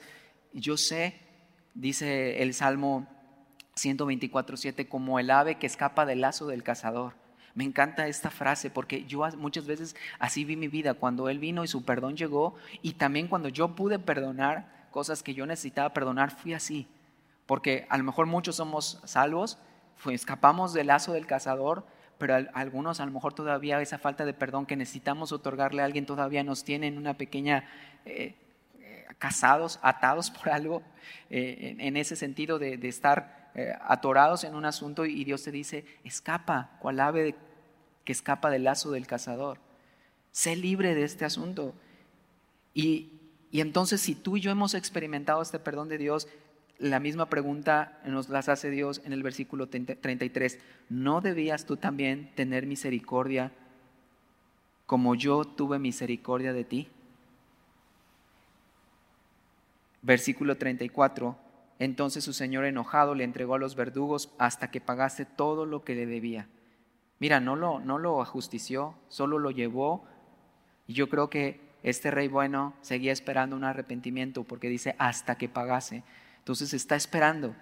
yo 0.52 0.76
sé, 0.76 1.18
dice 1.74 2.42
el 2.42 2.54
Salmo 2.54 3.06
124.7, 3.76 4.88
como 4.88 5.18
el 5.18 5.30
ave 5.30 5.56
que 5.56 5.66
escapa 5.66 6.06
del 6.06 6.20
lazo 6.20 6.46
del 6.46 6.62
cazador. 6.62 7.14
Me 7.54 7.64
encanta 7.64 8.06
esta 8.06 8.30
frase 8.30 8.70
porque 8.70 9.04
yo 9.04 9.26
muchas 9.36 9.66
veces 9.66 9.94
así 10.18 10.44
vi 10.44 10.56
mi 10.56 10.68
vida, 10.68 10.94
cuando 10.94 11.28
Él 11.28 11.38
vino 11.38 11.64
y 11.64 11.68
su 11.68 11.84
perdón 11.84 12.16
llegó 12.16 12.54
y 12.80 12.94
también 12.94 13.28
cuando 13.28 13.48
yo 13.48 13.74
pude 13.74 13.98
perdonar 13.98 14.86
cosas 14.90 15.22
que 15.22 15.34
yo 15.34 15.46
necesitaba 15.46 15.92
perdonar, 15.92 16.30
fui 16.30 16.54
así 16.54 16.86
porque 17.46 17.86
a 17.90 17.98
lo 17.98 18.04
mejor 18.04 18.26
muchos 18.26 18.56
somos 18.56 19.00
salvos, 19.04 19.58
escapamos 20.10 20.72
del 20.72 20.86
lazo 20.86 21.12
del 21.12 21.26
cazador, 21.26 21.84
pero 22.18 22.34
algunos 22.54 23.00
a 23.00 23.04
lo 23.06 23.12
mejor 23.12 23.34
todavía 23.34 23.80
esa 23.80 23.98
falta 23.98 24.24
de 24.24 24.32
perdón 24.32 24.64
que 24.64 24.76
necesitamos 24.76 25.32
otorgarle 25.32 25.82
a 25.82 25.84
alguien 25.84 26.06
todavía 26.06 26.44
nos 26.44 26.64
tiene 26.64 26.86
en 26.86 26.98
una 26.98 27.14
pequeña... 27.14 27.68
Eh, 28.04 28.36
casados, 29.22 29.78
atados 29.82 30.32
por 30.32 30.50
algo, 30.50 30.82
eh, 31.30 31.76
en, 31.78 31.96
ese 31.96 32.16
sentido 32.16 32.58
de, 32.58 32.74
estar 32.88 33.52
atorados 33.86 34.42
en 34.42 34.56
un 34.56 34.64
asunto 34.64 35.04
y 35.04 35.22
Dios 35.22 35.44
te 35.44 35.52
dice, 35.52 35.84
escapa, 36.02 36.76
cual 36.80 36.98
ave 36.98 37.36
que 38.04 38.10
escapa 38.10 38.50
del 38.50 38.64
lazo 38.64 38.90
del 38.90 39.06
cazador. 39.06 39.60
Sé 40.32 40.56
libre 40.56 40.96
de 40.96 41.04
este 41.04 41.24
asunto. 41.24 41.72
Y, 42.74 43.12
y 43.52 43.60
entonces 43.60 44.00
si 44.00 44.16
tú 44.16 44.38
y 44.38 44.40
yo 44.40 44.50
hemos 44.50 44.74
experimentado 44.74 45.40
este 45.40 45.60
perdón 45.60 45.88
de 45.88 45.98
Dios, 45.98 46.26
la 46.80 46.98
misma 46.98 47.26
pregunta 47.26 48.00
nos 48.04 48.28
las 48.28 48.48
hace 48.48 48.70
Dios 48.70 49.02
en 49.04 49.12
el 49.12 49.22
versículo 49.22 49.68
33. 49.68 50.58
¿No 50.88 51.20
debías 51.20 51.64
tú 51.64 51.76
también 51.76 52.32
tener 52.34 52.66
misericordia 52.66 53.52
como 54.84 55.14
yo 55.14 55.44
tuve 55.44 55.78
misericordia 55.78 56.52
de 56.52 56.64
ti? 56.64 56.88
Versículo 60.02 60.56
34. 60.56 61.36
Entonces 61.78 62.24
su 62.24 62.32
señor 62.32 62.64
enojado 62.64 63.14
le 63.14 63.24
entregó 63.24 63.54
a 63.54 63.58
los 63.58 63.74
verdugos 63.74 64.32
hasta 64.38 64.70
que 64.70 64.80
pagase 64.80 65.24
todo 65.24 65.66
lo 65.66 65.84
que 65.84 65.94
le 65.94 66.06
debía. 66.06 66.48
Mira, 67.18 67.40
no 67.40 67.56
lo, 67.56 67.80
no 67.80 67.98
lo 67.98 68.20
ajustició, 68.20 68.94
solo 69.08 69.38
lo 69.38 69.50
llevó. 69.50 70.04
Y 70.86 70.94
yo 70.94 71.08
creo 71.08 71.30
que 71.30 71.60
este 71.82 72.10
rey 72.10 72.28
bueno 72.28 72.74
seguía 72.82 73.12
esperando 73.12 73.56
un 73.56 73.64
arrepentimiento 73.64 74.44
porque 74.44 74.68
dice 74.68 74.94
hasta 74.98 75.36
que 75.36 75.48
pagase. 75.48 76.02
Entonces 76.38 76.74
está 76.74 76.96
esperando. 76.96 77.54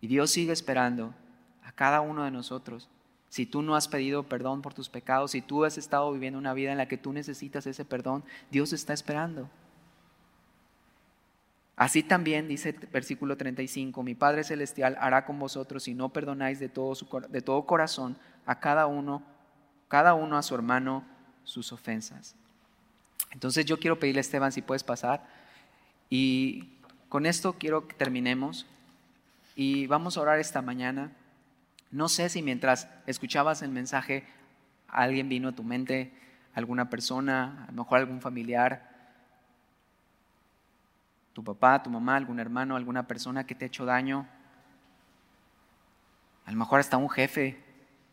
Y 0.00 0.06
Dios 0.06 0.30
sigue 0.30 0.52
esperando 0.52 1.14
a 1.62 1.72
cada 1.72 2.00
uno 2.00 2.24
de 2.24 2.30
nosotros. 2.30 2.88
Si 3.28 3.46
tú 3.46 3.62
no 3.62 3.76
has 3.76 3.88
pedido 3.88 4.24
perdón 4.24 4.60
por 4.60 4.74
tus 4.74 4.88
pecados, 4.90 5.30
si 5.30 5.40
tú 5.40 5.64
has 5.64 5.78
estado 5.78 6.12
viviendo 6.12 6.38
una 6.38 6.52
vida 6.52 6.72
en 6.72 6.78
la 6.78 6.88
que 6.88 6.98
tú 6.98 7.12
necesitas 7.12 7.66
ese 7.66 7.84
perdón, 7.84 8.24
Dios 8.50 8.72
está 8.72 8.92
esperando. 8.92 9.48
Así 11.82 12.04
también 12.04 12.46
dice 12.46 12.76
versículo 12.92 13.36
35, 13.36 14.04
mi 14.04 14.14
Padre 14.14 14.44
Celestial 14.44 14.96
hará 15.00 15.24
con 15.24 15.40
vosotros 15.40 15.82
si 15.82 15.94
no 15.94 16.10
perdonáis 16.10 16.60
de 16.60 16.68
todo, 16.68 16.94
su, 16.94 17.08
de 17.28 17.42
todo 17.42 17.66
corazón 17.66 18.16
a 18.46 18.60
cada 18.60 18.86
uno, 18.86 19.20
cada 19.88 20.14
uno 20.14 20.38
a 20.38 20.44
su 20.44 20.54
hermano 20.54 21.04
sus 21.42 21.72
ofensas. 21.72 22.36
Entonces 23.32 23.66
yo 23.66 23.80
quiero 23.80 23.98
pedirle 23.98 24.20
Esteban 24.20 24.52
si 24.52 24.62
puedes 24.62 24.84
pasar 24.84 25.26
y 26.08 26.68
con 27.08 27.26
esto 27.26 27.54
quiero 27.54 27.88
que 27.88 27.96
terminemos 27.96 28.64
y 29.56 29.88
vamos 29.88 30.16
a 30.16 30.20
orar 30.20 30.38
esta 30.38 30.62
mañana. 30.62 31.10
No 31.90 32.08
sé 32.08 32.28
si 32.28 32.42
mientras 32.42 32.86
escuchabas 33.08 33.60
el 33.60 33.72
mensaje 33.72 34.22
alguien 34.86 35.28
vino 35.28 35.48
a 35.48 35.56
tu 35.56 35.64
mente, 35.64 36.12
alguna 36.54 36.88
persona, 36.90 37.64
a 37.64 37.72
lo 37.72 37.82
mejor 37.82 37.98
algún 37.98 38.20
familiar. 38.20 38.91
Tu 41.32 41.42
papá, 41.42 41.82
tu 41.82 41.90
mamá, 41.90 42.16
algún 42.16 42.40
hermano, 42.40 42.76
alguna 42.76 43.06
persona 43.06 43.44
que 43.44 43.54
te 43.54 43.64
ha 43.64 43.68
hecho 43.68 43.84
daño. 43.84 44.26
A 46.44 46.50
lo 46.50 46.56
mejor 46.56 46.80
hasta 46.80 46.96
un 46.96 47.08
jefe 47.08 47.62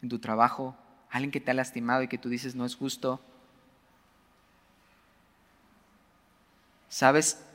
en 0.02 0.10
tu 0.10 0.20
trabajo, 0.20 0.76
alguien 1.10 1.32
que 1.32 1.42
te 1.42 1.52
ha 1.52 1.54
lastimado 1.54 2.04
y 2.04 2.08
que 2.08 2.18
tú 2.18 2.30
dices 2.30 2.56
no 2.56 2.66
es 2.66 2.76
justo. 2.76 3.20
¿Sabes? 6.88 7.46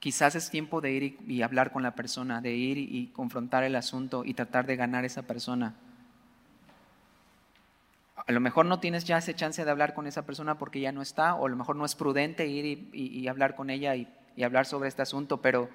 Quizás 0.00 0.34
es 0.34 0.50
tiempo 0.50 0.80
de 0.80 0.92
ir 0.92 1.18
y, 1.26 1.42
hablar 1.42 1.72
con 1.72 1.82
la 1.82 1.94
persona, 1.94 2.40
de 2.40 2.54
ir 2.54 2.78
y 2.78 3.08
confrontar 3.08 3.64
el 3.64 3.76
asunto 3.76 4.24
y 4.24 4.34
tratar 4.34 4.66
de 4.66 4.76
ganar 4.76 5.04
a 5.04 5.06
esa 5.06 5.22
persona. 5.22 5.74
A 8.28 8.32
lo 8.32 8.40
mejor 8.40 8.66
no 8.66 8.78
tienes 8.78 9.04
ya 9.04 9.16
esa 9.16 9.34
chance 9.34 9.64
de 9.64 9.70
hablar 9.70 9.94
con 9.94 10.06
esa 10.06 10.26
persona 10.26 10.58
porque 10.58 10.80
ya 10.80 10.92
no 10.92 11.00
está, 11.00 11.34
o 11.34 11.46
a 11.46 11.48
lo 11.48 11.56
mejor 11.56 11.76
no 11.76 11.86
es 11.86 11.94
prudente 11.94 12.46
ir 12.46 12.90
y, 12.92 13.26
hablar 13.26 13.54
con 13.54 13.70
ella 13.70 13.96
y, 13.96 14.06
y 14.38 14.44
hablar 14.44 14.66
sobre 14.66 14.88
este 14.88 15.02
asunto, 15.02 15.42
pero 15.42 15.68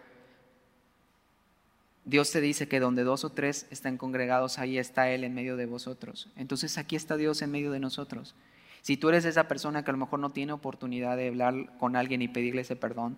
Dios 2.05 2.31
te 2.31 2.39
dice 2.39 2.69
que 2.69 2.79
donde 2.79 3.03
dos 3.03 3.25
o 3.25 3.29
tres 3.29 3.67
están 3.71 3.97
congregados, 3.97 4.57
ahí 4.57 4.77
está 4.77 5.09
Él 5.09 5.25
en 5.25 5.33
medio 5.33 5.57
de 5.57 5.65
vosotros. 5.65 6.29
Entonces 6.37 6.77
aquí 6.77 6.95
está 6.95 7.17
Dios 7.17 7.41
en 7.41 7.51
medio 7.51 7.73
de 7.73 7.81
nosotros. 7.81 8.35
Si 8.81 8.95
tú 8.95 9.09
eres 9.09 9.25
esa 9.25 9.49
persona 9.49 9.83
que 9.83 9.91
a 9.91 9.93
lo 9.93 9.97
mejor 9.97 10.19
no 10.19 10.31
tiene 10.31 10.53
oportunidad 10.53 11.17
de 11.17 11.27
hablar 11.27 11.77
con 11.77 11.97
alguien 11.97 12.21
y 12.21 12.29
pedirle 12.29 12.61
ese 12.61 12.77
perdón, 12.77 13.17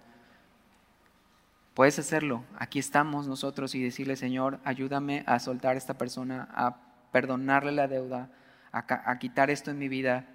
puedes 1.75 1.99
hacerlo. 1.99 2.43
Aquí 2.57 2.79
estamos 2.79 3.27
nosotros 3.27 3.75
y 3.75 3.83
decirle, 3.83 4.15
Señor, 4.15 4.59
ayúdame 4.63 5.23
a 5.27 5.37
soltar 5.37 5.75
a 5.75 5.77
esta 5.77 5.95
persona, 5.95 6.49
a 6.55 6.77
perdonarle 7.11 7.71
la 7.71 7.87
deuda, 7.87 8.31
a, 8.71 9.11
a 9.11 9.19
quitar 9.19 9.51
esto 9.51 9.69
en 9.69 9.77
mi 9.77 9.89
vida 9.89 10.25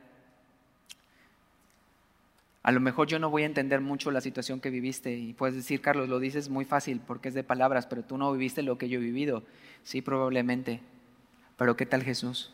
a 2.63 2.73
lo 2.73 2.81
mejor 2.81 3.09
yo 3.09 3.19
no 3.19 3.31
voy 3.31 3.45
a 3.45 3.47
entender 3.47 3.81
mucho 3.81 4.11
la 4.11 4.21
situación 4.21 4.61
que 4.61 4.69
viviste 4.69 5.17
y 5.17 5.33
puedes 5.33 5.57
decir, 5.57 5.81
Carlos, 5.81 6.09
lo 6.09 6.19
dices 6.19 6.51
muy 6.51 6.67
fácil 6.67 7.01
porque 7.07 7.29
es 7.29 7.35
de 7.35 7.43
palabras, 7.43 7.87
pero 7.87 8.03
tú 8.03 8.19
no 8.19 8.31
viviste 8.33 8.63
lo 8.63 8.77
que 8.77 8.89
yo 8.89 8.99
he 8.99 9.03
vivido. 9.03 9.43
Sí, 9.83 10.03
probablemente. 10.03 10.81
Pero 11.57 11.77
¿qué 11.77 11.87
tal 11.87 12.03
Jesús? 12.03 12.53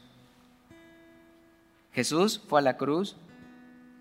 Jesús 1.92 2.40
fue 2.46 2.60
a 2.60 2.62
la 2.62 2.76
cruz 2.76 3.16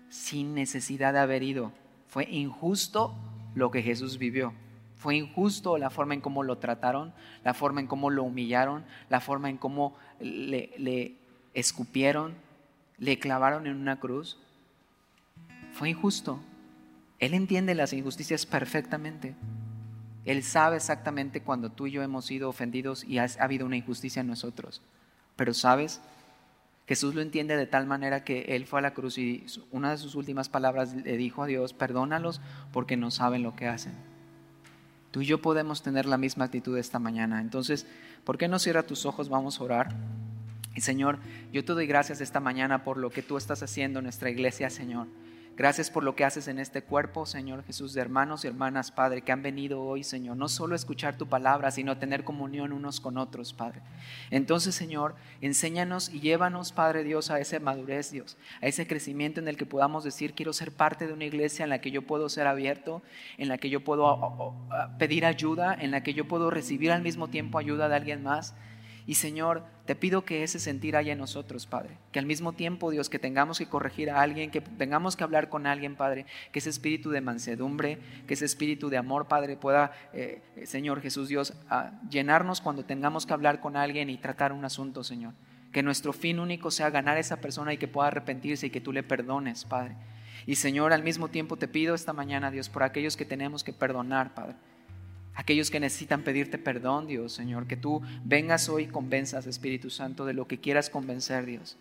sin 0.08 0.54
necesidad 0.54 1.12
de 1.12 1.18
haber 1.18 1.42
ido. 1.42 1.72
Fue 2.06 2.24
injusto 2.30 3.14
lo 3.56 3.72
que 3.72 3.82
Jesús 3.82 4.18
vivió. 4.18 4.52
Fue 4.96 5.16
injusto 5.16 5.76
la 5.76 5.90
forma 5.90 6.14
en 6.14 6.20
cómo 6.20 6.44
lo 6.44 6.58
trataron, 6.58 7.12
la 7.42 7.52
forma 7.52 7.80
en 7.80 7.88
cómo 7.88 8.10
lo 8.10 8.22
humillaron, 8.22 8.84
la 9.08 9.20
forma 9.20 9.50
en 9.50 9.56
cómo 9.56 9.96
le, 10.20 10.70
le 10.78 11.14
escupieron, 11.52 12.34
le 12.98 13.18
clavaron 13.18 13.66
en 13.66 13.76
una 13.76 13.98
cruz 13.98 14.38
fue 15.76 15.90
injusto. 15.90 16.40
Él 17.18 17.34
entiende 17.34 17.74
las 17.74 17.92
injusticias 17.92 18.46
perfectamente. 18.46 19.34
Él 20.24 20.42
sabe 20.42 20.76
exactamente 20.76 21.42
cuando 21.42 21.70
tú 21.70 21.86
y 21.86 21.92
yo 21.92 22.02
hemos 22.02 22.26
sido 22.26 22.48
ofendidos 22.48 23.04
y 23.04 23.18
ha 23.18 23.26
habido 23.38 23.66
una 23.66 23.76
injusticia 23.76 24.20
en 24.20 24.26
nosotros. 24.26 24.82
Pero 25.36 25.54
sabes, 25.54 26.00
Jesús 26.88 27.14
lo 27.14 27.20
entiende 27.20 27.56
de 27.56 27.66
tal 27.66 27.86
manera 27.86 28.24
que 28.24 28.42
Él 28.56 28.66
fue 28.66 28.80
a 28.80 28.82
la 28.82 28.94
cruz 28.94 29.18
y 29.18 29.46
una 29.70 29.90
de 29.90 29.98
sus 29.98 30.14
últimas 30.14 30.48
palabras 30.48 30.94
le 30.94 31.16
dijo 31.16 31.42
a 31.42 31.46
Dios, 31.46 31.72
perdónalos 31.72 32.40
porque 32.72 32.96
no 32.96 33.10
saben 33.10 33.42
lo 33.42 33.54
que 33.54 33.68
hacen. 33.68 33.92
Tú 35.10 35.22
y 35.22 35.26
yo 35.26 35.40
podemos 35.40 35.82
tener 35.82 36.06
la 36.06 36.18
misma 36.18 36.46
actitud 36.46 36.76
esta 36.76 36.98
mañana. 36.98 37.40
Entonces, 37.40 37.86
¿por 38.24 38.38
qué 38.38 38.48
no 38.48 38.58
cierra 38.58 38.86
tus 38.86 39.06
ojos? 39.06 39.28
Vamos 39.28 39.60
a 39.60 39.64
orar. 39.64 39.94
Y 40.74 40.80
Señor, 40.80 41.18
yo 41.52 41.64
te 41.64 41.72
doy 41.72 41.86
gracias 41.86 42.20
esta 42.20 42.40
mañana 42.40 42.84
por 42.84 42.98
lo 42.98 43.10
que 43.10 43.22
tú 43.22 43.36
estás 43.36 43.62
haciendo 43.62 44.00
en 44.00 44.04
nuestra 44.04 44.30
iglesia, 44.30 44.70
Señor. 44.70 45.06
Gracias 45.56 45.90
por 45.90 46.04
lo 46.04 46.14
que 46.14 46.26
haces 46.26 46.48
en 46.48 46.58
este 46.58 46.82
cuerpo, 46.82 47.24
Señor 47.24 47.64
Jesús, 47.64 47.94
de 47.94 48.02
hermanos 48.02 48.44
y 48.44 48.46
hermanas, 48.46 48.90
Padre, 48.90 49.22
que 49.22 49.32
han 49.32 49.42
venido 49.42 49.80
hoy, 49.80 50.04
Señor, 50.04 50.36
no 50.36 50.48
solo 50.48 50.74
a 50.74 50.76
escuchar 50.76 51.16
tu 51.16 51.28
palabra, 51.28 51.70
sino 51.70 51.96
tener 51.96 52.24
comunión 52.24 52.74
unos 52.74 53.00
con 53.00 53.16
otros, 53.16 53.54
Padre. 53.54 53.80
Entonces, 54.30 54.74
Señor, 54.74 55.14
enséñanos 55.40 56.10
y 56.12 56.20
llévanos, 56.20 56.72
Padre 56.72 57.04
Dios, 57.04 57.30
a 57.30 57.40
esa 57.40 57.58
madurez, 57.58 58.10
Dios, 58.10 58.36
a 58.60 58.66
ese 58.66 58.86
crecimiento 58.86 59.40
en 59.40 59.48
el 59.48 59.56
que 59.56 59.64
podamos 59.64 60.04
decir, 60.04 60.34
quiero 60.34 60.52
ser 60.52 60.72
parte 60.72 61.06
de 61.06 61.14
una 61.14 61.24
iglesia 61.24 61.62
en 61.64 61.70
la 61.70 61.80
que 61.80 61.90
yo 61.90 62.02
puedo 62.02 62.28
ser 62.28 62.46
abierto, 62.46 63.00
en 63.38 63.48
la 63.48 63.56
que 63.56 63.70
yo 63.70 63.82
puedo 63.82 64.54
pedir 64.98 65.24
ayuda, 65.24 65.74
en 65.74 65.90
la 65.90 66.02
que 66.02 66.12
yo 66.12 66.28
puedo 66.28 66.50
recibir 66.50 66.92
al 66.92 67.00
mismo 67.00 67.28
tiempo 67.28 67.56
ayuda 67.56 67.88
de 67.88 67.96
alguien 67.96 68.22
más 68.22 68.54
y 69.06 69.14
Señor, 69.14 69.62
te 69.84 69.94
pido 69.94 70.24
que 70.24 70.42
ese 70.42 70.58
sentir 70.58 70.96
haya 70.96 71.12
en 71.12 71.18
nosotros, 71.18 71.66
Padre. 71.66 71.96
Que 72.10 72.18
al 72.18 72.26
mismo 72.26 72.54
tiempo, 72.54 72.90
Dios, 72.90 73.08
que 73.08 73.20
tengamos 73.20 73.58
que 73.58 73.68
corregir 73.68 74.10
a 74.10 74.20
alguien, 74.20 74.50
que 74.50 74.60
tengamos 74.60 75.14
que 75.14 75.22
hablar 75.22 75.48
con 75.48 75.68
alguien, 75.68 75.94
Padre. 75.94 76.26
Que 76.50 76.58
ese 76.58 76.70
espíritu 76.70 77.10
de 77.10 77.20
mansedumbre, 77.20 78.00
que 78.26 78.34
ese 78.34 78.44
espíritu 78.44 78.88
de 78.88 78.96
amor, 78.96 79.28
Padre, 79.28 79.56
pueda, 79.56 79.92
eh, 80.12 80.42
Señor 80.64 81.00
Jesús 81.02 81.28
Dios, 81.28 81.54
llenarnos 82.10 82.60
cuando 82.60 82.84
tengamos 82.84 83.26
que 83.26 83.32
hablar 83.32 83.60
con 83.60 83.76
alguien 83.76 84.10
y 84.10 84.18
tratar 84.18 84.52
un 84.52 84.64
asunto, 84.64 85.04
Señor. 85.04 85.34
Que 85.70 85.84
nuestro 85.84 86.12
fin 86.12 86.40
único 86.40 86.72
sea 86.72 86.90
ganar 86.90 87.16
a 87.16 87.20
esa 87.20 87.40
persona 87.40 87.72
y 87.72 87.78
que 87.78 87.86
pueda 87.86 88.08
arrepentirse 88.08 88.66
y 88.66 88.70
que 88.70 88.80
tú 88.80 88.92
le 88.92 89.04
perdones, 89.04 89.64
Padre. 89.64 89.94
Y 90.46 90.56
Señor, 90.56 90.92
al 90.92 91.04
mismo 91.04 91.28
tiempo 91.28 91.56
te 91.56 91.68
pido 91.68 91.94
esta 91.94 92.12
mañana, 92.12 92.50
Dios, 92.50 92.68
por 92.68 92.82
aquellos 92.82 93.16
que 93.16 93.24
tenemos 93.24 93.62
que 93.62 93.72
perdonar, 93.72 94.34
Padre 94.34 94.56
aquellos 95.36 95.70
que 95.70 95.78
necesitan 95.78 96.22
pedirte 96.22 96.58
perdón, 96.58 97.06
Dios, 97.06 97.32
Señor, 97.32 97.66
que 97.66 97.76
tú 97.76 98.02
vengas 98.24 98.68
hoy 98.68 98.84
y 98.84 98.88
convenzas, 98.88 99.46
Espíritu 99.46 99.90
Santo, 99.90 100.24
de 100.24 100.32
lo 100.32 100.48
que 100.48 100.58
quieras 100.58 100.90
convencer, 100.90 101.46
Dios. 101.46 101.76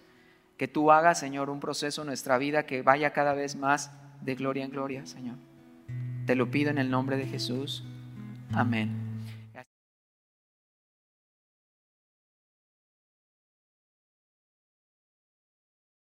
Que 0.58 0.68
tú 0.68 0.91
hagas, 0.91 1.20
Señor, 1.20 1.49
un 1.49 1.60
proceso 1.60 2.01
en 2.01 2.08
nuestra 2.08 2.38
vida 2.38 2.66
que 2.66 2.82
vaya 2.82 3.12
cada 3.12 3.34
vez 3.34 3.56
más 3.56 3.91
de 4.22 4.36
gloria 4.36 4.66
en 4.66 4.72
gloria, 4.72 5.06
Señor. 5.06 5.38
Te 6.26 6.36
lo 6.36 6.51
pido 6.51 6.70
en 6.70 6.78
el 6.78 6.89
nombre 6.89 7.18
de 7.18 7.26
Jesús. 7.26 7.84
Amén. 8.53 9.05